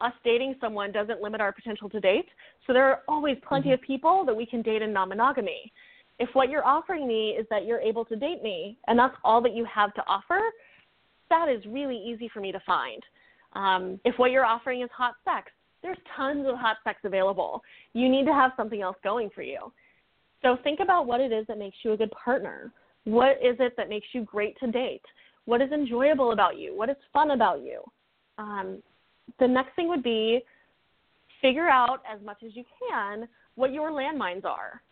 us 0.00 0.12
dating 0.24 0.54
someone 0.60 0.92
doesn't 0.92 1.20
limit 1.20 1.40
our 1.40 1.52
potential 1.52 1.88
to 1.90 2.00
date. 2.00 2.26
So 2.66 2.72
there 2.72 2.84
are 2.84 3.00
always 3.08 3.36
plenty 3.46 3.68
mm-hmm. 3.68 3.74
of 3.74 3.82
people 3.82 4.24
that 4.26 4.34
we 4.34 4.46
can 4.46 4.62
date 4.62 4.82
in 4.82 4.92
non 4.92 5.08
monogamy. 5.08 5.72
If 6.18 6.28
what 6.34 6.50
you're 6.50 6.66
offering 6.66 7.08
me 7.08 7.30
is 7.30 7.46
that 7.50 7.64
you're 7.64 7.80
able 7.80 8.04
to 8.06 8.16
date 8.16 8.42
me 8.42 8.76
and 8.86 8.98
that's 8.98 9.14
all 9.24 9.40
that 9.42 9.54
you 9.54 9.64
have 9.64 9.94
to 9.94 10.02
offer, 10.06 10.40
that 11.30 11.48
is 11.48 11.64
really 11.66 11.96
easy 11.96 12.28
for 12.32 12.40
me 12.40 12.52
to 12.52 12.60
find. 12.66 13.02
Um, 13.54 13.98
if 14.04 14.18
what 14.18 14.30
you're 14.30 14.44
offering 14.44 14.82
is 14.82 14.90
hot 14.94 15.14
sex, 15.24 15.50
there's 15.82 15.96
tons 16.14 16.46
of 16.46 16.56
hot 16.56 16.76
sex 16.84 17.00
available. 17.04 17.62
You 17.94 18.08
need 18.08 18.26
to 18.26 18.34
have 18.34 18.52
something 18.56 18.82
else 18.82 18.96
going 19.02 19.30
for 19.34 19.42
you. 19.42 19.72
So 20.42 20.58
think 20.62 20.80
about 20.80 21.06
what 21.06 21.20
it 21.20 21.32
is 21.32 21.46
that 21.48 21.58
makes 21.58 21.76
you 21.82 21.92
a 21.92 21.96
good 21.96 22.10
partner. 22.10 22.72
What 23.04 23.38
is 23.42 23.56
it 23.58 23.74
that 23.76 23.88
makes 23.88 24.06
you 24.12 24.22
great 24.24 24.58
to 24.60 24.70
date? 24.70 25.02
What 25.46 25.60
is 25.60 25.72
enjoyable 25.72 26.32
about 26.32 26.58
you? 26.58 26.76
What 26.76 26.90
is 26.90 26.96
fun 27.12 27.32
about 27.32 27.62
you? 27.62 27.82
Um, 28.38 28.82
the 29.38 29.48
next 29.48 29.74
thing 29.76 29.88
would 29.88 30.02
be 30.02 30.40
figure 31.40 31.68
out 31.68 32.02
as 32.10 32.20
much 32.24 32.42
as 32.44 32.54
you 32.54 32.64
can 32.88 33.28
what 33.54 33.72
your 33.72 33.90
landmines 33.90 34.44
are. 34.44 34.82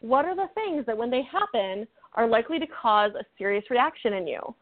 What 0.00 0.24
are 0.24 0.34
the 0.34 0.48
things 0.54 0.84
that, 0.86 0.96
when 0.96 1.10
they 1.10 1.22
happen, 1.22 1.86
are 2.14 2.26
likely 2.26 2.58
to 2.58 2.66
cause 2.66 3.12
a 3.18 3.24
serious 3.38 3.64
reaction 3.70 4.14
in 4.14 4.26
you? 4.26 4.54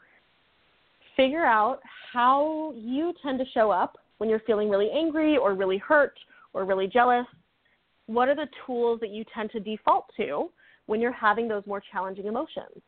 Figure 1.17 1.45
out 1.45 1.81
how 2.13 2.73
you 2.77 3.15
tend 3.23 3.39
to 3.39 3.45
show 3.53 3.71
up 3.71 3.99
when 4.19 4.29
you're 4.29 4.43
feeling 4.47 4.69
really 4.69 4.91
angry 4.91 5.37
or 5.37 5.55
really 5.55 5.79
hurt 5.79 6.15
or 6.53 6.65
really 6.65 6.87
jealous. 6.87 7.27
What 8.07 8.29
are 8.29 8.35
the 8.35 8.49
tools 8.67 9.01
that 9.01 9.11
you 9.11 9.25
tend 9.35 9.51
to 9.53 9.61
default 9.61 10.07
to 10.17 10.51
when 10.87 11.01
you're 11.01 11.13
having 11.13 11.49
those 11.49 11.63
more 11.67 11.83
challenging 11.93 12.27
emotions? 12.27 12.83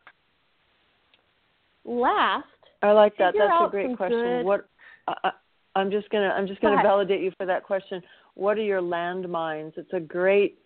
Last, 1.85 2.47
I 2.83 2.93
like 2.93 3.17
that. 3.19 3.35
That's 3.37 3.53
a 3.67 3.69
great 3.71 3.97
question. 3.97 4.19
Good... 4.19 4.45
What 4.45 4.69
I, 5.09 5.31
I'm 5.75 5.91
just 5.91 6.09
gonna 6.11 6.29
I'm 6.29 6.47
just 6.47 6.61
gonna 6.61 6.77
Go 6.77 6.89
validate 6.89 7.21
you 7.21 7.33
for 7.37 7.47
that 7.47 7.65
question. 7.65 8.03
What 8.35 8.59
are 8.59 8.63
your 8.63 8.81
landmines? 8.81 9.73
It's 9.77 9.93
a 9.93 10.01
great 10.01 10.59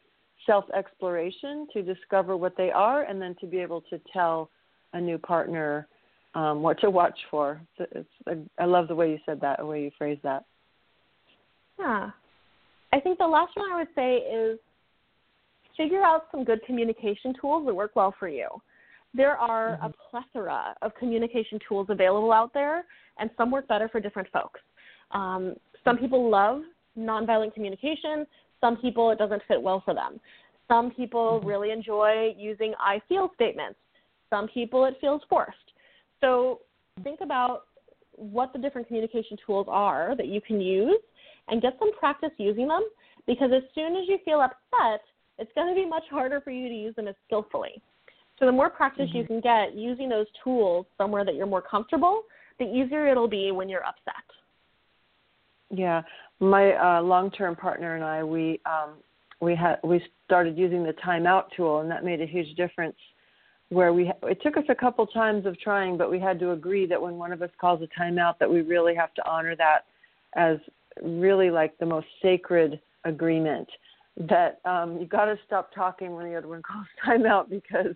self 0.45 0.65
exploration 0.77 1.67
to 1.73 1.83
discover 1.83 2.37
what 2.37 2.57
they 2.57 2.71
are, 2.71 3.03
and 3.03 3.21
then 3.21 3.35
to 3.41 3.47
be 3.47 3.59
able 3.59 3.81
to 3.83 4.01
tell 4.13 4.51
a 4.93 5.01
new 5.01 5.19
partner 5.19 5.87
um, 6.35 6.63
what 6.63 6.79
to 6.81 6.91
watch 6.91 7.19
for. 7.31 7.61
It's, 7.79 8.07
it's, 8.27 8.49
I 8.59 8.65
love 8.65 8.89
the 8.89 8.95
way 8.95 9.11
you 9.11 9.19
said 9.25 9.41
that, 9.41 9.59
the 9.59 9.67
way 9.67 9.83
you 9.83 9.91
phrased 9.97 10.23
that. 10.23 10.45
Yeah, 11.79 12.11
I 12.93 13.01
think 13.01 13.19
the 13.19 13.27
last 13.27 13.57
one 13.57 13.73
I 13.73 13.77
would 13.77 13.89
say 13.95 14.17
is 14.17 14.59
figure 15.77 16.03
out 16.03 16.27
some 16.31 16.45
good 16.45 16.61
communication 16.67 17.35
tools 17.41 17.67
that 17.67 17.75
work 17.75 17.95
well 17.95 18.15
for 18.19 18.29
you. 18.29 18.49
There 19.17 19.37
are 19.37 19.77
mm-hmm. 19.77 19.87
a 19.87 19.93
plethora 20.11 20.75
of 20.83 20.95
communication 20.97 21.59
tools 21.67 21.87
available 21.89 22.33
out 22.33 22.53
there, 22.53 22.85
and 23.19 23.31
some 23.37 23.51
work 23.51 23.67
better 23.67 23.89
for 23.89 24.01
different 24.01 24.29
folks. 24.31 24.61
Um, 25.13 25.55
some 25.85 25.97
people 25.97 26.29
love 26.31 26.63
nonviolent 26.99 27.55
communication. 27.55 28.27
Some 28.61 28.77
people 28.77 29.11
it 29.11 29.19
doesn't 29.19 29.43
fit 29.49 29.61
well 29.61 29.83
for 29.85 29.95
them. 29.95 30.21
Some 30.69 30.91
people 30.91 31.39
mm-hmm. 31.39 31.49
really 31.49 31.71
enjoy 31.71 32.35
using 32.37 32.75
I 32.79 33.01
feel 33.09 33.31
statements. 33.35 33.79
Some 34.29 34.49
people 34.49 34.85
it 34.85 34.97
feels 35.01 35.23
forced. 35.31 35.57
So 36.21 36.61
think 37.03 37.21
about 37.23 37.65
what 38.13 38.53
the 38.53 38.59
different 38.59 38.87
communication 38.87 39.37
tools 39.47 39.67
are 39.69 40.17
that 40.17 40.27
you 40.27 40.41
can 40.41 40.61
use 40.61 41.01
and 41.49 41.63
get 41.63 41.75
some 41.79 41.93
practice 41.99 42.31
using 42.39 42.67
them 42.67 42.83
because 43.27 43.51
as 43.55 43.63
soon 43.75 43.95
as 43.97 44.09
you 44.09 44.19
feel 44.25 44.41
upset, 44.41 45.03
it's 45.39 45.51
going 45.55 45.69
to 45.69 45.75
be 45.75 45.87
much 45.87 46.05
harder 46.11 46.41
for 46.41 46.51
you 46.51 46.69
to 46.69 46.75
use 46.75 46.95
them 46.97 47.09
as 47.09 47.15
skillfully. 47.27 47.81
So 48.39 48.47
the 48.47 48.53
more 48.53 48.71
practice 48.71 49.09
mm-hmm. 49.09 49.19
you 49.19 49.25
can 49.25 49.41
get 49.41 49.75
using 49.75 50.09
those 50.09 50.27
tools 50.45 50.87
somewhere 50.99 51.25
that 51.25 51.35
you're 51.35 51.47
more 51.47 51.63
comfortable, 51.63 52.23
the 52.59 52.65
easier 52.65 53.09
it'll 53.09 53.29
be 53.29 53.51
when 53.51 53.69
you're 53.69 53.85
upset. 53.85 54.15
Yeah, 55.71 56.03
my 56.41 56.75
uh, 56.75 57.03
long-term 57.03 57.57
partner 57.57 57.97
and 57.97 58.05
I, 58.05 58.23
we 58.23 58.61
um, 58.67 58.95
we 59.41 59.55
had 59.55 59.77
we 59.83 60.03
started 60.25 60.57
using 60.57 60.85
the 60.85 60.95
timeout 61.05 61.45
tool, 61.57 61.81
and 61.81 61.91
that 61.91 62.05
made 62.05 62.21
a 62.21 62.27
huge 62.27 62.57
difference 62.57 62.97
where 63.71 63.93
we 63.93 64.13
it 64.23 64.41
took 64.43 64.57
us 64.57 64.65
a 64.69 64.75
couple 64.75 65.07
times 65.07 65.45
of 65.45 65.59
trying, 65.59 65.97
but 65.97 66.11
we 66.11 66.21
had 66.21 66.39
to 66.41 66.53
agree 66.53 66.87
that 66.87 67.01
when 67.01 67.17
one 67.17 67.33
of 67.33 67.43
us 67.43 67.51
calls 67.61 67.83
a 67.83 68.01
timeout, 68.01 68.39
that 68.39 68.51
we 68.51 68.61
really 68.61 68.95
have 68.95 69.13
to 69.15 69.29
honor 69.29 69.57
that 69.57 69.81
as 70.37 70.59
really 71.03 71.51
like 71.51 71.77
the 71.79 71.87
most 71.87 72.07
sacred 72.23 72.81
agreement. 73.05 73.69
That 74.29 74.61
um, 74.65 74.99
you 74.99 75.07
got 75.07 75.27
to 75.27 75.37
stop 75.47 75.75
talking 75.75 76.15
when 76.15 76.27
the 76.27 76.37
other 76.37 76.49
one 76.49 76.63
calls 76.67 76.87
timeout 77.07 77.51
because 77.51 77.95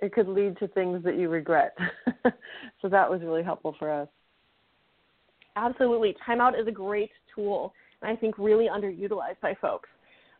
it 0.00 0.12
could 0.12 0.28
lead 0.28 0.56
to 0.58 0.68
things 0.68 1.02
that 1.04 1.16
you 1.16 1.28
regret. 1.28 1.76
so 2.82 2.88
that 2.88 3.10
was 3.10 3.20
really 3.22 3.42
helpful 3.42 3.74
for 3.78 3.90
us. 3.90 4.08
Absolutely, 5.56 6.14
timeout 6.26 6.60
is 6.60 6.68
a 6.68 6.72
great 6.72 7.10
tool, 7.34 7.72
and 8.02 8.10
I 8.10 8.16
think 8.18 8.38
really 8.38 8.66
underutilized 8.66 9.40
by 9.42 9.54
folks. 9.60 9.88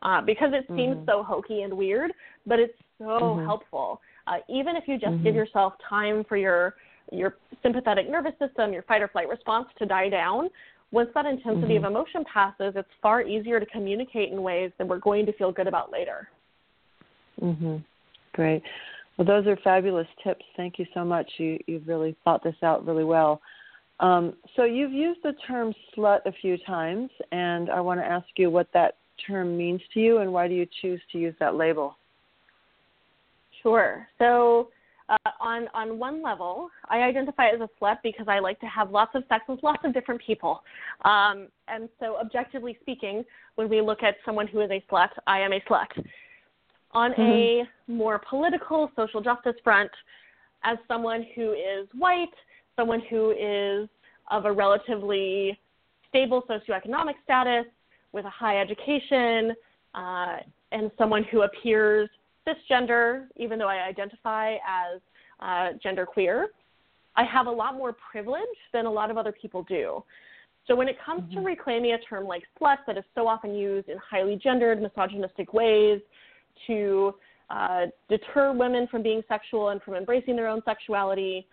Uh, 0.02 0.20
because 0.20 0.50
it 0.52 0.64
seems 0.68 0.96
mm-hmm. 0.96 1.09
so 1.09 1.24
hokey 1.24 1.62
and 1.62 1.76
weird, 1.76 2.12
but 2.46 2.61
it's 2.61 2.74
so 2.98 3.04
mm-hmm. 3.04 3.44
helpful. 3.44 4.00
Uh, 4.28 4.36
even 4.48 4.76
if 4.76 4.84
you 4.86 4.94
just 4.94 5.06
mm-hmm. 5.06 5.24
give 5.24 5.34
yourself 5.34 5.72
time 5.88 6.24
for 6.28 6.36
your 6.36 6.74
your 7.11 7.36
sympathetic 7.62 8.09
nervous 8.09 8.34
system, 8.38 8.72
your 8.72 8.82
fight 8.82 9.02
or 9.02 9.09
flight 9.09 9.28
response 9.28 9.66
to 9.78 9.86
die 9.86 10.09
down, 10.09 10.48
once 10.92 11.09
that 11.14 11.26
intensity 11.26 11.74
of 11.74 11.82
mm-hmm. 11.82 11.90
emotion 11.90 12.24
passes, 12.32 12.74
it's 12.76 12.88
far 13.02 13.22
easier 13.22 13.59
to 13.59 13.66
communicate 13.66 14.30
in 14.30 14.42
ways 14.42 14.70
that 14.78 14.86
we're 14.86 14.98
going 14.98 15.26
to 15.26 15.32
feel 15.32 15.50
good 15.50 15.66
about 15.66 15.90
later. 15.90 16.28
Mhm. 17.40 17.82
Great. 18.32 18.62
Well, 19.18 19.26
those 19.26 19.46
are 19.48 19.56
fabulous 19.64 20.06
tips. 20.22 20.44
Thank 20.56 20.78
you 20.78 20.86
so 20.94 21.04
much. 21.04 21.28
You 21.38 21.58
you've 21.66 21.88
really 21.88 22.16
thought 22.24 22.44
this 22.44 22.54
out 22.62 22.86
really 22.86 23.04
well. 23.04 23.42
Um, 24.00 24.34
so 24.54 24.62
you've 24.62 24.92
used 24.92 25.20
the 25.24 25.32
term 25.46 25.74
slut 25.96 26.20
a 26.24 26.32
few 26.40 26.56
times, 26.58 27.10
and 27.32 27.68
I 27.68 27.80
want 27.80 27.98
to 27.98 28.06
ask 28.06 28.26
you 28.36 28.48
what 28.48 28.68
that 28.74 28.96
term 29.26 29.56
means 29.56 29.80
to 29.94 30.00
you 30.00 30.18
and 30.18 30.32
why 30.32 30.46
do 30.46 30.54
you 30.54 30.66
choose 30.80 31.00
to 31.10 31.18
use 31.18 31.34
that 31.40 31.56
label? 31.56 31.96
Sure. 33.60 34.06
So, 34.20 34.68
uh, 35.08 35.30
on 35.40 35.66
on 35.74 35.98
one 35.98 36.22
level, 36.22 36.68
I 36.88 36.98
identify 36.98 37.48
as 37.48 37.60
a 37.60 37.68
slut 37.80 37.96
because 38.04 38.26
I 38.28 38.38
like 38.38 38.60
to 38.60 38.66
have 38.66 38.92
lots 38.92 39.16
of 39.16 39.24
sex 39.28 39.44
with 39.48 39.60
lots 39.64 39.80
of 39.82 39.92
different 39.92 40.20
people. 40.24 40.62
Um, 41.04 41.48
and 41.66 41.88
so, 41.98 42.18
objectively 42.20 42.78
speaking, 42.82 43.24
when 43.56 43.68
we 43.68 43.80
look 43.80 44.04
at 44.04 44.14
someone 44.24 44.46
who 44.46 44.60
is 44.60 44.70
a 44.70 44.80
slut, 44.88 45.10
I 45.26 45.40
am 45.40 45.52
a 45.52 45.60
slut. 45.68 45.88
On 46.93 47.12
mm-hmm. 47.12 47.22
a 47.22 47.68
more 47.86 48.20
political, 48.28 48.91
social 48.97 49.20
justice 49.20 49.57
front, 49.62 49.91
as 50.64 50.78
someone 50.89 51.26
who 51.34 51.53
is 51.53 51.86
white, 51.97 52.28
someone 52.76 53.03
who 53.11 53.30
is 53.32 53.89
of 54.30 54.47
a 54.47 54.53
relatively 54.53 55.59
stable 56.09 56.43
socioeconomic 56.49 57.14
status, 57.24 57.66
with 58.12 58.24
a 58.24 58.30
high 58.30 58.61
education 58.61 59.55
uh, 59.95 60.36
and 60.72 60.91
someone 60.99 61.24
who 61.24 61.43
appears 61.43 62.09
cisgender, 62.47 63.26
even 63.36 63.59
though 63.59 63.68
I 63.68 63.86
identify 63.86 64.55
as 64.55 65.01
uh, 65.41 65.78
genderqueer, 65.84 66.47
I 67.16 67.24
have 67.24 67.47
a 67.47 67.51
lot 67.51 67.74
more 67.74 67.95
privilege 68.11 68.43
than 68.72 68.86
a 68.86 68.91
lot 68.91 69.11
of 69.11 69.18
other 69.18 69.32
people 69.32 69.62
do. 69.64 70.03
So 70.66 70.76
when 70.76 70.89
it 70.89 70.97
comes 71.05 71.22
mm-hmm. 71.22 71.41
to 71.41 71.47
reclaiming 71.47 71.93
a 71.93 71.99
term 71.99 72.26
like 72.26 72.45
slut 72.61 72.78
that 72.86 72.97
is 72.97 73.05
so 73.14 73.26
often 73.26 73.55
used 73.55 73.89
in 73.89 73.99
highly 73.99 74.36
gendered, 74.36 74.80
misogynistic 74.80 75.53
ways 75.53 76.01
to 76.66 77.14
uh, 77.50 77.86
deter 78.09 78.52
women 78.52 78.86
from 78.90 79.02
being 79.02 79.22
sexual 79.28 79.70
and 79.70 79.82
from 79.82 79.94
embracing 79.94 80.36
their 80.36 80.48
own 80.48 80.62
sexuality, 80.64 81.46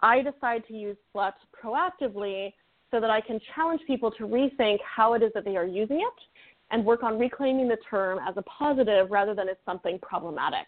I 0.00 0.22
decide 0.22 0.64
to 0.68 0.74
use 0.74 0.96
slut 1.14 1.32
proactively 1.62 2.52
so 2.90 3.00
that 3.00 3.10
I 3.10 3.20
can 3.20 3.40
challenge 3.54 3.80
people 3.86 4.10
to 4.12 4.24
rethink 4.24 4.78
how 4.84 5.14
it 5.14 5.22
is 5.22 5.30
that 5.34 5.44
they 5.44 5.56
are 5.56 5.66
using 5.66 5.98
it 5.98 6.42
and 6.70 6.84
work 6.84 7.02
on 7.02 7.18
reclaiming 7.18 7.68
the 7.68 7.78
term 7.88 8.18
as 8.26 8.34
a 8.36 8.42
positive 8.42 9.10
rather 9.10 9.34
than 9.34 9.48
as 9.48 9.56
something 9.64 9.98
problematic. 10.00 10.66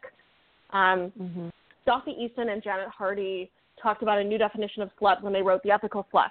Um, 0.70 1.12
mm-hmm. 1.20 1.48
Dossie 1.86 2.18
Easton 2.18 2.50
and 2.50 2.62
Janet 2.62 2.88
Hardy 2.88 3.50
talked 3.82 4.02
about 4.02 4.18
a 4.18 4.24
new 4.24 4.38
definition 4.38 4.82
of 4.82 4.90
slut 5.00 5.22
when 5.22 5.32
they 5.32 5.42
wrote 5.42 5.62
The 5.62 5.70
Ethical 5.70 6.06
Slut. 6.12 6.30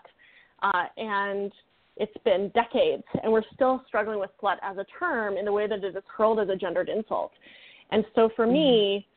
Uh, 0.62 0.86
and 0.98 1.52
it's 1.98 2.18
been 2.24 2.50
decades, 2.50 3.04
and 3.22 3.32
we're 3.32 3.44
still 3.54 3.84
struggling 3.88 4.20
with 4.20 4.32
slut 4.42 4.58
as 4.64 4.78
a 4.78 4.86
term 5.00 5.38
in 5.38 5.46
the 5.46 5.52
way 5.52 5.68
that 5.68 5.84
it 5.84 5.96
is 5.96 6.04
hurled 6.16 6.40
as 6.40 6.50
a 6.50 6.56
gendered 6.56 6.90
insult. 6.90 7.32
And 7.92 8.04
so 8.16 8.30
for 8.36 8.46
mm-hmm. 8.46 8.54
me, 8.54 9.08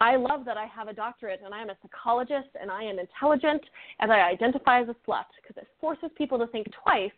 I 0.00 0.16
love 0.16 0.44
that 0.44 0.56
I 0.56 0.66
have 0.66 0.88
a 0.88 0.92
doctorate 0.92 1.40
and 1.44 1.54
I 1.54 1.62
am 1.62 1.70
a 1.70 1.76
psychologist 1.80 2.48
and 2.60 2.70
I 2.70 2.82
am 2.82 2.98
intelligent 2.98 3.62
and 4.00 4.12
I 4.12 4.28
identify 4.28 4.82
as 4.82 4.88
a 4.88 4.96
slut 5.08 5.24
because 5.40 5.56
it 5.56 5.68
forces 5.80 6.10
people 6.18 6.38
to 6.38 6.46
think 6.48 6.66
twice 6.82 7.12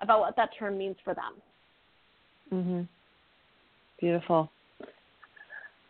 about 0.00 0.20
what 0.20 0.36
that 0.36 0.50
term 0.56 0.78
means 0.78 0.96
for 1.02 1.14
them. 1.14 1.42
Mhm. 2.52 2.88
Beautiful. 3.98 4.50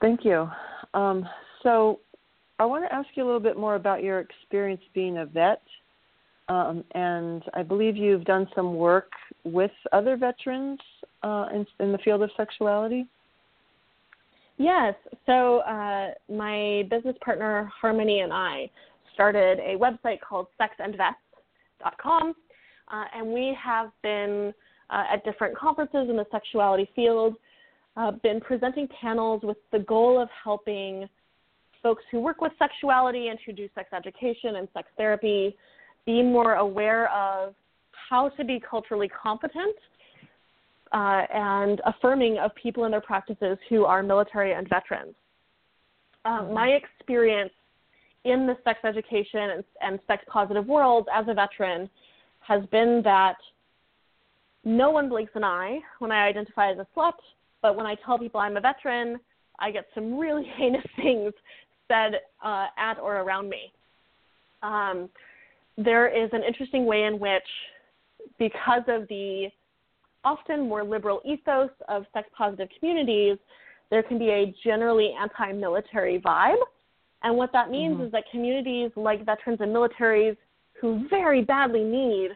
Thank 0.00 0.24
you. 0.24 0.50
Um, 0.94 1.28
so, 1.62 2.00
I 2.58 2.64
want 2.64 2.84
to 2.84 2.92
ask 2.92 3.08
you 3.14 3.24
a 3.24 3.26
little 3.26 3.40
bit 3.40 3.56
more 3.56 3.74
about 3.74 4.02
your 4.02 4.20
experience 4.20 4.82
being 4.94 5.18
a 5.18 5.26
vet. 5.26 5.62
Um, 6.48 6.82
and 6.94 7.42
I 7.54 7.62
believe 7.62 7.96
you've 7.96 8.24
done 8.24 8.48
some 8.54 8.74
work 8.76 9.10
with 9.44 9.70
other 9.92 10.16
veterans 10.16 10.78
uh, 11.22 11.46
in, 11.52 11.66
in 11.80 11.92
the 11.92 11.98
field 11.98 12.22
of 12.22 12.30
sexuality. 12.36 13.06
Yes. 14.56 14.94
So 15.26 15.58
uh, 15.58 16.08
my 16.28 16.84
business 16.90 17.16
partner 17.24 17.70
Harmony 17.80 18.20
and 18.20 18.32
I 18.32 18.70
started 19.14 19.58
a 19.60 19.76
website 19.76 20.20
called 20.20 20.46
sexandvets.com, 20.60 22.34
uh, 22.90 23.04
and 23.14 23.26
we 23.32 23.56
have 23.62 23.90
been 24.02 24.52
uh, 24.90 25.04
at 25.12 25.24
different 25.24 25.56
conferences 25.56 26.08
in 26.08 26.16
the 26.16 26.26
sexuality 26.30 26.88
field, 26.96 27.34
uh, 27.96 28.12
been 28.22 28.40
presenting 28.40 28.88
panels 29.00 29.42
with 29.42 29.58
the 29.70 29.80
goal 29.80 30.20
of 30.20 30.28
helping 30.42 31.08
folks 31.82 32.02
who 32.10 32.20
work 32.20 32.40
with 32.40 32.52
sexuality 32.58 33.28
and 33.28 33.38
who 33.44 33.52
do 33.52 33.68
sex 33.74 33.88
education 33.92 34.56
and 34.56 34.68
sex 34.74 34.88
therapy 34.96 35.56
be 36.08 36.22
more 36.22 36.54
aware 36.54 37.12
of 37.12 37.54
how 38.08 38.30
to 38.30 38.42
be 38.42 38.58
culturally 38.58 39.10
competent 39.10 39.76
uh, 40.92 41.22
and 41.34 41.82
affirming 41.84 42.38
of 42.38 42.50
people 42.54 42.86
in 42.86 42.90
their 42.90 43.02
practices 43.02 43.58
who 43.68 43.84
are 43.84 44.02
military 44.02 44.54
and 44.54 44.66
veterans. 44.70 45.14
Um, 46.24 46.54
my 46.54 46.68
experience 46.68 47.52
in 48.24 48.46
the 48.46 48.56
sex 48.64 48.78
education 48.86 49.50
and, 49.50 49.64
and 49.82 50.00
sex 50.06 50.24
positive 50.32 50.66
world 50.66 51.08
as 51.14 51.26
a 51.28 51.34
veteran 51.34 51.90
has 52.40 52.64
been 52.72 53.02
that 53.04 53.36
no 54.64 54.88
one 54.88 55.10
blinks 55.10 55.32
an 55.34 55.44
eye 55.44 55.78
when 55.98 56.10
I 56.10 56.26
identify 56.26 56.72
as 56.72 56.78
a 56.78 56.86
slut, 56.96 57.12
but 57.60 57.76
when 57.76 57.84
I 57.84 57.96
tell 58.06 58.18
people 58.18 58.40
I'm 58.40 58.56
a 58.56 58.62
veteran, 58.62 59.20
I 59.58 59.70
get 59.70 59.84
some 59.94 60.16
really 60.18 60.50
heinous 60.56 60.86
things 60.96 61.34
said 61.86 62.20
uh, 62.42 62.68
at 62.78 62.98
or 62.98 63.16
around 63.16 63.50
me. 63.50 63.72
Um, 64.62 65.10
there 65.78 66.08
is 66.08 66.28
an 66.32 66.42
interesting 66.42 66.84
way 66.84 67.04
in 67.04 67.18
which, 67.18 67.42
because 68.38 68.82
of 68.88 69.06
the 69.08 69.48
often 70.24 70.68
more 70.68 70.84
liberal 70.84 71.22
ethos 71.24 71.70
of 71.88 72.04
sex 72.12 72.28
positive 72.36 72.68
communities, 72.78 73.38
there 73.90 74.02
can 74.02 74.18
be 74.18 74.28
a 74.30 74.54
generally 74.64 75.14
anti 75.18 75.52
military 75.52 76.20
vibe. 76.20 76.58
And 77.22 77.36
what 77.36 77.52
that 77.52 77.70
means 77.70 77.94
mm-hmm. 77.94 78.06
is 78.06 78.12
that 78.12 78.24
communities 78.30 78.90
like 78.96 79.24
veterans 79.24 79.60
and 79.60 79.74
militaries 79.74 80.36
who 80.80 81.08
very 81.08 81.42
badly 81.42 81.82
need 81.82 82.30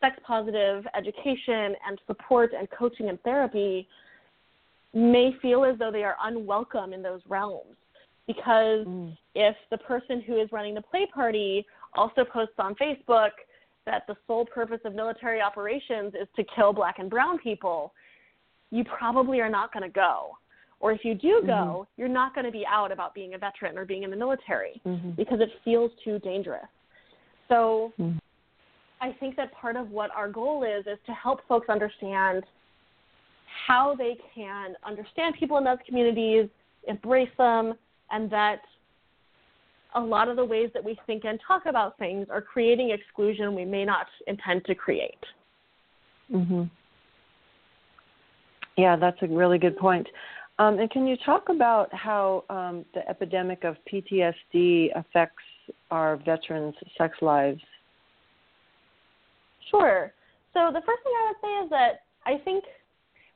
sex 0.00 0.16
positive 0.24 0.86
education 0.96 1.74
and 1.86 2.00
support 2.06 2.52
and 2.56 2.68
coaching 2.70 3.08
and 3.08 3.20
therapy 3.22 3.88
may 4.94 5.34
feel 5.42 5.64
as 5.64 5.78
though 5.78 5.90
they 5.90 6.04
are 6.04 6.16
unwelcome 6.22 6.92
in 6.92 7.02
those 7.02 7.20
realms. 7.28 7.76
Because 8.26 8.86
mm. 8.86 9.16
if 9.34 9.56
the 9.70 9.78
person 9.78 10.20
who 10.20 10.40
is 10.40 10.50
running 10.52 10.74
the 10.74 10.82
play 10.82 11.06
party 11.12 11.66
also 11.94 12.24
posts 12.24 12.54
on 12.58 12.74
Facebook 12.74 13.30
that 13.86 14.04
the 14.06 14.16
sole 14.26 14.44
purpose 14.44 14.80
of 14.84 14.94
military 14.94 15.40
operations 15.40 16.12
is 16.20 16.28
to 16.36 16.44
kill 16.54 16.72
black 16.72 16.98
and 16.98 17.08
brown 17.08 17.38
people, 17.38 17.92
you 18.70 18.84
probably 18.84 19.40
are 19.40 19.48
not 19.48 19.72
going 19.72 19.82
to 19.82 19.88
go. 19.88 20.32
Or 20.80 20.92
if 20.92 21.04
you 21.04 21.14
do 21.14 21.42
go, 21.44 21.52
mm-hmm. 21.52 22.00
you're 22.00 22.08
not 22.08 22.34
going 22.34 22.44
to 22.44 22.52
be 22.52 22.64
out 22.66 22.92
about 22.92 23.14
being 23.14 23.34
a 23.34 23.38
veteran 23.38 23.76
or 23.76 23.84
being 23.84 24.04
in 24.04 24.10
the 24.10 24.16
military 24.16 24.80
mm-hmm. 24.86 25.10
because 25.12 25.40
it 25.40 25.48
feels 25.64 25.90
too 26.04 26.18
dangerous. 26.20 26.68
So 27.48 27.92
mm-hmm. 27.98 28.18
I 29.00 29.12
think 29.18 29.36
that 29.36 29.52
part 29.52 29.76
of 29.76 29.90
what 29.90 30.10
our 30.14 30.28
goal 30.28 30.64
is 30.64 30.86
is 30.86 30.98
to 31.06 31.12
help 31.12 31.40
folks 31.48 31.68
understand 31.68 32.44
how 33.66 33.94
they 33.96 34.16
can 34.34 34.74
understand 34.84 35.34
people 35.38 35.56
in 35.58 35.64
those 35.64 35.78
communities, 35.86 36.48
embrace 36.86 37.30
them, 37.38 37.74
and 38.10 38.30
that 38.30 38.60
a 39.94 40.00
lot 40.00 40.28
of 40.28 40.36
the 40.36 40.44
ways 40.44 40.70
that 40.74 40.84
we 40.84 40.98
think 41.06 41.24
and 41.24 41.38
talk 41.46 41.66
about 41.66 41.98
things 41.98 42.26
are 42.30 42.42
creating 42.42 42.90
exclusion 42.90 43.54
we 43.54 43.64
may 43.64 43.84
not 43.84 44.06
intend 44.26 44.64
to 44.66 44.74
create. 44.74 45.24
Mhm. 46.30 46.68
Yeah, 48.76 48.96
that's 48.96 49.20
a 49.22 49.26
really 49.26 49.58
good 49.58 49.76
point. 49.76 50.08
Um, 50.58 50.78
and 50.78 50.90
can 50.90 51.06
you 51.06 51.16
talk 51.18 51.48
about 51.48 51.92
how 51.94 52.44
um, 52.50 52.84
the 52.92 53.08
epidemic 53.08 53.64
of 53.64 53.76
PTSD 53.86 54.90
affects 54.94 55.42
our 55.90 56.16
veterans' 56.16 56.74
sex 56.96 57.16
lives? 57.22 57.62
Sure. 59.70 60.12
So 60.54 60.70
the 60.72 60.80
first 60.80 61.02
thing 61.02 61.12
I 61.12 61.26
would 61.28 61.40
say 61.40 61.64
is 61.64 61.70
that 61.70 62.02
I 62.26 62.38
think 62.44 62.64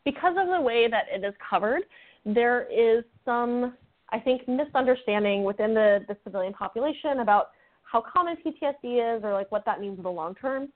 because 0.04 0.36
of 0.38 0.48
the 0.48 0.60
way 0.60 0.88
that 0.88 1.06
it 1.12 1.24
is 1.24 1.34
covered, 1.48 1.82
there 2.24 2.66
is 2.70 3.04
some 3.24 3.74
I 4.12 4.20
think, 4.20 4.46
misunderstanding 4.46 5.42
within 5.42 5.74
the, 5.74 6.04
the 6.06 6.16
civilian 6.22 6.52
population 6.52 7.20
about 7.20 7.48
how 7.82 8.02
common 8.02 8.36
PTSD 8.36 9.16
is 9.16 9.24
or 9.24 9.32
like 9.32 9.50
what 9.50 9.64
that 9.64 9.80
means 9.80 9.96
in 9.96 10.02
the 10.02 10.10
long 10.10 10.34
term. 10.34 10.68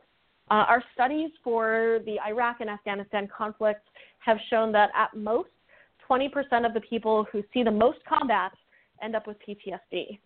Uh, 0.50 0.64
our 0.68 0.82
studies 0.94 1.30
for 1.44 2.00
the 2.06 2.16
Iraq 2.26 2.56
and 2.60 2.70
Afghanistan 2.70 3.28
conflicts 3.36 3.86
have 4.20 4.38
shown 4.48 4.72
that 4.72 4.90
at 4.96 5.14
most 5.16 5.50
20% 6.08 6.30
of 6.64 6.72
the 6.72 6.80
people 6.80 7.26
who 7.30 7.42
see 7.52 7.62
the 7.62 7.70
most 7.70 7.98
combat 8.08 8.52
end 9.02 9.14
up 9.14 9.26
with 9.26 9.36
PTSD. 9.46 10.18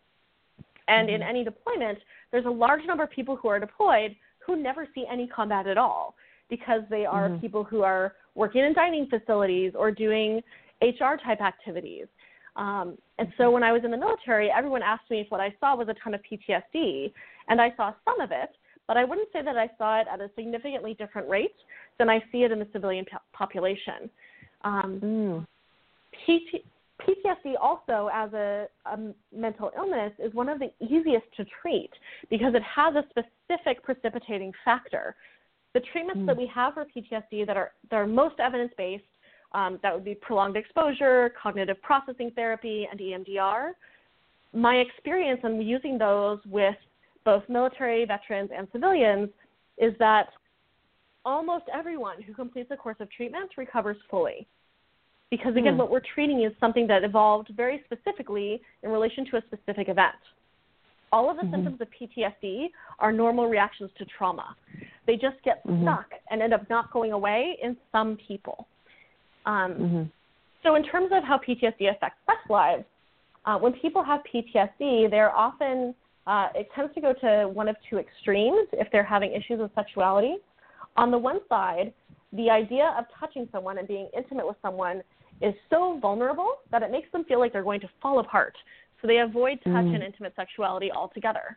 And 0.88 1.08
in 1.08 1.22
any 1.22 1.44
deployment, 1.44 1.98
there's 2.32 2.46
a 2.46 2.50
large 2.50 2.84
number 2.84 3.04
of 3.04 3.10
people 3.10 3.36
who 3.36 3.48
are 3.48 3.60
deployed 3.60 4.14
who 4.44 4.56
never 4.56 4.86
see 4.94 5.04
any 5.10 5.26
combat 5.26 5.66
at 5.66 5.78
all 5.78 6.16
because 6.48 6.82
they 6.90 7.06
are 7.06 7.28
Mhm. 7.28 7.40
people 7.40 7.62
who 7.62 7.82
are 7.82 8.16
working 8.34 8.64
in 8.64 8.72
dining 8.72 9.06
facilities 9.06 9.74
or 9.74 9.90
doing 9.90 10.42
HR 10.82 11.16
type 11.16 11.40
activities. 11.40 12.08
Um, 12.56 12.98
and 13.18 13.28
so 13.38 13.50
when 13.50 13.62
I 13.62 13.72
was 13.72 13.82
in 13.84 13.90
the 13.90 13.96
military, 13.96 14.50
everyone 14.50 14.82
asked 14.82 15.10
me 15.10 15.20
if 15.20 15.30
what 15.30 15.40
I 15.40 15.54
saw 15.60 15.76
was 15.76 15.88
a 15.88 15.94
ton 16.02 16.14
of 16.14 16.20
PTSD, 16.22 17.12
and 17.48 17.60
I 17.60 17.72
saw 17.76 17.92
some 18.04 18.20
of 18.20 18.30
it, 18.32 18.50
but 18.86 18.96
I 18.96 19.04
wouldn't 19.04 19.28
say 19.32 19.42
that 19.42 19.56
I 19.56 19.70
saw 19.78 20.00
it 20.00 20.06
at 20.12 20.20
a 20.20 20.30
significantly 20.34 20.94
different 20.94 21.28
rate 21.28 21.54
than 21.98 22.08
I 22.08 22.20
see 22.32 22.42
it 22.42 22.52
in 22.52 22.58
the 22.58 22.68
civilian 22.72 23.04
po- 23.10 23.18
population. 23.32 24.10
Um, 24.62 25.00
Mm. 25.00 25.46
PT, 26.26 26.64
PTSD 27.00 27.54
also 27.60 28.10
as 28.12 28.32
a, 28.32 28.66
a 28.86 28.98
mental 29.34 29.70
illness 29.76 30.12
is 30.18 30.34
one 30.34 30.48
of 30.48 30.58
the 30.58 30.70
easiest 30.80 31.24
to 31.36 31.44
treat 31.62 31.90
because 32.28 32.54
it 32.54 32.62
has 32.62 32.94
a 32.94 33.04
specific 33.10 33.82
precipitating 33.82 34.52
factor. 34.64 35.14
The 35.72 35.80
treatments 35.92 36.26
that 36.26 36.36
we 36.36 36.46
have 36.48 36.74
for 36.74 36.84
PTSD 36.84 37.46
that 37.46 37.56
are 37.56 37.72
that 37.90 37.96
are 37.96 38.06
most 38.06 38.40
evidence 38.40 38.72
based, 38.76 39.04
um, 39.52 39.78
that 39.82 39.94
would 39.94 40.04
be 40.04 40.14
prolonged 40.14 40.56
exposure, 40.56 41.32
cognitive 41.40 41.80
processing 41.82 42.30
therapy, 42.34 42.86
and 42.90 43.00
EMDR. 43.00 43.72
My 44.52 44.76
experience 44.76 45.40
in 45.44 45.60
using 45.62 45.98
those 45.98 46.38
with 46.46 46.76
both 47.24 47.42
military 47.48 48.04
veterans 48.04 48.50
and 48.56 48.66
civilians 48.72 49.28
is 49.78 49.92
that 49.98 50.28
almost 51.24 51.64
everyone 51.72 52.20
who 52.22 52.32
completes 52.32 52.70
a 52.70 52.76
course 52.76 52.96
of 53.00 53.10
treatment 53.10 53.50
recovers 53.56 53.96
fully 54.10 54.46
because 55.30 55.54
again 55.54 55.74
Hmm. 55.74 55.80
what 55.80 55.90
we're 55.90 56.00
treating 56.00 56.42
is 56.42 56.52
something 56.58 56.86
that 56.86 57.04
evolved 57.04 57.48
very 57.50 57.82
specifically 57.84 58.62
in 58.82 58.90
relation 58.90 59.26
to 59.26 59.36
a 59.36 59.42
specific 59.42 59.88
event 59.90 60.16
all 61.12 61.28
of 61.28 61.36
the 61.36 61.42
Mhm. 61.42 61.50
symptoms 61.50 61.80
of 61.82 61.90
ptsd 61.90 62.70
are 63.00 63.12
normal 63.12 63.48
reactions 63.48 63.92
to 63.98 64.06
trauma 64.06 64.56
they 65.04 65.16
just 65.16 65.40
get 65.42 65.62
Mhm. 65.66 65.82
stuck 65.82 66.14
and 66.30 66.40
end 66.40 66.54
up 66.54 66.68
not 66.70 66.90
going 66.90 67.12
away 67.12 67.58
in 67.60 67.76
some 67.92 68.16
people 68.16 68.66
um, 69.46 69.72
hmm 69.74 70.02
so 70.62 70.74
in 70.74 70.82
terms 70.82 71.10
of 71.10 71.24
how 71.24 71.38
ptsd 71.38 71.90
affects 71.90 72.18
sex 72.26 72.38
lives 72.50 72.84
uh, 73.46 73.56
when 73.56 73.72
people 73.72 74.02
have 74.04 74.20
ptsd 74.32 75.10
they're 75.10 75.34
often 75.34 75.94
uh, 76.26 76.48
it 76.54 76.68
tends 76.74 76.94
to 76.94 77.00
go 77.00 77.14
to 77.14 77.48
one 77.48 77.66
of 77.68 77.76
two 77.88 77.98
extremes 77.98 78.68
if 78.74 78.86
they're 78.92 79.02
having 79.02 79.32
issues 79.32 79.58
with 79.58 79.70
sexuality 79.74 80.36
on 80.96 81.10
the 81.10 81.16
one 81.18 81.40
side 81.48 81.92
the 82.32 82.50
idea 82.50 82.94
of 82.98 83.04
touching 83.18 83.48
someone 83.50 83.78
and 83.78 83.88
being 83.88 84.08
intimate 84.16 84.46
with 84.46 84.56
someone 84.62 85.02
is 85.40 85.54
so 85.68 85.98
vulnerable 86.00 86.52
that 86.70 86.82
it 86.82 86.90
makes 86.90 87.10
them 87.12 87.24
feel 87.24 87.38
like 87.38 87.52
they're 87.52 87.64
going 87.64 87.80
to 87.80 87.88
fall 88.00 88.20
apart. 88.20 88.54
So 89.00 89.08
they 89.08 89.18
avoid 89.18 89.58
touch 89.64 89.86
Mm. 89.86 89.94
and 89.94 90.02
intimate 90.04 90.34
sexuality 90.36 90.92
altogether. 90.92 91.56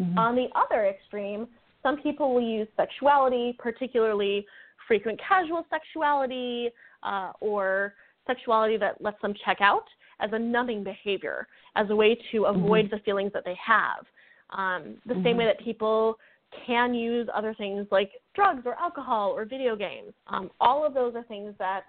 Mhm. 0.00 0.16
On 0.16 0.34
the 0.34 0.50
other 0.54 0.86
extreme, 0.86 1.46
some 1.82 1.98
people 1.98 2.32
will 2.32 2.40
use 2.40 2.68
sexuality, 2.76 3.52
particularly 3.58 4.46
frequent 4.92 5.18
casual 5.26 5.64
sexuality 5.70 6.68
uh, 7.02 7.32
or 7.40 7.94
sexuality 8.26 8.76
that 8.76 9.00
lets 9.00 9.18
them 9.22 9.32
check 9.42 9.56
out, 9.62 9.86
as 10.20 10.28
a 10.34 10.38
numbing 10.38 10.84
behavior, 10.84 11.48
as 11.76 11.88
a 11.88 11.96
way 11.96 12.14
to 12.30 12.44
avoid 12.44 12.90
the 12.90 12.98
feelings 12.98 13.32
that 13.32 13.42
they 13.46 13.56
have. 13.74 14.04
Um, 14.50 14.96
the 15.06 15.18
same 15.24 15.38
way 15.38 15.46
that 15.46 15.58
people 15.64 16.18
can 16.66 16.92
use 16.92 17.26
other 17.34 17.54
things 17.54 17.86
like 17.90 18.10
drugs 18.34 18.64
or 18.66 18.74
alcohol 18.74 19.30
or 19.30 19.46
video 19.46 19.74
games. 19.76 20.12
Um, 20.26 20.50
all 20.60 20.86
of 20.86 20.92
those 20.92 21.14
are 21.14 21.24
things 21.24 21.54
that 21.58 21.84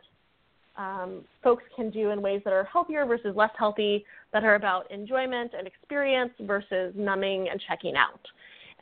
um, 0.77 1.25
folks 1.43 1.63
can 1.75 1.89
do 1.89 2.11
in 2.11 2.21
ways 2.21 2.41
that 2.45 2.53
are 2.53 2.63
healthier 2.63 3.05
versus 3.05 3.35
less 3.35 3.51
healthy, 3.59 4.05
that 4.31 4.45
are 4.45 4.55
about 4.55 4.89
enjoyment 4.89 5.51
and 5.57 5.67
experience 5.67 6.31
versus 6.39 6.93
numbing 6.95 7.49
and 7.51 7.61
checking 7.67 7.95
out. 7.97 8.21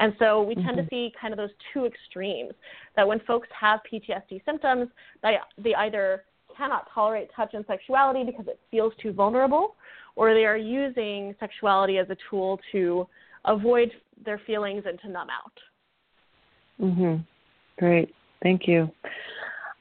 And 0.01 0.13
so 0.17 0.41
we 0.41 0.55
tend 0.55 0.77
to 0.77 0.87
see 0.89 1.13
kind 1.19 1.31
of 1.31 1.37
those 1.37 1.51
two 1.71 1.85
extremes 1.85 2.53
that 2.95 3.07
when 3.07 3.19
folks 3.21 3.47
have 3.57 3.81
PTSD 3.91 4.43
symptoms, 4.45 4.89
they, 5.21 5.37
they 5.57 5.75
either 5.75 6.23
cannot 6.57 6.87
tolerate 6.93 7.29
touch 7.35 7.51
and 7.53 7.63
sexuality 7.67 8.23
because 8.23 8.47
it 8.47 8.59
feels 8.71 8.93
too 9.01 9.13
vulnerable, 9.13 9.75
or 10.15 10.33
they 10.33 10.45
are 10.45 10.57
using 10.57 11.35
sexuality 11.39 11.99
as 11.99 12.09
a 12.09 12.17
tool 12.29 12.59
to 12.71 13.07
avoid 13.45 13.91
their 14.25 14.41
feelings 14.45 14.83
and 14.87 14.99
to 15.01 15.07
numb 15.07 15.27
out. 15.29 15.53
hmm 16.79 17.15
Great. 17.77 18.13
Thank 18.43 18.67
you. 18.67 18.91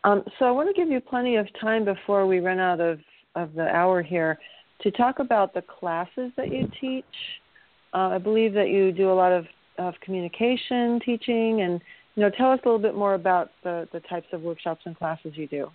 Um, 0.05 0.23
so 0.39 0.45
I 0.45 0.51
want 0.51 0.75
to 0.75 0.81
give 0.81 0.91
you 0.91 1.01
plenty 1.01 1.37
of 1.37 1.47
time 1.61 1.85
before 1.85 2.27
we 2.27 2.41
run 2.41 2.59
out 2.59 2.81
of, 2.81 2.99
of 3.35 3.55
the 3.55 3.69
hour 3.69 4.03
here 4.03 4.39
to 4.83 4.91
talk 4.91 5.19
about 5.19 5.53
the 5.53 5.63
classes 5.63 6.31
that 6.37 6.53
you 6.53 6.71
teach. 6.81 7.05
Uh, 7.93 8.09
I 8.09 8.19
believe 8.19 8.55
that 8.55 8.69
you 8.69 8.93
do 8.93 9.11
a 9.11 9.15
lot 9.15 9.33
of, 9.33 9.47
of 9.81 9.95
communication 10.01 11.01
teaching, 11.05 11.63
and 11.63 11.81
you 12.15 12.23
know, 12.23 12.31
tell 12.31 12.53
us 12.53 12.61
a 12.65 12.69
little 12.69 12.81
bit 12.81 12.95
more 12.95 13.15
about 13.15 13.51
the, 13.65 13.89
the 13.93 14.01
types 14.01 14.27
of 14.33 14.43
workshops 14.43 14.83
and 14.85 14.97
classes 14.97 15.33
you 15.35 15.49
do. 15.49 15.69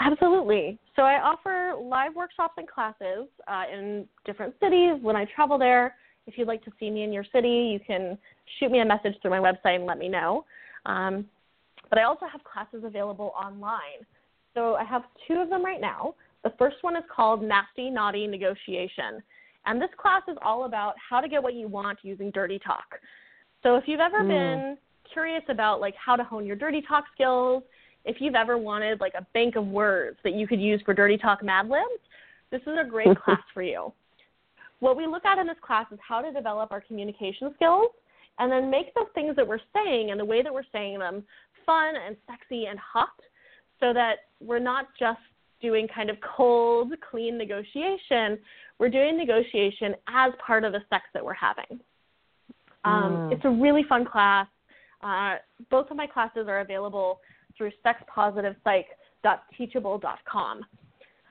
Absolutely. 0.00 0.78
So 0.94 1.02
I 1.02 1.20
offer 1.20 1.74
live 1.82 2.14
workshops 2.14 2.54
and 2.56 2.68
classes 2.68 3.26
uh, 3.48 3.64
in 3.72 4.06
different 4.24 4.54
cities 4.60 4.98
when 5.02 5.16
I 5.16 5.26
travel 5.34 5.58
there. 5.58 5.96
If 6.26 6.38
you'd 6.38 6.46
like 6.46 6.64
to 6.64 6.70
see 6.78 6.88
me 6.88 7.02
in 7.02 7.12
your 7.12 7.24
city, 7.32 7.48
you 7.72 7.80
can 7.84 8.16
shoot 8.58 8.70
me 8.70 8.80
a 8.80 8.84
message 8.84 9.14
through 9.20 9.32
my 9.32 9.38
website 9.40 9.76
and 9.76 9.86
let 9.86 9.98
me 9.98 10.08
know. 10.08 10.44
Um, 10.86 11.26
but 11.90 11.98
I 11.98 12.04
also 12.04 12.26
have 12.30 12.44
classes 12.44 12.84
available 12.84 13.32
online. 13.36 14.06
So 14.54 14.74
I 14.74 14.84
have 14.84 15.02
two 15.26 15.34
of 15.34 15.48
them 15.48 15.64
right 15.64 15.80
now. 15.80 16.14
The 16.44 16.52
first 16.58 16.76
one 16.82 16.96
is 16.96 17.02
called 17.14 17.42
Nasty 17.42 17.90
Naughty 17.90 18.26
Negotiation. 18.26 19.22
And 19.68 19.80
this 19.80 19.90
class 19.98 20.22
is 20.28 20.36
all 20.40 20.64
about 20.64 20.94
how 20.96 21.20
to 21.20 21.28
get 21.28 21.42
what 21.42 21.52
you 21.52 21.68
want 21.68 21.98
using 22.02 22.30
dirty 22.30 22.58
talk. 22.58 22.98
So 23.62 23.76
if 23.76 23.86
you've 23.86 24.00
ever 24.00 24.24
Mm. 24.24 24.28
been 24.28 24.78
curious 25.04 25.46
about 25.48 25.78
like 25.80 25.94
how 25.94 26.16
to 26.16 26.24
hone 26.24 26.46
your 26.46 26.56
dirty 26.56 26.80
talk 26.80 27.04
skills, 27.12 27.62
if 28.06 28.18
you've 28.20 28.34
ever 28.34 28.56
wanted 28.56 28.98
like 29.00 29.12
a 29.14 29.26
bank 29.34 29.56
of 29.56 29.66
words 29.66 30.18
that 30.24 30.32
you 30.32 30.46
could 30.46 30.60
use 30.60 30.80
for 30.82 30.94
dirty 30.94 31.18
talk 31.18 31.42
mad 31.42 31.68
libs, 31.68 32.02
this 32.50 32.62
is 32.62 32.78
a 32.78 32.84
great 32.84 33.14
class 33.22 33.42
for 33.52 33.62
you. 33.62 33.92
What 34.80 34.96
we 34.96 35.06
look 35.06 35.26
at 35.26 35.36
in 35.38 35.46
this 35.46 35.58
class 35.60 35.86
is 35.92 35.98
how 36.00 36.22
to 36.22 36.32
develop 36.32 36.72
our 36.72 36.80
communication 36.80 37.52
skills 37.54 37.90
and 38.38 38.50
then 38.50 38.70
make 38.70 38.94
the 38.94 39.04
things 39.14 39.36
that 39.36 39.46
we're 39.46 39.60
saying 39.74 40.12
and 40.12 40.18
the 40.18 40.24
way 40.24 40.42
that 40.42 40.54
we're 40.54 40.62
saying 40.72 41.00
them 41.00 41.24
fun 41.66 41.94
and 41.94 42.16
sexy 42.26 42.66
and 42.66 42.78
hot 42.78 43.20
so 43.80 43.92
that 43.92 44.30
we're 44.40 44.58
not 44.58 44.86
just 44.98 45.20
doing 45.60 45.88
kind 45.92 46.08
of 46.10 46.16
cold, 46.36 46.92
clean 47.10 47.36
negotiation. 47.38 48.38
We're 48.78 48.90
doing 48.90 49.16
negotiation 49.16 49.94
as 50.08 50.32
part 50.44 50.64
of 50.64 50.72
the 50.72 50.80
sex 50.90 51.04
that 51.14 51.24
we're 51.24 51.34
having. 51.34 51.80
Um, 52.84 53.28
Mm. 53.28 53.32
It's 53.32 53.44
a 53.44 53.50
really 53.50 53.82
fun 53.88 54.04
class. 54.04 54.46
Uh, 55.02 55.36
both 55.70 55.90
of 55.90 55.96
my 55.96 56.06
classes 56.06 56.46
are 56.48 56.60
available 56.60 57.20
through 57.56 57.72
sexpositivepsych.teachable.com. 57.84 60.66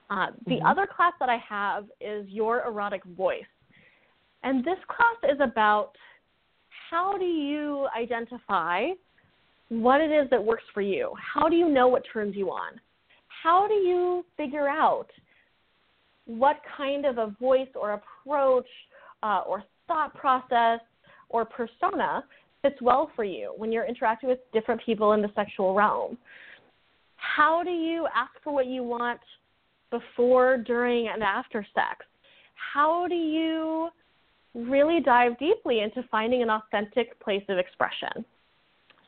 Uh, 0.09 0.27
the 0.45 0.59
other 0.65 0.87
class 0.87 1.13
that 1.19 1.27
I 1.29 1.37
have 1.37 1.85
is 1.99 2.27
Your 2.29 2.65
Erotic 2.65 3.03
Voice. 3.03 3.43
And 4.43 4.63
this 4.63 4.77
class 4.87 5.17
is 5.33 5.39
about 5.41 5.91
how 6.89 7.17
do 7.17 7.25
you 7.25 7.87
identify 7.97 8.87
what 9.69 9.99
it 9.99 10.11
is 10.11 10.29
that 10.29 10.41
works 10.43 10.63
for 10.73 10.81
you? 10.81 11.13
How 11.17 11.49
do 11.49 11.57
you 11.57 11.67
know 11.67 11.89
what 11.89 12.03
turns 12.13 12.35
you 12.35 12.51
on? 12.51 12.79
How 13.43 13.67
do 13.67 13.73
you 13.73 14.25
figure 14.35 14.67
out 14.67 15.07
what 16.25 16.57
kind 16.75 17.05
of 17.05 17.17
a 17.17 17.35
voice 17.39 17.69
or 17.75 17.93
approach 17.93 18.67
uh, 19.23 19.41
or 19.47 19.63
thought 19.87 20.13
process 20.15 20.79
or 21.29 21.45
persona 21.45 22.23
fits 22.61 22.81
well 22.81 23.11
for 23.15 23.23
you 23.23 23.53
when 23.57 23.71
you're 23.71 23.85
interacting 23.85 24.29
with 24.29 24.39
different 24.53 24.81
people 24.85 25.13
in 25.13 25.21
the 25.21 25.31
sexual 25.35 25.73
realm? 25.73 26.17
How 27.15 27.63
do 27.63 27.71
you 27.71 28.07
ask 28.15 28.31
for 28.43 28.53
what 28.53 28.67
you 28.67 28.83
want 28.83 29.19
before, 29.89 30.57
during, 30.57 31.07
and 31.07 31.23
after 31.23 31.65
sex? 31.73 32.05
How 32.73 33.07
do 33.07 33.15
you 33.15 33.89
really 34.53 34.99
dive 34.99 35.37
deeply 35.39 35.81
into 35.81 36.03
finding 36.09 36.41
an 36.41 36.49
authentic 36.49 37.19
place 37.19 37.43
of 37.49 37.57
expression? 37.57 38.25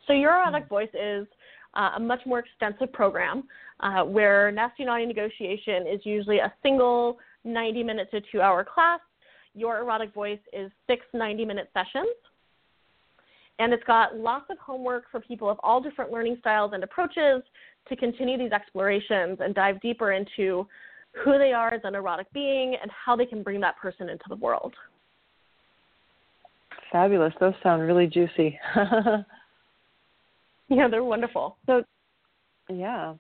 So, 0.08 0.14
Your 0.14 0.32
Erotic 0.32 0.68
Voice 0.70 0.90
is 0.94 1.28
uh, 1.76 1.92
a 1.96 2.00
much 2.00 2.22
more 2.26 2.40
extensive 2.40 2.92
program 2.94 3.44
uh, 3.82 4.04
where 4.04 4.52
Nasty 4.52 4.86
Naughty 4.86 5.06
Negotiation 5.06 5.88
is 5.88 6.02
usually 6.04 6.40
a 6.40 6.54
single 6.64 7.18
90 7.44 7.84
minute 7.84 8.10
to 8.12 8.22
two 8.32 8.42
hour 8.42 8.64
class. 8.64 9.00
Your 9.54 9.80
Erotic 9.80 10.14
Voice 10.14 10.40
is 10.54 10.72
six 10.88 11.06
90 11.14 11.46
minute 11.46 11.70
sessions. 11.74 12.16
And 13.60 13.74
it's 13.74 13.84
got 13.84 14.16
lots 14.16 14.46
of 14.50 14.58
homework 14.58 15.04
for 15.12 15.20
people 15.20 15.50
of 15.50 15.58
all 15.62 15.82
different 15.82 16.12
learning 16.12 16.38
styles 16.40 16.72
and 16.74 16.84
approaches 16.84 17.44
to 17.90 17.96
continue 17.96 18.38
these 18.38 18.52
explorations 18.52 19.40
and 19.42 19.54
dive 19.54 19.82
deeper 19.82 20.14
into 20.14 20.66
who 21.24 21.38
they 21.38 21.52
are 21.52 21.74
as 21.74 21.82
an 21.84 21.96
erotic 21.96 22.32
being 22.32 22.78
and 22.82 22.90
how 22.92 23.16
they 23.16 23.26
can 23.26 23.44
bring 23.44 23.60
that 23.60 23.78
person 23.78 24.08
into 24.08 24.24
the 24.30 24.36
world. 24.36 24.74
Fabulous. 26.92 27.34
Those 27.40 27.54
sound 27.62 27.82
really 27.82 28.08
juicy. 28.08 28.58
yeah, 30.78 30.88
they're 30.88 31.04
wonderful. 31.04 31.58
So, 31.66 31.84
yeah. 32.70 33.16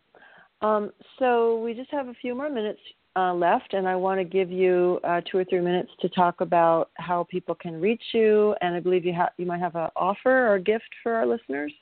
Um, 0.62 0.92
so 1.18 1.62
we 1.62 1.74
just 1.74 1.92
have 1.92 2.08
a 2.08 2.14
few 2.14 2.36
more 2.36 2.50
minutes 2.50 2.80
uh, 3.16 3.34
left, 3.34 3.74
and 3.74 3.88
I 3.88 3.96
want 3.96 4.20
to 4.20 4.24
give 4.24 4.52
you 4.52 5.00
uh, 5.04 5.22
two 5.30 5.38
or 5.38 5.46
three 5.46 5.62
minutes 5.62 5.90
to 6.02 6.10
talk 6.10 6.42
about 6.42 6.92
how 6.96 7.26
people 7.30 7.56
can 7.56 7.80
reach 7.80 8.04
you. 8.14 8.56
And 8.62 8.76
I 8.76 8.80
believe 8.80 9.06
you 9.06 9.14
have 9.14 9.30
you 9.38 9.46
might 9.46 9.60
have 9.60 9.76
an 9.76 9.90
offer 9.96 10.48
or 10.48 10.56
a 10.56 10.62
gift 10.62 10.90
for 11.02 11.14
our 11.14 11.26
listeners. 11.26 11.74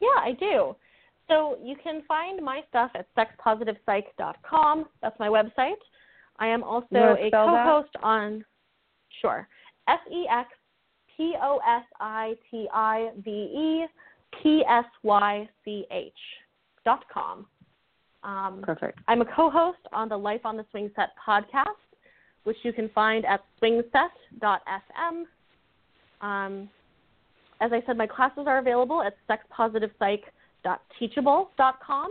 Yeah, 0.00 0.20
I 0.20 0.32
do. 0.38 0.76
So 1.28 1.56
you 1.62 1.76
can 1.82 2.02
find 2.06 2.44
my 2.44 2.60
stuff 2.68 2.90
at 2.94 3.06
sexpositivepsych.com. 3.16 4.84
That's 5.00 5.18
my 5.18 5.28
website. 5.28 5.80
I 6.38 6.48
am 6.48 6.62
also 6.62 6.86
a 6.94 7.30
co-host 7.30 7.88
that? 7.94 8.02
on 8.02 8.44
sure 9.22 9.48
S 9.88 10.00
E 10.12 10.26
X 10.30 10.48
P 11.16 11.34
O 11.40 11.60
S 11.66 11.84
I 12.00 12.34
T 12.50 12.68
I 12.72 13.10
V 13.24 13.30
E 13.30 13.86
P 14.42 14.64
S 14.68 14.84
Y 15.02 15.48
C 15.64 15.86
H 15.90 16.12
dot 16.84 17.04
com. 17.12 17.46
Um, 18.22 18.62
Perfect. 18.62 19.00
I'm 19.06 19.20
a 19.20 19.24
co-host 19.24 19.78
on 19.92 20.08
the 20.08 20.16
Life 20.16 20.40
on 20.44 20.56
the 20.56 20.64
Swing 20.70 20.90
Set 20.96 21.10
podcast, 21.26 21.64
which 22.44 22.56
you 22.62 22.72
can 22.72 22.88
find 22.94 23.26
at 23.26 23.44
swingset.fm. 23.58 25.24
Um, 26.20 26.68
as 27.60 27.72
I 27.72 27.82
said, 27.86 27.96
my 27.96 28.06
classes 28.06 28.44
are 28.46 28.58
available 28.58 29.02
at 29.02 29.16
sexpositivepsych.teachable.com. 29.28 32.10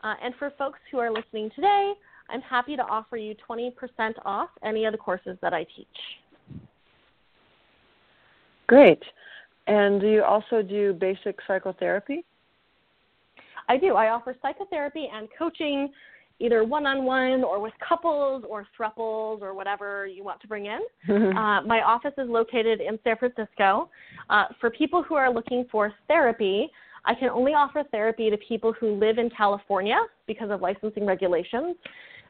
Uh, 0.00 0.14
and 0.22 0.32
for 0.38 0.52
folks 0.58 0.78
who 0.90 0.98
are 0.98 1.10
listening 1.10 1.50
today, 1.54 1.92
I'm 2.30 2.40
happy 2.42 2.76
to 2.76 2.82
offer 2.82 3.16
you 3.16 3.34
20% 3.48 3.72
off 4.24 4.50
any 4.62 4.84
of 4.84 4.92
the 4.92 4.98
courses 4.98 5.38
that 5.42 5.54
I 5.54 5.64
teach. 5.64 5.86
Great. 8.66 9.02
And 9.68 10.00
do 10.00 10.08
you 10.08 10.24
also 10.24 10.62
do 10.62 10.94
basic 10.94 11.38
psychotherapy? 11.46 12.24
I 13.68 13.76
do. 13.76 13.94
I 13.94 14.08
offer 14.08 14.34
psychotherapy 14.40 15.08
and 15.12 15.28
coaching, 15.38 15.90
either 16.40 16.64
one 16.64 16.86
on 16.86 17.04
one 17.04 17.44
or 17.44 17.60
with 17.60 17.74
couples 17.86 18.44
or 18.48 18.66
thruples 18.78 19.42
or 19.42 19.52
whatever 19.52 20.06
you 20.06 20.24
want 20.24 20.40
to 20.40 20.48
bring 20.48 20.66
in. 20.66 20.80
uh, 21.36 21.60
my 21.62 21.82
office 21.84 22.14
is 22.16 22.28
located 22.28 22.80
in 22.80 22.98
San 23.04 23.16
Francisco. 23.18 23.90
Uh, 24.30 24.44
for 24.58 24.70
people 24.70 25.02
who 25.02 25.16
are 25.16 25.32
looking 25.32 25.66
for 25.70 25.92
therapy, 26.06 26.70
I 27.04 27.14
can 27.14 27.28
only 27.28 27.52
offer 27.52 27.84
therapy 27.90 28.30
to 28.30 28.38
people 28.38 28.72
who 28.72 28.94
live 28.94 29.18
in 29.18 29.28
California 29.30 29.98
because 30.26 30.50
of 30.50 30.62
licensing 30.62 31.04
regulations. 31.04 31.76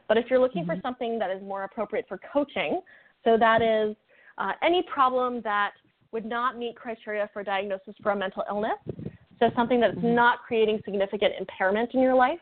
But 0.09 0.17
if 0.17 0.25
you're 0.29 0.39
looking 0.39 0.63
mm-hmm. 0.63 0.79
for 0.79 0.81
something 0.81 1.19
that 1.19 1.31
is 1.31 1.41
more 1.41 1.63
appropriate 1.63 2.05
for 2.09 2.19
coaching, 2.33 2.81
so 3.23 3.37
that 3.37 3.61
is 3.61 3.95
uh, 4.37 4.51
any 4.61 4.83
problem 4.93 5.41
that 5.43 5.71
would 6.11 6.25
not 6.25 6.57
meet 6.57 6.75
criteria 6.75 7.29
for 7.33 7.43
diagnosis 7.43 7.93
for 8.01 8.11
a 8.11 8.15
mental 8.15 8.43
illness, 8.49 8.77
so 9.39 9.49
something 9.55 9.79
that's 9.79 9.95
mm-hmm. 9.95 10.15
not 10.15 10.39
creating 10.45 10.79
significant 10.83 11.33
impairment 11.39 11.91
in 11.93 12.01
your 12.01 12.15
life. 12.15 12.39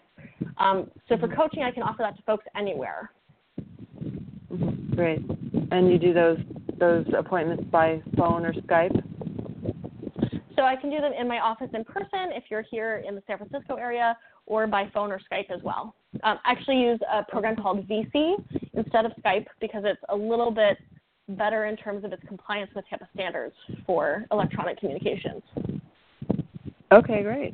Um, 0.57 0.89
so 1.07 1.17
for 1.17 1.27
mm-hmm. 1.27 1.39
coaching, 1.39 1.63
I 1.63 1.71
can 1.71 1.83
offer 1.83 1.99
that 1.99 2.15
to 2.17 2.23
folks 2.23 2.45
anywhere. 2.55 3.11
Mm-hmm. 4.51 4.95
Great. 4.95 5.19
And 5.71 5.91
you 5.91 5.97
do 5.99 6.13
those 6.13 6.39
those 6.79 7.05
appointments 7.17 7.63
by 7.71 8.01
phone 8.15 8.45
or 8.45 8.53
Skype? 8.53 9.03
So 10.55 10.63
I 10.63 10.75
can 10.75 10.89
do 10.89 10.99
them 10.99 11.11
in 11.19 11.27
my 11.27 11.39
office 11.39 11.69
in 11.73 11.83
person 11.83 12.31
if 12.31 12.45
you're 12.49 12.65
here 12.69 13.03
in 13.07 13.15
the 13.15 13.23
San 13.27 13.37
Francisco 13.37 13.75
area, 13.75 14.17
or 14.47 14.65
by 14.65 14.89
phone 14.93 15.11
or 15.11 15.19
Skype 15.31 15.51
as 15.51 15.61
well. 15.63 15.95
Um, 16.23 16.39
I 16.45 16.51
actually 16.51 16.81
use 16.81 16.99
a 17.11 17.23
program 17.23 17.55
called 17.55 17.87
VSee 17.87 18.35
instead 18.73 19.05
of 19.05 19.11
Skype 19.23 19.45
because 19.61 19.83
it's 19.85 20.01
a 20.09 20.15
little 20.15 20.51
bit 20.51 20.77
better 21.29 21.65
in 21.65 21.75
terms 21.75 22.03
of 22.03 22.13
its 22.13 22.23
compliance 22.27 22.71
with 22.75 22.85
HIPAA 22.91 23.07
standards 23.13 23.55
for 23.85 24.25
electronic 24.31 24.79
communications. 24.79 25.41
Okay, 26.91 27.21
great. 27.21 27.53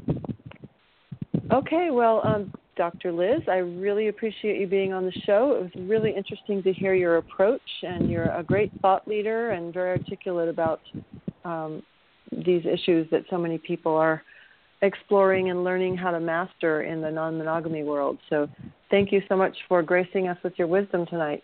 Okay, 1.51 1.89
well, 1.91 2.21
um, 2.23 2.53
Dr. 2.75 3.11
Liz, 3.11 3.41
I 3.47 3.57
really 3.57 4.07
appreciate 4.07 4.59
you 4.59 4.67
being 4.67 4.93
on 4.93 5.05
the 5.05 5.11
show. 5.25 5.53
It 5.53 5.63
was 5.63 5.87
really 5.87 6.11
interesting 6.15 6.63
to 6.63 6.73
hear 6.73 6.93
your 6.93 7.17
approach, 7.17 7.61
and 7.83 8.09
you're 8.09 8.31
a 8.31 8.43
great 8.43 8.71
thought 8.81 9.07
leader 9.07 9.51
and 9.51 9.73
very 9.73 9.99
articulate 9.99 10.49
about 10.49 10.81
um, 11.45 11.83
these 12.31 12.63
issues 12.65 13.07
that 13.11 13.23
so 13.29 13.37
many 13.37 13.57
people 13.57 13.95
are 13.95 14.23
exploring 14.81 15.49
and 15.49 15.63
learning 15.63 15.95
how 15.95 16.11
to 16.11 16.19
master 16.19 16.83
in 16.83 17.01
the 17.01 17.09
non 17.09 17.37
monogamy 17.37 17.83
world. 17.83 18.17
So, 18.29 18.47
thank 18.89 19.11
you 19.11 19.21
so 19.29 19.35
much 19.35 19.55
for 19.67 19.81
gracing 19.81 20.27
us 20.27 20.37
with 20.43 20.53
your 20.57 20.67
wisdom 20.67 21.05
tonight. 21.05 21.43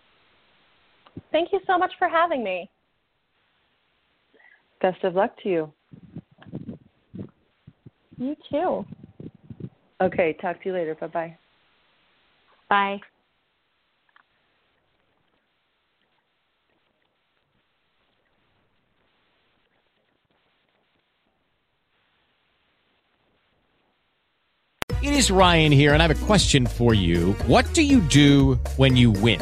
Thank 1.31 1.51
you 1.51 1.59
so 1.67 1.77
much 1.77 1.91
for 1.99 2.07
having 2.07 2.43
me. 2.43 2.69
Best 4.81 5.03
of 5.03 5.15
luck 5.15 5.35
to 5.43 5.49
you. 5.49 5.73
You 8.17 8.35
too. 8.49 8.85
Okay, 10.01 10.33
talk 10.41 10.61
to 10.63 10.69
you 10.69 10.73
later. 10.73 10.95
Bye-bye. 10.95 11.37
Bye. 12.69 12.99
It 25.01 25.13
is 25.13 25.31
Ryan 25.31 25.71
here, 25.71 25.93
and 25.93 26.03
I 26.03 26.07
have 26.07 26.23
a 26.23 26.25
question 26.25 26.65
for 26.65 26.93
you. 26.93 27.33
What 27.47 27.73
do 27.73 27.81
you 27.81 28.01
do 28.01 28.59
when 28.75 28.97
you 28.97 29.11
win? 29.11 29.41